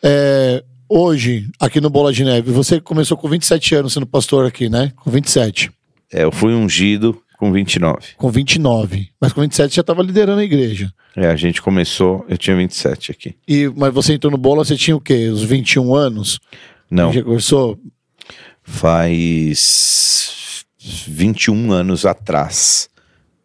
[0.02, 4.68] É, hoje, aqui no Bola de Neve, você começou com 27 anos sendo pastor aqui,
[4.68, 4.92] né?
[4.96, 5.72] Com 27.
[6.12, 8.14] É, eu fui ungido com 29.
[8.16, 9.08] Com 29.
[9.20, 10.92] Mas com 27 já estava liderando a igreja.
[11.16, 13.34] É, a gente começou, eu tinha 27 aqui.
[13.48, 15.28] E, mas você entrou no Bola, você tinha o quê?
[15.28, 16.38] Os 21 anos?
[16.88, 17.76] Não, Já começou?
[18.62, 20.41] faz
[20.82, 22.88] 21 anos atrás.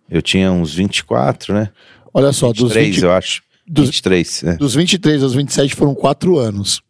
[0.09, 1.69] Eu tinha uns 24, né?
[2.13, 3.41] Olha só, dos, 23, 20, eu acho.
[3.67, 4.55] dos- 23, né?
[4.55, 6.81] dos 23 aos 27 foram 4 anos.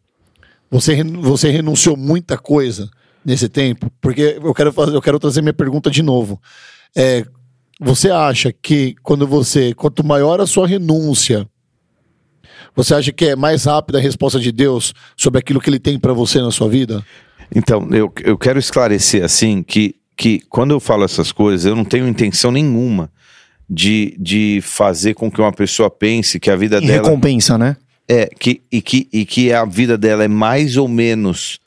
[0.70, 2.88] Você, você renunciou muita coisa
[3.24, 3.90] nesse tempo?
[4.00, 6.40] Porque eu quero, fazer, eu quero trazer minha pergunta de novo.
[6.96, 7.24] É,
[7.80, 11.48] você acha que quando você, quanto maior a sua renúncia,
[12.76, 15.98] você acha que é mais rápida a resposta de Deus sobre aquilo que ele tem
[15.98, 17.04] pra você na sua vida?
[17.54, 21.84] Então, eu, eu quero esclarecer assim que, que quando eu falo essas coisas, eu não
[21.84, 23.08] tenho intenção nenhuma
[23.70, 27.76] de, de fazer com que uma pessoa pense que a vida Em dela recompensa, né?
[28.08, 31.60] é que, e, que, e que a vida dela é mais ou menos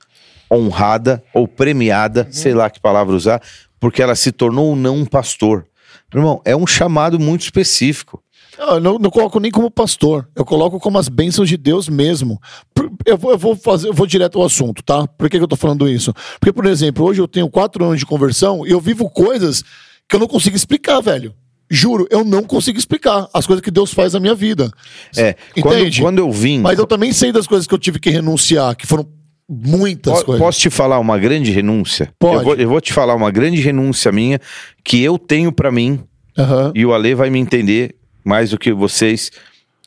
[0.51, 3.41] honrada ou premiada, sei lá que palavra usar,
[3.79, 5.65] porque ela se tornou ou não um pastor.
[6.13, 8.21] Meu irmão, é um chamado muito específico.
[8.57, 12.39] Eu não, não coloco nem como pastor, eu coloco como as bênçãos de Deus mesmo.
[12.75, 15.07] Por- Eu vou, eu vou fazer, eu vou direto ao assunto, tá?
[15.07, 16.13] Por que, que eu tô falando isso?
[16.39, 19.63] Porque, por exemplo, hoje eu tenho quatro anos de conversão e eu vivo coisas
[20.07, 21.33] que eu não consigo explicar, velho.
[21.69, 24.69] Juro, eu não consigo explicar as coisas que Deus faz na minha vida.
[25.15, 26.01] É, quando, Entende?
[26.01, 26.59] quando eu vim.
[26.59, 29.07] Mas eu também sei das coisas que eu tive que renunciar, que foram
[29.49, 30.45] muitas Po- coisas.
[30.45, 32.13] Posso te falar uma grande renúncia?
[32.19, 32.35] Pode.
[32.37, 34.39] Eu vou, eu vou te falar uma grande renúncia minha
[34.83, 36.01] que eu tenho pra mim
[36.37, 36.71] Aham.
[36.75, 39.31] e o Ale vai me entender mais do que vocês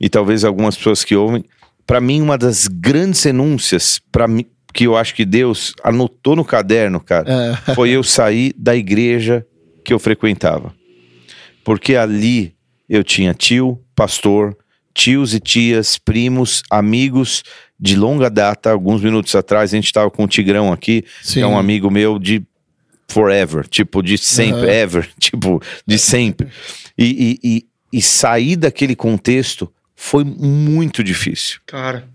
[0.01, 1.45] e talvez algumas pessoas que ouvem.
[1.87, 6.45] Pra mim, uma das grandes renúncias para mim que eu acho que Deus anotou no
[6.45, 7.57] caderno, cara, É.
[7.75, 9.47] foi eu sair da igreja
[9.85, 10.75] que eu frequentava.
[11.63, 12.55] Porque ali
[12.89, 14.57] eu tinha tio, pastor,
[14.93, 17.43] tios e tias, primos, amigos
[17.79, 18.71] de longa data.
[18.73, 21.35] Alguns minutos atrás a gente estava com o Tigrão aqui, Sim.
[21.35, 22.43] que é um amigo meu de
[23.09, 24.71] forever, tipo, de sempre, Aham.
[24.73, 26.49] ever, tipo, de sempre.
[26.99, 27.67] E, e, e,
[27.99, 29.73] e sair daquele contexto
[30.05, 31.61] foi muito difícil.
[31.67, 32.07] Cara.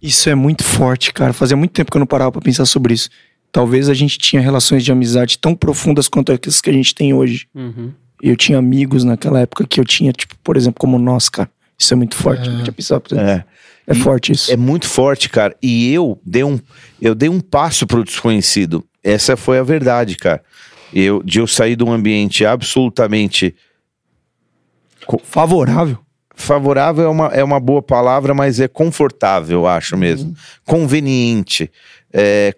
[0.00, 1.34] Isso é muito forte, cara.
[1.34, 3.10] Fazia muito tempo que eu não parava pra pensar sobre isso.
[3.52, 7.12] Talvez a gente tinha relações de amizade tão profundas quanto as que a gente tem
[7.12, 7.48] hoje.
[7.54, 7.92] Uhum.
[8.22, 11.50] Eu tinha amigos naquela época que eu tinha, tipo, por exemplo, como nós, cara.
[11.78, 12.48] Isso é muito forte.
[12.48, 12.70] É.
[12.70, 13.04] Pensado.
[13.14, 13.44] É,
[13.86, 13.94] É.
[13.94, 14.50] Forte isso.
[14.50, 15.54] É muito forte, cara.
[15.62, 16.58] E eu dei um,
[17.00, 18.82] eu dei um passo pro desconhecido.
[19.04, 20.42] Essa foi a verdade, cara.
[20.94, 23.54] Eu, de eu sair de um ambiente absolutamente
[25.22, 26.05] Favorável.
[26.36, 30.34] Favorável é uma, é uma boa palavra, mas é confortável, eu acho mesmo.
[30.64, 31.70] Conveniente.
[32.12, 32.54] É,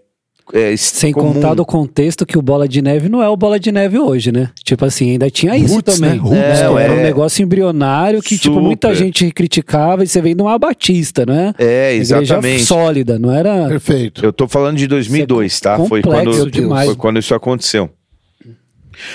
[0.53, 1.35] é Sem comum.
[1.35, 4.33] contar do contexto que o Bola de Neve não é o Bola de Neve hoje,
[4.33, 4.51] né?
[4.65, 6.17] Tipo assim, ainda tinha isso Roots, também.
[6.17, 6.17] né?
[6.19, 6.83] Roots, É, é.
[6.85, 11.25] era um negócio embrionário que, tipo, muita gente criticava e você vem de uma batista,
[11.25, 11.55] né?
[11.59, 12.65] É, Igreja exatamente.
[12.65, 13.69] sólida, não era.
[13.69, 14.25] Perfeito.
[14.25, 15.79] Eu tô falando de 2002, tá?
[15.87, 16.87] Foi quando, demais.
[16.87, 17.91] foi quando isso aconteceu.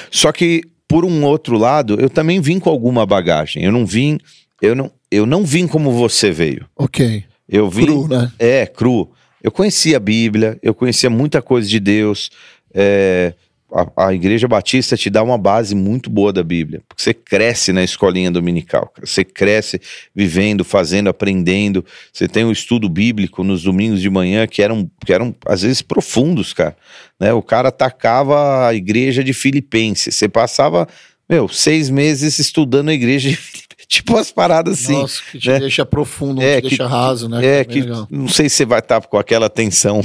[0.09, 3.63] Só que, por um outro lado, eu também vim com alguma bagagem.
[3.63, 4.17] Eu não vim,
[4.63, 6.65] eu não, eu não vim como você veio.
[6.73, 7.25] Ok.
[7.49, 7.85] Eu vim.
[7.85, 8.31] Cru, né?
[8.39, 9.11] É, cru.
[9.43, 12.31] Eu conhecia a Bíblia, eu conhecia muita coisa de Deus.
[12.73, 13.33] é,
[13.73, 16.81] a, a Igreja Batista te dá uma base muito boa da Bíblia.
[16.87, 18.89] Porque você cresce na escolinha dominical.
[19.01, 19.81] Você cresce
[20.15, 21.83] vivendo, fazendo, aprendendo.
[22.13, 25.81] Você tem um estudo bíblico nos domingos de manhã que eram, que eram às vezes
[25.81, 26.77] profundos, cara.
[27.19, 27.33] Né?
[27.33, 30.15] O cara atacava a igreja de Filipenses.
[30.15, 30.87] Você passava,
[31.29, 33.72] meu, seis meses estudando a igreja de Filipenses.
[33.93, 34.93] Tipo umas paradas assim.
[34.93, 35.59] Nossa, que te né?
[35.59, 37.45] deixa profundo, É, te que- deixa raso, né?
[37.45, 38.07] É, que legal.
[38.09, 40.01] não sei se você vai estar com aquela tensão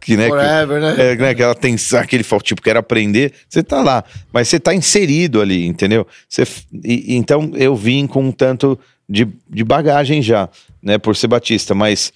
[0.00, 0.94] que, né, que, Forever, né?
[0.98, 5.40] é, né, aquela tensão, aquele tipo, quero aprender, você tá lá, mas você tá inserido
[5.42, 6.06] ali, entendeu?
[6.28, 6.44] Você,
[6.84, 10.48] e- então eu vim com um tanto de, de bagagem já,
[10.82, 12.12] né, por ser batista, mas,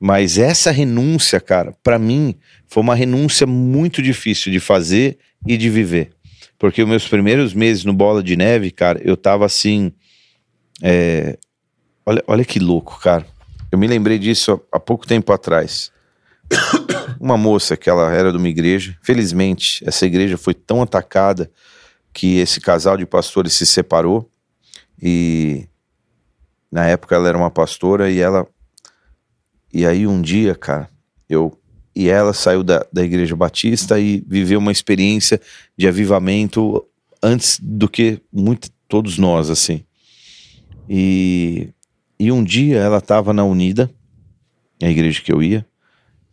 [0.00, 2.34] mas essa renúncia, cara, pra mim
[2.66, 6.10] foi uma renúncia muito difícil de fazer e de viver.
[6.58, 9.92] Porque os meus primeiros meses no Bola de Neve, cara, eu tava assim.
[10.82, 11.38] É,
[12.04, 13.26] olha, olha que louco, cara.
[13.70, 15.92] Eu me lembrei disso há há pouco tempo atrás.
[17.18, 18.96] Uma moça que ela era de uma igreja.
[19.02, 21.50] Felizmente, essa igreja foi tão atacada
[22.12, 24.30] que esse casal de pastores se separou.
[25.00, 25.66] E
[26.70, 28.46] na época ela era uma pastora e ela.
[29.72, 30.88] E aí um dia, cara,
[31.28, 31.58] eu.
[31.96, 35.40] E ela saiu da, da igreja batista e viveu uma experiência
[35.76, 36.84] de avivamento
[37.22, 39.84] antes do que muito, todos nós, assim.
[40.88, 41.70] E,
[42.18, 43.90] e um dia ela estava na Unida,
[44.82, 45.66] a igreja que eu ia,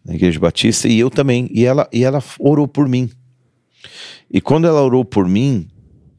[0.03, 1.49] na igreja batista, e eu também.
[1.51, 3.09] E ela, e ela orou por mim.
[4.29, 5.67] E quando ela orou por mim,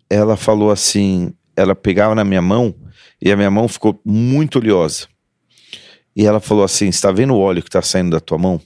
[0.09, 2.75] ela falou assim: ela pegava na minha mão
[3.21, 5.07] e a minha mão ficou muito oleosa.
[6.15, 8.61] E ela falou assim: está vendo o óleo que está saindo da tua mão?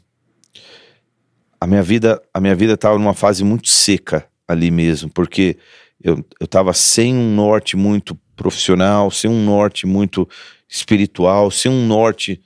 [1.60, 5.56] A minha vida, a minha vida estava numa fase muito seca ali mesmo, porque
[6.02, 10.28] eu eu estava sem um norte muito profissional, sem um norte muito
[10.68, 12.40] espiritual, sem um norte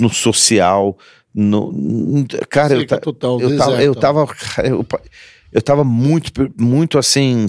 [0.00, 0.96] no social,
[1.34, 1.72] no,
[2.48, 4.26] cara, eu, Seca ta- total, eu tava, eu tava,
[4.64, 4.86] eu,
[5.52, 7.46] eu tava muito, muito assim,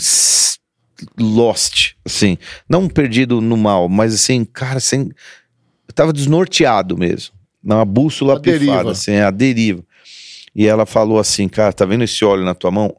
[1.18, 2.38] lost, assim,
[2.68, 5.10] não perdido no mal, mas assim, cara, sem,
[5.88, 7.34] eu tava desnorteado mesmo,
[7.64, 8.72] uma bússola A deriva.
[8.72, 9.84] pifada, assim, a deriva.
[10.56, 12.96] E ela falou assim, cara, tá vendo esse óleo na tua mão?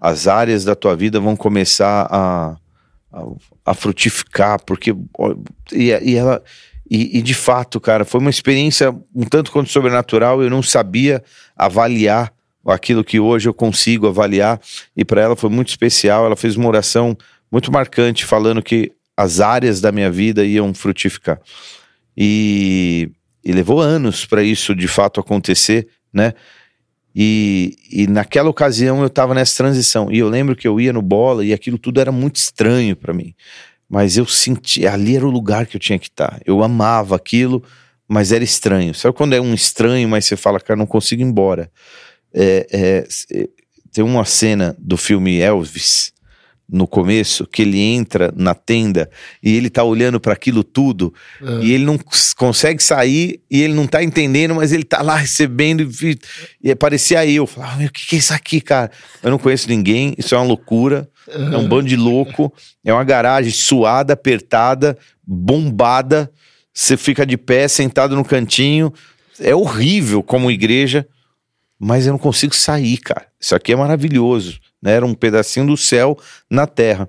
[0.00, 2.56] As áreas da tua vida vão começar a,
[3.14, 4.94] a, a frutificar, porque
[5.72, 6.42] e, e ela
[6.90, 10.42] e, e de fato, cara, foi uma experiência um tanto quanto sobrenatural.
[10.42, 11.22] Eu não sabia
[11.56, 12.32] avaliar
[12.66, 14.60] aquilo que hoje eu consigo avaliar,
[14.96, 16.26] e para ela foi muito especial.
[16.26, 17.16] Ela fez uma oração
[17.50, 21.40] muito marcante, falando que as áreas da minha vida iam frutificar.
[22.16, 23.10] E,
[23.44, 26.34] e levou anos para isso de fato acontecer, né?
[27.14, 30.10] E, e naquela ocasião eu estava nessa transição.
[30.10, 33.14] E eu lembro que eu ia no bola e aquilo tudo era muito estranho para
[33.14, 33.34] mim.
[33.88, 36.40] Mas eu senti, ali era o lugar que eu tinha que estar.
[36.44, 37.62] Eu amava aquilo,
[38.08, 38.94] mas era estranho.
[38.94, 41.70] Sabe quando é um estranho, mas você fala, cara, não consigo ir embora?
[42.32, 43.48] É, é,
[43.92, 46.13] tem uma cena do filme Elvis,
[46.68, 49.10] no começo, que ele entra na tenda
[49.42, 51.12] e ele tá olhando para aquilo tudo
[51.42, 51.60] É.
[51.64, 55.16] e ele não cons- consegue sair e ele não tá entendendo, mas ele tá lá
[55.16, 56.18] recebendo e,
[56.62, 57.46] e parecia eu.
[57.46, 58.90] Falava, meu, o que, que é isso aqui, cara?
[59.22, 63.04] Eu não conheço ninguém, isso é uma loucura, é um bando de louco, é uma
[63.04, 64.96] garagem suada, apertada,
[65.26, 66.30] bombada,
[66.72, 68.92] você fica de pé, sentado no cantinho,
[69.38, 71.06] é horrível como igreja,
[71.78, 73.26] mas eu não consigo sair, cara.
[73.38, 74.92] Isso aqui é maravilhoso, né?
[74.92, 76.16] Era um pedacinho do céu
[76.50, 77.08] na terra.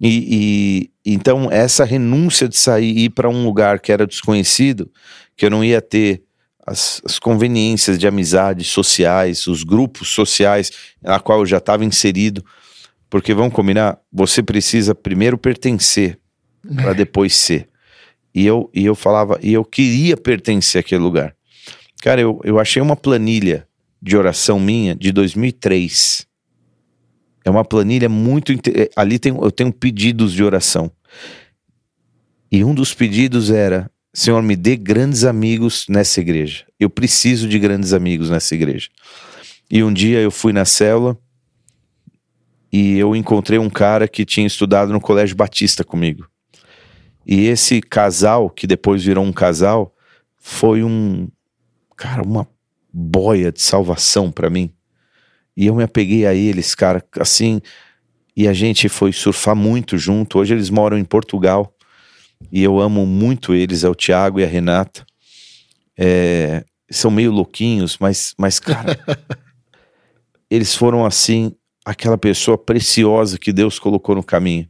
[0.00, 4.90] E, e- então essa renúncia de sair e ir para um lugar que era desconhecido,
[5.36, 6.22] que eu não ia ter
[6.66, 12.44] as, as conveniências de amizades sociais, os grupos sociais na qual eu já estava inserido,
[13.08, 16.18] porque vamos combinar, você precisa primeiro pertencer
[16.76, 17.68] para depois ser.
[18.34, 21.36] E eu, e eu falava, e eu queria pertencer àquele lugar.
[22.02, 23.68] Cara, eu, eu achei uma planilha
[24.02, 26.26] de oração minha de 2003.
[27.44, 28.52] É uma planilha muito.
[28.52, 30.90] eh, Ali tem, eu tenho pedidos de oração.
[32.50, 36.64] E um dos pedidos era: Senhor, me dê grandes amigos nessa igreja.
[36.80, 38.88] Eu preciso de grandes amigos nessa igreja.
[39.70, 41.18] E um dia eu fui na célula
[42.72, 46.26] e eu encontrei um cara que tinha estudado no Colégio Batista comigo.
[47.26, 49.94] E esse casal, que depois virou um casal,
[50.36, 51.28] foi um.
[51.96, 52.46] Cara, uma
[52.92, 54.72] boia de salvação pra mim.
[55.56, 57.60] E eu me apeguei a eles, cara, assim.
[58.36, 60.38] E a gente foi surfar muito junto.
[60.38, 61.72] Hoje eles moram em Portugal.
[62.50, 65.04] E eu amo muito eles, é o Tiago e a Renata.
[65.96, 68.98] É, são meio louquinhos, mas, mas cara,
[70.50, 71.52] eles foram assim,
[71.84, 74.68] aquela pessoa preciosa que Deus colocou no caminho.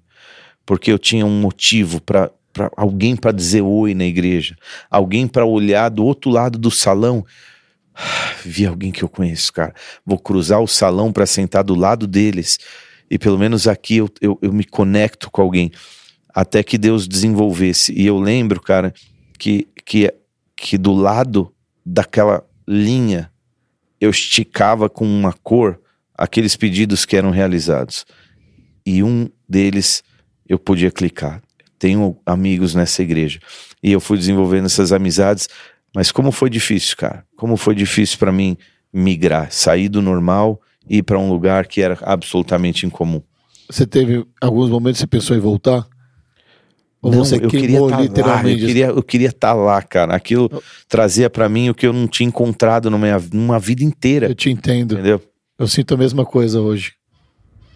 [0.67, 2.31] Porque eu tinha um motivo para
[2.77, 4.57] alguém para dizer oi na igreja,
[4.91, 7.25] alguém para olhar do outro lado do salão.
[8.45, 9.75] Vi alguém que eu conheço, cara.
[10.05, 12.59] Vou cruzar o salão para sentar do lado deles.
[13.11, 15.71] E pelo menos aqui eu, eu, eu me conecto com alguém.
[16.35, 17.93] Até que Deus desenvolvesse.
[17.93, 18.93] E eu lembro, cara,
[19.39, 20.13] que, que,
[20.57, 21.53] que do lado
[21.85, 23.31] daquela linha
[24.01, 25.81] eu esticava com uma cor
[26.17, 28.05] aqueles pedidos que eram realizados.
[28.87, 30.03] E um deles
[30.49, 31.43] eu podia clicar.
[31.79, 33.41] Tenho amigos nessa igreja.
[33.83, 35.49] E eu fui desenvolvendo essas amizades.
[35.95, 37.25] Mas como foi difícil, cara?
[37.37, 38.57] Como foi difícil para mim
[38.93, 43.23] migrar, sair do normal e ir para um lugar que era absolutamente incomum.
[43.71, 45.87] Você teve alguns momentos que você pensou em voltar?
[47.01, 48.65] Ou Não, você eu queria queimou estar lá, eu literalmente?
[48.67, 50.15] queria eu queria estar lá, cara.
[50.15, 50.51] Aquilo
[50.89, 54.51] trazia para mim o que eu não tinha encontrado numa, numa vida inteira, Eu te
[54.51, 54.95] entendo.
[54.95, 55.21] entendeu?
[55.59, 56.93] Eu sinto a mesma coisa hoje.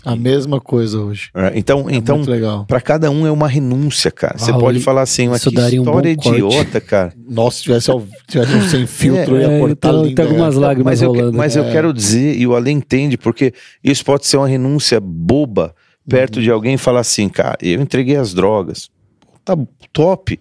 [0.05, 1.31] A mesma coisa hoje.
[1.35, 2.23] É, Então, É então
[2.67, 4.39] para cada um é uma renúncia, cara.
[4.39, 6.29] Você Uau, pode falar assim, mas que um história corte.
[6.29, 7.13] idiota, cara.
[7.29, 7.91] Nossa, se tivesse,
[8.29, 10.15] tivesse um sem filtro, eu É, ia cortar então, lindo.
[10.15, 10.61] tem algumas né?
[10.61, 11.37] lágrimas mas eu, rolando.
[11.37, 13.53] mas eu quero dizer, e o Alê entende, porque
[13.83, 15.75] isso pode ser uma renúncia boba
[16.09, 18.89] perto de alguém e falar assim, cara, eu entreguei as drogas.
[19.45, 19.57] Tá
[19.93, 20.39] top.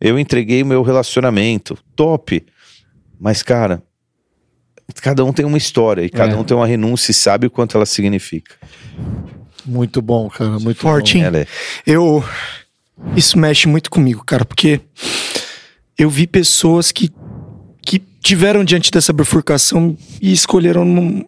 [0.00, 1.76] Eu entreguei o meu relacionamento.
[1.96, 2.44] Top.
[3.18, 3.82] Mas, cara,
[4.94, 6.36] cada um tem uma história e cada É.
[6.36, 8.54] um tem uma renúncia e sabe o quanto ela significa.
[9.64, 10.58] Muito bom, cara.
[10.58, 11.24] Muito Forte, bom.
[11.36, 11.46] é.
[11.86, 12.24] Eu.
[13.16, 14.80] Isso mexe muito comigo, cara, porque
[15.98, 17.10] eu vi pessoas que,
[17.82, 21.24] que tiveram diante dessa bifurcação e escolheram.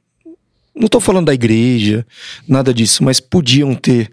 [0.74, 2.06] Não, tô falando da igreja,
[2.48, 4.10] nada disso, mas podiam ter.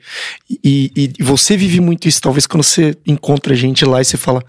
[0.63, 4.43] E, e- você vive muito isso, talvez quando você encontra gente lá e você fala,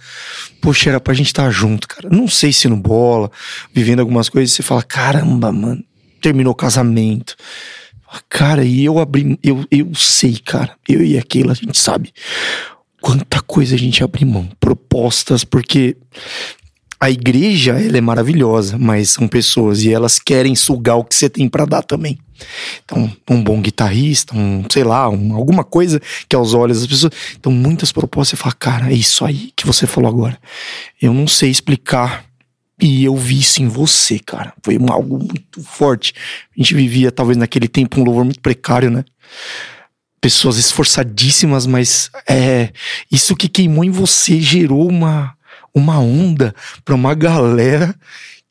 [0.61, 2.09] poxa, era pra gente estar junto, cara.
[2.11, 3.31] Não sei se no bola,
[3.73, 5.83] vivendo algumas coisas, você fala, caramba, mano,
[6.21, 7.37] terminou o casamento.
[8.29, 12.13] Cara, e eu abri, eu, eu sei, cara, eu e aquilo, a gente sabe
[13.01, 15.97] quanta coisa a gente abre mão, propostas, porque
[17.01, 21.31] a igreja, ela é maravilhosa, mas são pessoas e elas querem sugar o que você
[21.31, 22.19] tem pra dar também.
[22.85, 27.13] Então, um bom guitarrista, um, sei lá, um- alguma coisa que aos olhos das pessoas.
[27.39, 30.39] Então, muitas propostas, você fala, cara, é isso aí que você falou agora.
[31.01, 32.25] Eu não sei explicar.
[32.83, 34.55] E eu vi isso em você, cara.
[34.63, 36.15] Foi um- algo muito forte.
[36.57, 39.05] A gente vivia, talvez, naquele tempo, um louvor muito precário, né?
[40.19, 42.71] Pessoas esforçadíssimas, mas é
[43.13, 45.35] isso que queimou em você gerou uma,
[45.75, 47.95] uma onda pra uma galera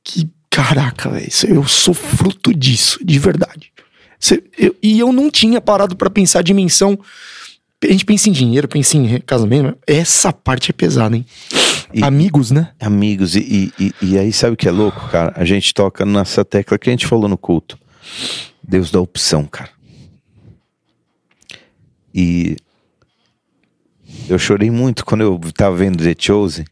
[0.03, 3.71] que, caraca, velho, eu sou fruto disso, de verdade.
[4.19, 6.99] Cê- eu- e eu não tinha parado pra pensar a dimensão.
[7.81, 11.25] A gente pensa em dinheiro, pensa em casamento, essa parte é pesada, hein?
[11.93, 12.71] E- Amigos, né?
[12.79, 15.31] Amigos, e, e, e- e aí sabe o que é louco, cara?
[15.35, 17.79] A gente toca nessa tecla que a gente falou no culto.
[18.61, 19.69] Deus dá opção, cara.
[22.13, 22.57] E
[24.27, 26.65] eu chorei muito quando eu tava vendo The Chosen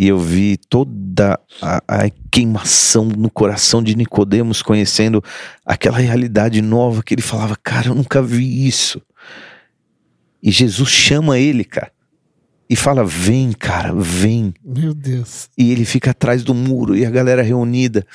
[0.00, 5.22] e eu vi toda a, a queimação no coração de Nicodemos conhecendo
[5.62, 9.02] aquela realidade nova que ele falava, cara, eu nunca vi isso.
[10.42, 11.92] E Jesus chama ele, cara.
[12.66, 14.54] E fala: Vem, cara, vem.
[14.64, 15.50] Meu Deus.
[15.58, 18.06] E ele fica atrás do muro e a galera reunida.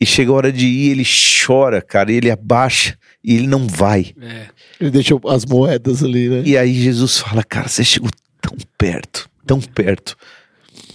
[0.00, 3.68] E chega a hora de ir, ele chora, cara, e ele abaixa e ele não
[3.68, 4.12] vai.
[4.20, 4.46] É.
[4.80, 6.42] Ele deixou as moedas ali, né?
[6.44, 10.16] E aí Jesus fala: Cara, você chegou tão perto, tão perto.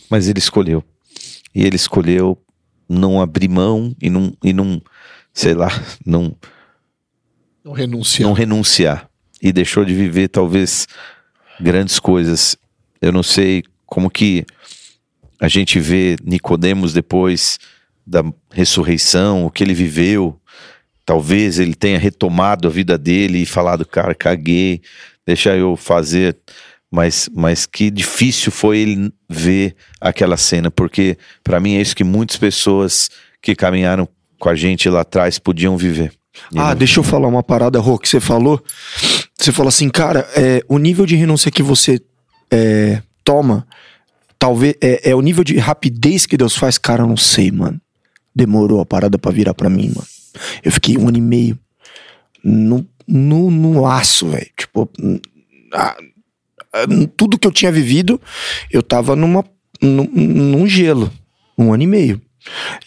[0.09, 0.83] Mas ele escolheu.
[1.53, 2.37] E ele escolheu
[2.87, 4.81] não abrir mão e não, e não
[5.33, 5.69] sei lá,
[6.05, 6.35] não,
[7.63, 8.27] Não renunciar.
[8.27, 9.09] não renunciar.
[9.41, 10.87] E deixou de viver, talvez,
[11.59, 12.55] grandes coisas.
[13.01, 14.45] Eu não sei como que
[15.39, 17.59] a gente vê Nicodemos depois
[18.05, 20.39] da ressurreição, o que ele viveu.
[21.05, 24.81] Talvez ele tenha retomado a vida dele e falado, cara, caguei,
[25.25, 26.35] deixa eu fazer.
[26.89, 32.03] Mas, mas que difícil foi ele ver aquela cena, porque para mim é isso que
[32.03, 33.09] muitas pessoas
[33.41, 34.07] que caminharam
[34.39, 36.13] com a gente lá atrás podiam viver.
[36.53, 38.63] E Ah, não- deixa eu falar uma parada, Rô, que você falou.
[39.37, 41.99] Você falou assim, cara, é, o nível de renúncia que você
[42.49, 43.67] é, toma,
[44.39, 47.81] talvez, é, é o nível de rapidez que Deus faz, cara, eu não sei, mano.
[48.33, 50.07] Demorou a parada pra virar pra mim, mano.
[50.63, 51.59] Eu fiquei um ano e meio
[52.43, 54.47] no, no, no laço, velho.
[54.55, 54.89] Tipo,
[55.73, 55.97] ah,
[57.15, 58.19] tudo que eu tinha vivido,
[58.71, 59.43] eu tava numa,
[59.81, 61.11] num, num gelo.
[61.57, 62.21] Um ano e meio.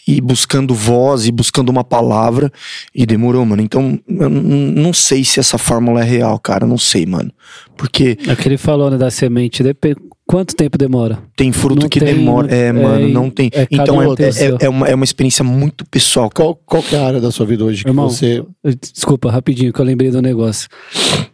[0.07, 2.51] E buscando voz e buscando uma palavra.
[2.95, 3.61] E demorou, mano.
[3.61, 6.65] Então, eu não sei se essa fórmula é real, cara.
[6.65, 7.31] Não sei, mano.
[7.77, 9.63] Porque É o que ele falou, né, da semente.
[10.25, 11.21] Quanto tempo demora?
[11.35, 12.53] tem fruto Não que tem, demora.
[12.55, 13.49] É, é, mano, não tem.
[13.53, 14.57] é cada então, é, é, seu.
[14.61, 16.29] é uma, é uma experiência muito pessoal.
[16.33, 18.41] Qual, qual que é a área da sua vida hoje que Irmão, você.
[18.93, 20.69] Desculpa, rapidinho, que eu lembrei do negócio.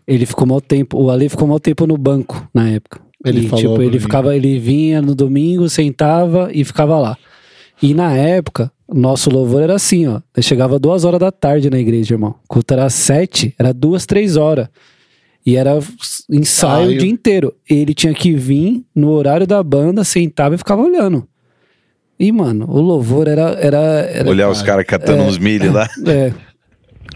[0.07, 3.01] Ele ficou mal tempo, o Ale ficou mal tempo no banco na época.
[3.25, 3.99] Ele e, falou tipo, ele mim.
[3.99, 7.17] ficava, ele vinha no domingo, sentava e ficava lá.
[7.81, 10.21] E na época, nosso louvor era assim, ó.
[10.35, 12.35] Eu chegava duas horas da tarde na igreja, irmão.
[12.45, 14.69] O culto era sete, era duas, três horas.
[15.45, 15.91] E era ensaio
[16.29, 16.95] Ensaio.
[16.95, 17.53] o dia inteiro.
[17.69, 21.27] Ele tinha que vir no horário da banda, sentava e ficava olhando.
[22.19, 23.51] E, mano, o louvor era.
[23.59, 25.87] era, era Olhar os caras catando uns milho lá.
[26.07, 26.33] é.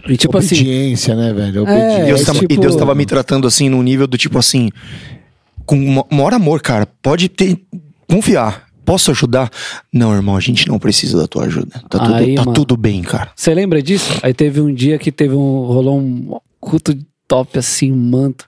[0.08, 0.54] E tipo assim.
[0.56, 1.58] Obediência, né, velho?
[1.58, 2.02] É, Obediência.
[2.02, 4.38] E Deus, é tava, tipo- e Deus tava me tratando assim, num nível do tipo
[4.38, 4.70] assim.
[5.64, 6.86] Com mo- maior amor, cara.
[7.00, 7.56] Pode ter.
[8.08, 8.66] Confiar.
[8.84, 9.48] Posso ajudar?
[9.92, 11.80] Não, irmão, a gente não precisa da tua ajuda.
[11.88, 12.52] Tá, tudo, Aí, tá mano.
[12.52, 13.30] tudo bem, cara.
[13.36, 14.18] Você lembra disso?
[14.22, 15.60] Aí teve um dia que teve um.
[15.66, 16.96] rolou um culto
[17.28, 18.44] top assim, um manto.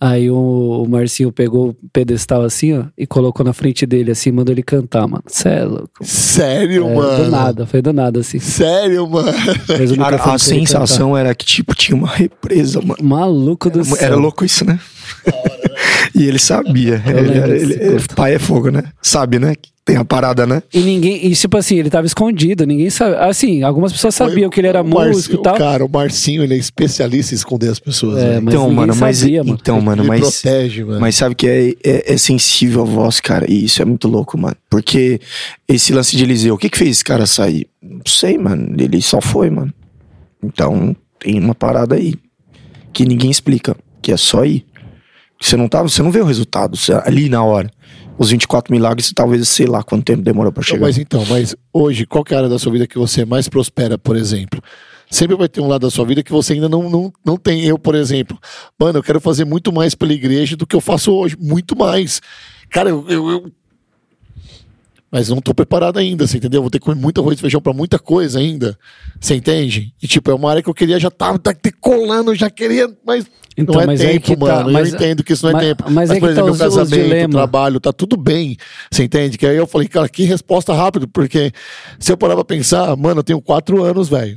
[0.00, 4.52] Aí o, Marcinho pegou o pedestal assim, ó, e colocou na frente dele assim, mandou
[4.52, 5.22] ele cantar, mano.
[5.26, 5.88] Cê é louco.
[6.02, 7.24] Sério, É, mano?
[7.24, 8.38] do nada, foi do nada, assim.
[8.38, 9.32] Sério, mano?
[9.98, 13.02] Cara, a sensação era que, tipo, tinha uma represa, mano.
[13.02, 13.96] Maluco do céu.
[14.00, 14.78] Era louco isso, né?
[16.14, 17.02] E ele sabia.
[17.06, 18.84] Ele, ele- ele- pai é fogo, né?
[19.02, 19.54] Sabe, né?
[19.54, 20.62] Que Tem a parada, né?
[20.72, 23.16] E ninguém, e tipo assim, ele tava escondido, ninguém sabe.
[23.16, 25.56] Assim, algumas pessoas sabiam que ele era músico e tal.
[25.58, 28.16] Cara, o Marcinho, ele é especialista em esconder as pessoas.
[28.16, 28.40] É, né?
[28.40, 29.18] mas então, mano, mas.
[29.18, 29.58] sabia, mano.
[29.60, 30.20] Então, mano, ele mas.
[30.20, 31.00] protege, mano.
[31.00, 33.44] Mas sabe que é, é, é sensível a voz, cara.
[33.46, 34.56] E isso é muito louco, mano.
[34.70, 35.20] Porque
[35.68, 37.66] esse lance de Eliseu, o que que fez esse cara sair?
[37.82, 38.74] Não sei, mano.
[38.78, 39.72] Ele só foi, mano.
[40.42, 42.14] Então, tem uma parada aí
[42.90, 44.64] que ninguém explica, que é só ir.
[45.40, 47.68] Você não tava, você não vê o resultado você- ali na hora.
[48.16, 50.82] Os 24 milagres, talvez, sei lá quanto tempo demorou Não, chegar.
[50.86, 53.98] mas então, mas hoje, qual é a área da sua vida que você mais prospera,
[53.98, 54.62] por exemplo?
[55.10, 57.64] Sempre vai ter um lado da sua vida que você ainda não, não, não tem.
[57.64, 58.38] Eu, por exemplo,
[58.78, 61.36] mano, eu quero fazer muito mais pela igreja do que eu faço hoje.
[61.38, 62.20] Muito mais.
[62.70, 63.04] Cara, eu.
[63.08, 63.52] eu- eu-
[65.14, 66.60] Mas não tô preparado ainda, você entendeu?
[66.60, 68.76] Vou ter que comer muito arroz e feijão pra muita coisa ainda.
[69.20, 69.94] Você entende?
[70.02, 72.92] E tipo, é uma área que eu queria já tava tá decolando, eu já queria,
[73.06, 73.24] mas
[73.56, 74.72] Então, não é mas tempo, aí que tá, mano.
[74.72, 75.84] mas- eu entendo que isso não é mas- tempo.
[75.88, 78.56] mas aí por que tá exemplo, os- meu casamento, trabalho, tá tudo bem.
[78.90, 79.38] Você entende?
[79.38, 81.52] Que aí eu falei, cara, que resposta rápida, porque
[82.00, 84.36] se eu parar pra pensar, mano, eu tenho quatro anos, velho.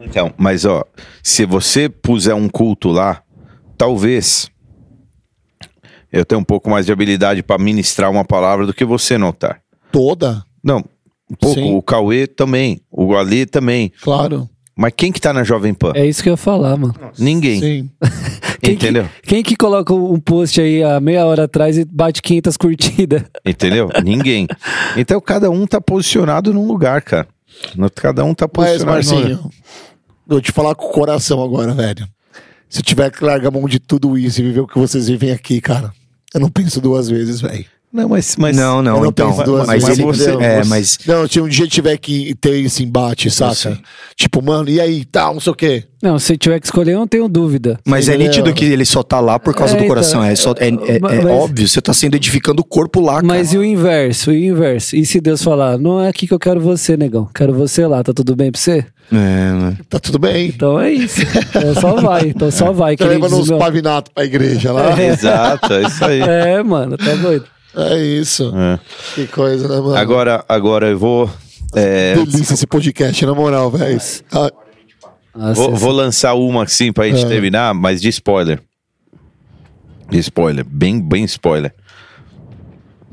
[0.00, 0.84] Então, mas ó,
[1.22, 3.22] se você puser um culto lá,
[3.78, 4.50] talvez
[6.12, 9.60] eu tenha um pouco mais de habilidade para ministrar uma palavra do que você notar.
[9.92, 10.78] Toda, Não,
[11.30, 11.60] um pouco.
[11.60, 11.74] Sim.
[11.76, 13.92] O Cauê também, o Ali também.
[14.00, 14.48] claro.
[14.74, 15.92] Mas quem que tá na Jovem Pan?
[15.94, 16.94] É isso que eu ia falar, mano.
[17.18, 17.60] Ninguém.
[17.60, 17.90] Sim.
[18.62, 19.08] Quem que- Entendeu?
[19.22, 23.22] Quem que coloca um post aí há meia hora atrás e bate 500 curtidas?
[23.44, 23.90] Entendeu?
[24.02, 24.46] Ninguém.
[24.96, 27.28] Então cada um tá posicionado num lugar, cara.
[27.96, 29.20] Cada um tá Mas, posicionado lugar.
[29.28, 29.50] Marcinho,
[30.26, 32.08] vou te falar com o coração agora, velho.
[32.68, 35.06] Se eu tiver que largar a mão de tudo isso e viver o que vocês
[35.08, 35.92] vivem aqui, cara,
[36.32, 37.66] eu não penso duas vezes, velho.
[37.92, 38.36] Não, mas.
[38.38, 39.30] mas não, não, não então.
[39.30, 40.06] penso duas Mas vezes, ele.
[40.06, 40.98] você- é, mas.
[41.06, 43.78] Não, se um dia tiver que ter esse embate, saca?
[44.16, 45.84] Tipo, mano, e aí, tal, não sei o quê.
[46.02, 47.78] Não, se tiver que escolher, eu não tenho dúvida.
[47.86, 50.24] Mas é nítido que ele só tá lá por causa É, do então, coração.
[50.24, 53.14] É, só, é, é- mas- é mas- óbvio, você tá sendo edificando o corpo lá,
[53.16, 53.26] cara.
[53.26, 54.32] Mas e o inverso?
[54.32, 54.96] E o inverso?
[54.96, 57.28] E se Deus falar, não é aqui que eu quero você, negão.
[57.34, 58.84] Quero você lá, tá tudo bem pra você?
[59.12, 59.76] É, né?
[59.90, 60.48] Tá tudo bem.
[60.48, 61.20] Então é isso.
[61.20, 62.28] Então só vai.
[62.28, 62.96] Então só vai.
[62.96, 64.98] Tá levando diz uns pavinatos pra igreja lá.
[64.98, 66.20] É, Exato, é isso aí.
[66.20, 67.44] É, mano, tá doido.
[67.98, 68.52] Isso.
[68.56, 68.78] É.
[69.14, 69.96] Que coisa, né, mano?
[69.96, 71.30] Agora, agora eu vou.
[71.74, 74.00] é, Delícia esse podcast, na moral, velho.
[74.30, 74.50] Ah,
[75.54, 77.28] vou, vou lançar uma assim pra gente É.
[77.28, 78.60] terminar, mas de spoiler.
[80.10, 81.74] De spoiler, bem, bem spoiler.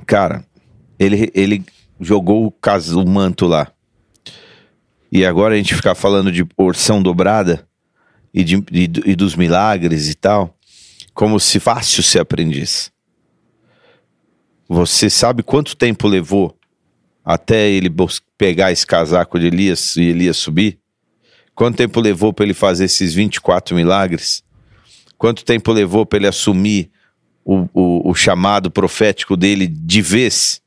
[0.05, 0.43] Cara,
[0.97, 1.63] ele, ele
[2.01, 3.67] jogou o, cas- o manto lá.
[5.11, 7.65] E agora a gente ficar falando de porção dobrada
[8.33, 10.55] e, de, e, e dos milagres e tal,
[11.13, 12.91] como se fácil ser aprendiz.
[14.71, 16.55] Você sabe quanto tempo levou
[17.25, 17.89] até ele
[18.37, 20.77] pegar esse casaco de Elias e Elias subir?
[21.55, 24.43] Quanto tempo levou para ele fazer esses 24 milagres?
[25.17, 26.91] Quanto tempo levou para ele assumir
[27.43, 30.61] o, o, o chamado profético dele de vez?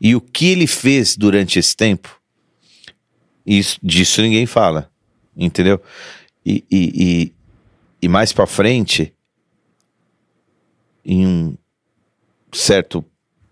[0.00, 2.20] E o que ele fez durante esse tempo?
[3.46, 4.90] Isso, disso ninguém fala,
[5.36, 5.80] entendeu?
[6.44, 7.32] E, e, e,
[8.02, 9.14] e mais para frente,
[11.04, 11.56] em um
[12.52, 13.04] certo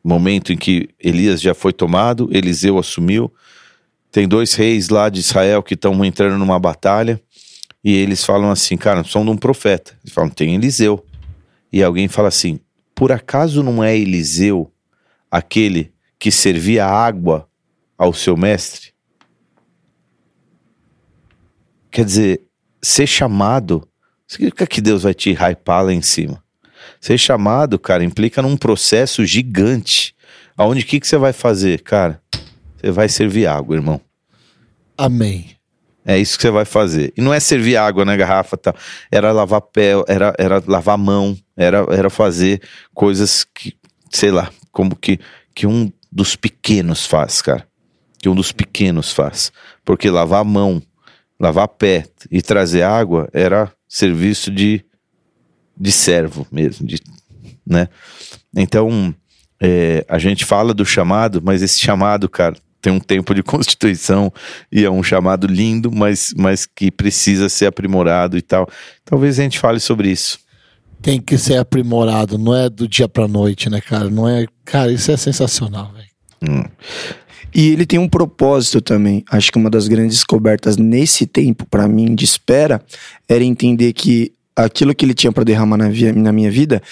[0.09, 3.33] momento em que Elias já foi tomado, Eliseu assumiu,
[4.11, 7.21] tem dois reis lá de Israel que estão entrando numa batalha
[7.85, 9.97] e eles falam assim, cara, são de um profeta.
[10.03, 11.05] Eles falam, tem Eliseu.
[11.73, 12.59] E alguém fala assim,
[12.95, 14.73] por acaso não é Eliseu
[15.31, 17.49] aquele que servia água
[17.97, 18.93] ao seu mestre?
[21.91, 22.43] Quer dizer,
[22.83, 23.87] ser chamado,
[24.27, 26.43] significa que Deus vai te hypar lá em cima.
[27.01, 30.15] Ser chamado, cara, implica num processo gigante.
[30.57, 32.21] Aonde que, que você vai fazer, cara?
[32.77, 34.01] Você vai servir água, irmão.
[34.97, 35.59] amém.
[36.09, 37.13] É isso que você vai fazer.
[37.15, 38.75] E não é servir água na garrafa, tá?
[39.13, 42.63] Era lavar pé, era, era lavar mão, era, era fazer
[42.95, 43.75] coisas que,
[44.11, 45.21] sei lá, como que,
[45.55, 47.69] que um dos pequenos faz, cara.
[48.19, 49.53] Que um dos pequenos faz.
[49.85, 50.83] Porque lavar mão,
[51.39, 54.83] lavar pé e trazer água era serviço de,
[55.79, 57.01] de servo mesmo, de,
[57.67, 57.89] né?
[58.57, 59.15] Então,
[59.61, 64.33] é, a gente fala do chamado, mas esse chamado, cara, tem um tempo de constituição
[64.71, 68.69] e é um chamado lindo, mas, mas que precisa ser aprimorado e tal.
[69.05, 70.39] Talvez a gente fale sobre isso.
[71.01, 74.11] Tem que ser aprimorado, não é do dia pra noite, né, cara?
[74.11, 74.47] Não é.
[74.65, 76.09] Cara, isso é sensacional, velho.
[76.43, 76.65] Hum.
[77.55, 79.25] E ele tem um propósito também.
[79.31, 82.83] Acho que uma das grandes descobertas nesse tempo, pra mim, de espera,
[83.29, 84.33] era entender que
[84.65, 86.83] aquilo que ele tinha pra derramar na, via- na minha vida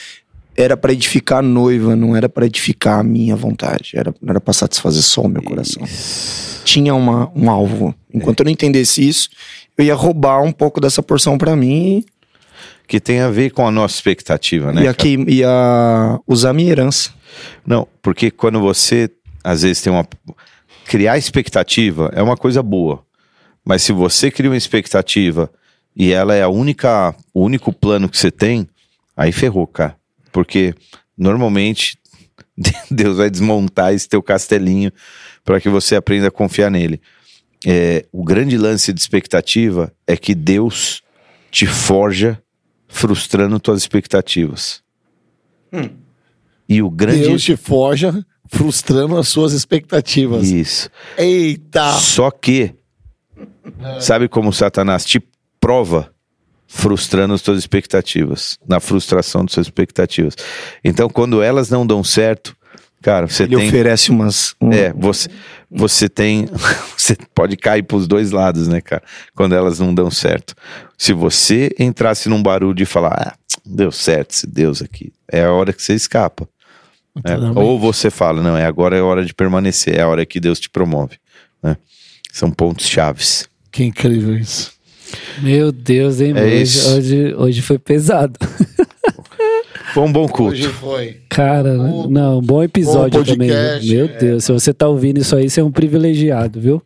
[0.57, 3.93] era pra edificar a noiva, não era pra edificar a minha vontade.
[3.95, 5.83] Era, não era pra satisfazer só o meu coração.
[6.65, 7.95] Tinha uma, um alvo.
[8.13, 9.29] Enquanto eu não entendesse isso,
[9.77, 12.03] eu ia roubar um pouco dessa porção pra mim
[12.89, 14.81] Que tem a ver com a nossa expectativa, né?
[14.81, 14.95] e, cara?
[14.97, 17.11] queim- ia usar minha herança.
[17.67, 19.11] Não, porque quando você,
[19.45, 20.07] às vezes, tem uma.
[20.87, 23.03] Criar expectativa é uma coisa boa.
[23.65, 25.51] Mas se você cria uma expectativa
[25.97, 28.69] e ela é a única, o único plano que você tem,
[29.17, 29.97] aí ferrou, cara.
[30.31, 30.75] Porque
[31.17, 31.99] normalmente
[32.91, 34.93] Deus vai desmontar esse teu castelinho
[35.43, 37.01] para que você aprenda a confiar nele.
[37.67, 41.03] É, o grande lance de expectativa é que Deus
[41.51, 42.41] te forja
[42.87, 44.83] frustrando tuas expectativas.
[46.69, 47.23] E o grande.
[47.23, 50.49] Deus te forja frustrando as suas expectativas.
[50.49, 50.91] Isso.
[51.17, 51.93] Eita!
[51.93, 52.75] Só que,
[54.01, 55.21] sabe como Satanás te
[55.67, 56.13] prova
[56.69, 60.37] frustrando as suas expectativas, na frustração das suas expectativas.
[60.85, 62.57] Então, quando elas não dão certo,
[63.03, 63.67] cara, você Ele tem.
[63.69, 64.55] oferece umas.
[64.61, 65.29] um- É, você,
[65.69, 66.47] você tem.
[66.97, 69.03] Você pode cair pros dois lados, né, cara?
[69.35, 70.55] Quando elas não dão certo.
[70.99, 73.35] Se você entrasse num barulho e falar, ah,
[73.65, 76.49] deu certo esse Deus aqui, é a hora que você escapa.
[77.25, 77.59] Exatamente.
[77.59, 80.41] Ou você fala, não, é agora é a hora de permanecer, é a hora que
[80.41, 81.17] Deus te promove.
[81.63, 81.77] Né?
[82.33, 83.49] São pontos chaves.
[83.71, 84.76] Que incrível isso.
[85.43, 86.33] Meu Deus, hein?
[86.37, 86.97] É hoje, isso.
[86.97, 88.39] hoje, hoje foi pesado.
[89.95, 90.53] Foi um bom culto.
[90.53, 91.17] Hoje foi.
[91.31, 93.49] Cara, não, bom episódio bom também.
[93.49, 94.05] podcast, viu?
[94.05, 94.19] Meu é.
[94.19, 96.83] Deus, se você tá ouvindo isso aí, você é um privilegiado, viu?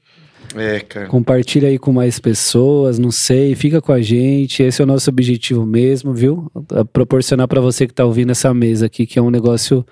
[0.54, 1.06] É, cara.
[1.06, 4.62] Compartilha aí com mais pessoas, não sei, fica com a gente.
[4.62, 6.50] Esse é o nosso objetivo mesmo, viu?
[6.72, 9.84] É proporcionar pra você que tá ouvindo essa mesa aqui, que é um negócio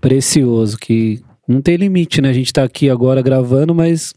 [0.00, 2.30] precioso, que não tem limite, né?
[2.30, 4.14] A gente tá aqui agora gravando, mas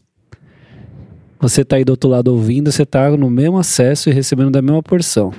[1.40, 4.60] você tá aí do outro lado ouvindo, você tá no mesmo acesso e recebendo da
[4.60, 5.32] mesma porção.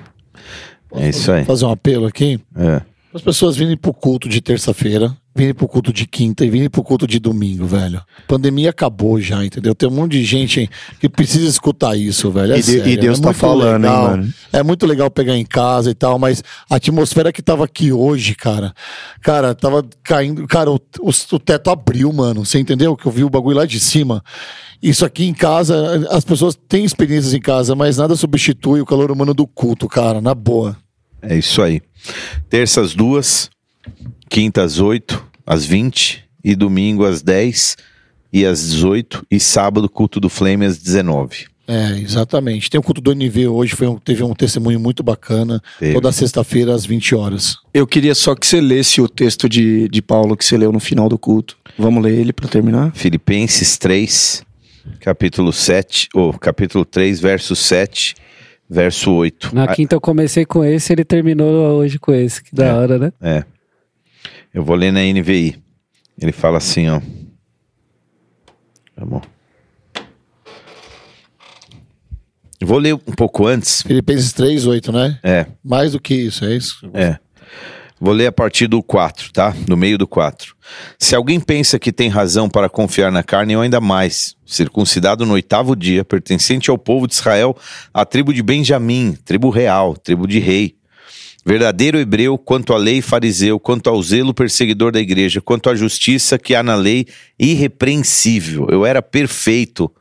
[0.94, 1.46] É isso aí.
[1.46, 2.40] Fazer um apelo aqui.
[2.56, 2.82] É.
[3.14, 6.84] As pessoas virem pro culto de terça-feira, virem pro culto de quinta e virem pro
[6.84, 8.00] culto de domingo, velho.
[8.00, 9.74] A pandemia acabou já, entendeu?
[9.74, 12.54] Tem um monte de gente que precisa escutar isso, velho.
[12.54, 14.34] É E de- sério, e Deus é tá falando, hein, mano?
[14.52, 18.36] É muito legal pegar em casa e tal, mas a atmosfera que tava aqui hoje,
[18.36, 18.74] cara,
[19.22, 20.46] cara, tava caindo.
[20.48, 22.46] Cara, o, o, o teto abriu, mano.
[22.46, 22.96] Você entendeu?
[22.98, 24.22] Que eu vi o bagulho lá de cima.
[24.84, 29.12] Isso aqui em casa, as pessoas têm experiências em casa, mas nada substitui o calor
[29.12, 30.76] humano do culto, cara, na boa.
[31.22, 31.80] É isso aí.
[32.50, 33.48] Terças duas,
[34.36, 37.76] quintas oito, às 20 e domingo às 10
[38.32, 41.48] e às 18 e sábado culto do Flame às 19.
[41.68, 42.70] É, exatamente.
[42.70, 45.62] Tem o culto do NV hoje, foi um- teve um testemunho muito bacana.
[45.80, 45.94] Teve.
[45.94, 47.58] Toda sexta-feira às 20 horas.
[47.74, 50.80] Eu queria só que você lesse o texto de, de Paulo que você leu no
[50.80, 51.58] final do culto.
[51.78, 52.92] Vamos ler ele pra terminar?
[52.96, 54.44] Filipenses 3,
[55.02, 58.16] capítulo 7, ou capítulo 3, verso 7,
[58.70, 59.54] verso 8.
[59.54, 62.42] Na quinta eu comecei com esse, ele terminou hoje com esse.
[62.44, 62.74] Que da É.
[62.74, 63.14] hora, né?
[63.22, 63.44] É.
[64.54, 65.62] Eu vou ler na NVI.
[66.20, 67.00] Ele fala assim, ó.
[68.96, 69.22] Tá bom.
[72.60, 73.82] Eu vou ler um pouco antes.
[73.82, 75.20] Filipenses 3, 8, né?
[75.24, 76.90] É, Mais do que isso, é isso?
[76.94, 77.18] é.
[78.04, 79.52] Vou ler a partir do 4, tá?
[79.68, 80.56] Do meio do 4.
[80.98, 84.36] Se alguém pensa que tem razão para confiar na carne, eu ainda mais.
[84.44, 87.56] Circuncidado no oitavo dia, pertencente ao povo de Israel,
[87.94, 90.76] à tribo de Benjamim, tribo real, tribo de rei.
[91.44, 96.38] Verdadeiro hebreu quanto à lei fariseu, quanto ao zelo perseguidor da igreja, quanto à justiça
[96.38, 97.08] que há na lei,
[97.40, 98.68] irrepreensível.
[98.70, 99.92] Eu era perfeito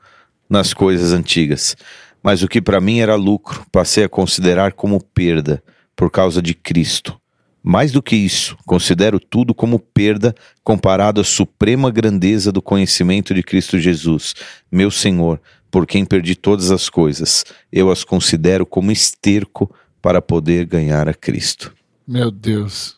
[0.48, 1.76] nas coisas antigas.
[2.22, 5.62] Mas o que para mim era lucro, passei a considerar como perda
[5.96, 7.18] por causa de Cristo.
[7.62, 13.42] Mais do que isso, considero tudo como perda comparado à suprema grandeza do conhecimento de
[13.42, 14.34] Cristo Jesus,
[14.70, 15.40] meu Senhor,
[15.70, 17.44] por quem perdi todas as coisas.
[17.70, 19.70] Eu as considero como esterco
[20.02, 21.72] para poder ganhar a Cristo.
[22.06, 22.96] Meu Deus.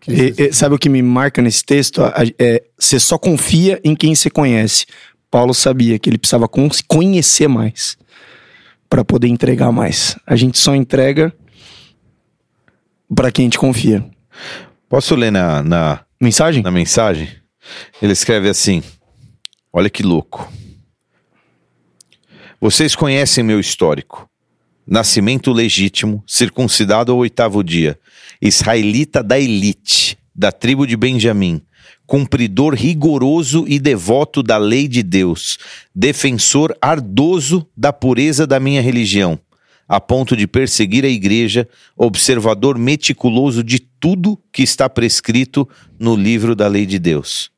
[0.00, 2.00] Que E- e sabe o que me marca nesse texto?
[2.38, 4.86] É, você só confia em quem você conhece.
[5.30, 7.96] Paulo sabia que ele precisava conhecer mais
[8.88, 10.16] para poder entregar mais.
[10.26, 11.32] A gente só entrega
[13.14, 14.04] para quem a gente confia.
[14.88, 16.62] Posso ler na, na, Mensagem?
[16.62, 17.28] na mensagem?
[18.00, 18.82] Ele escreve assim:
[19.72, 20.50] Olha que louco.
[22.60, 24.28] Vocês conhecem meu histórico.
[24.90, 27.96] Nascimento legítimo, circuncidado ao oitavo dia,
[28.42, 31.62] israelita da elite, da tribo de Benjamim,
[32.08, 35.58] cumpridor rigoroso e devoto da lei de Deus,
[35.94, 39.38] defensor ardoso da pureza da minha religião,
[39.86, 45.68] a ponto de perseguir a igreja, observador meticuloso de tudo que está prescrito
[46.00, 47.52] no livro da lei de Deus.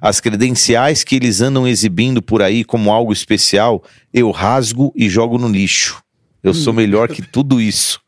[0.00, 3.84] As credenciais que eles andam exibindo por aí como algo especial,
[4.14, 6.02] eu rasgo e jogo no lixo.
[6.42, 8.00] Eu sou melhor que tudo isso.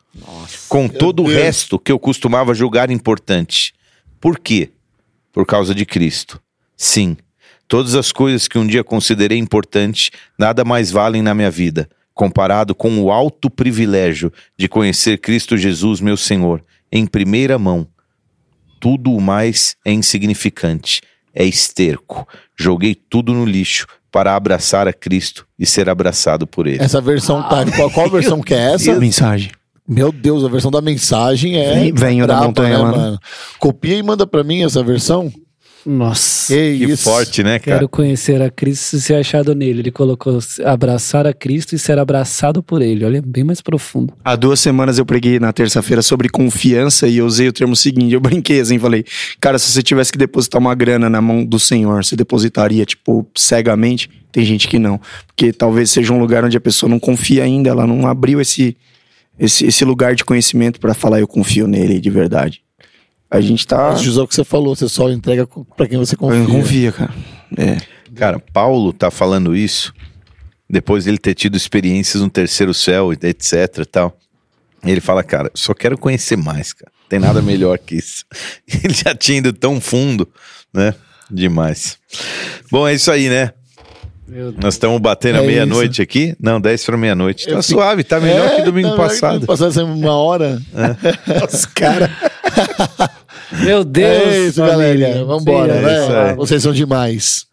[0.68, 1.38] Com todo o Deus.
[1.38, 3.74] resto que eu costumava julgar importante.
[4.20, 4.70] Por quê?
[5.32, 6.40] Por causa de Cristo.
[6.76, 7.16] Sim,
[7.66, 12.74] todas as coisas que um dia considerei importantes nada mais valem na minha vida, comparado
[12.74, 17.86] com o alto privilégio de conhecer Cristo Jesus, meu Senhor, em primeira mão.
[18.80, 21.00] Tudo o mais é insignificante,
[21.34, 22.26] é esterco.
[22.59, 26.82] Joguei tudo no lixo para abraçar a Cristo e ser abraçado por Ele.
[26.82, 27.64] Essa versão tá.
[27.74, 28.94] Qual, qual versão que é essa?
[28.98, 29.50] Mensagem.
[29.88, 31.74] Meu Deus, a versão da mensagem é.
[31.74, 33.18] Vem- venho da montanha, mano.
[33.59, 35.32] Copia e manda pra mim essa versão.
[35.84, 36.54] Nossa.
[36.54, 37.78] Que, Que forte, né, cara?
[37.78, 39.80] Quero conhecer a Cristo e ser achado nele.
[39.80, 43.04] Ele colocou abraçar a Cristo e ser abraçado por ele.
[43.04, 44.14] Olha, bem mais profundo.
[44.24, 48.14] Há duas semanas eu preguei na terça-feira sobre confiança e eu usei o termo seguinte.
[48.14, 49.04] Eu brinquei assim, falei,
[49.40, 53.26] cara, se você tivesse que depositar uma grana na mão do Senhor, você depositaria, tipo,
[53.34, 54.09] cegamente?
[54.30, 55.00] Tem gente que não.
[55.26, 58.76] Porque talvez seja um lugar onde a pessoa não confia ainda, ela não abriu esse,
[59.38, 62.62] esse, esse lugar de conhecimento pra falar, eu confio nele de verdade.
[63.32, 63.92] A gente tá.
[63.92, 66.38] Mas, José, o que você falou, você só entrega pra quem você confia.
[66.38, 67.14] Eu confia, cara.
[67.56, 67.78] É.
[68.14, 69.90] Cara, Paulo tá falando isso
[70.68, 74.16] depois dele ter tido experiências no terceiro céu, etc e tal.
[74.84, 76.92] Ele fala, cara, só quero conhecer mais, cara.
[77.09, 78.24] Tem nada melhor que isso.
[78.82, 80.28] Ele já tinha ido tão fundo,
[80.72, 80.94] né?
[81.30, 81.98] Demais.
[82.70, 83.52] Bom, é isso aí, né?
[84.26, 84.64] Meu Deus.
[84.64, 86.34] Nós estamos batendo a É meia-noite aqui.
[86.40, 87.46] Não, 10 para meia-noite.
[87.46, 89.32] Tá Eu suave, tá melhor É, que domingo tá passado.
[89.32, 90.60] Domingo passado, essa uma hora.
[91.52, 92.10] Os caras.
[93.60, 94.08] Meu Deus.
[94.26, 95.08] é isso, família.
[95.08, 95.24] galera.
[95.24, 96.02] Vambora, Sim, né?
[96.02, 96.34] isso aí.
[96.36, 97.46] Vocês são demais.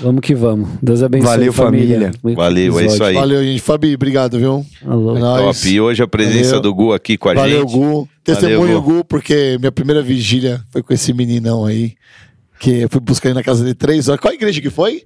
[0.00, 0.68] Vamos que vamos.
[0.82, 1.28] Deus abençoe.
[1.28, 2.10] Valeu, família.
[2.22, 3.14] Muito Valeu, é isso aí.
[3.14, 3.60] Valeu, gente.
[3.60, 4.64] Fabi, obrigado, viu?
[4.86, 5.16] Alô.
[5.16, 5.20] É.
[5.20, 5.68] Top.
[5.68, 6.62] E hoje a presença Valeu.
[6.62, 7.72] do Gu aqui com a Valeu, gente.
[7.72, 8.08] Gu.
[8.24, 8.94] Testemunho, Gu.
[8.94, 11.94] Gu, porque minha primeira vigília foi com esse meninão aí.
[12.58, 14.20] Que eu fui buscar ele na casa dele três horas.
[14.20, 15.02] Qual igreja que foi?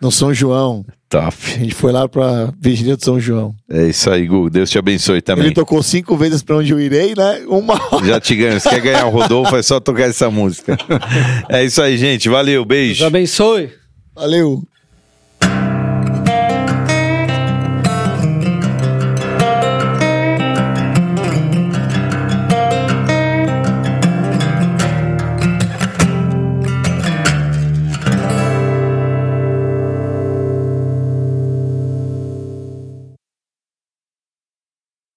[0.00, 0.84] No São João.
[1.08, 1.34] Top.
[1.54, 3.54] A gente foi lá pra Vigília de São João.
[3.70, 4.50] É isso aí, Gu.
[4.50, 5.46] Deus te abençoe também.
[5.46, 7.42] Ele tocou cinco vezes pra onde eu irei, né?
[7.48, 8.60] Uma Já te ganho.
[8.60, 10.76] Se quer ganhar o Rodolfo, é só tocar essa música.
[11.48, 12.28] É isso aí, gente.
[12.28, 13.06] Valeu, Deus beijo.
[13.06, 13.70] abençoe.
[14.14, 14.62] Valeu.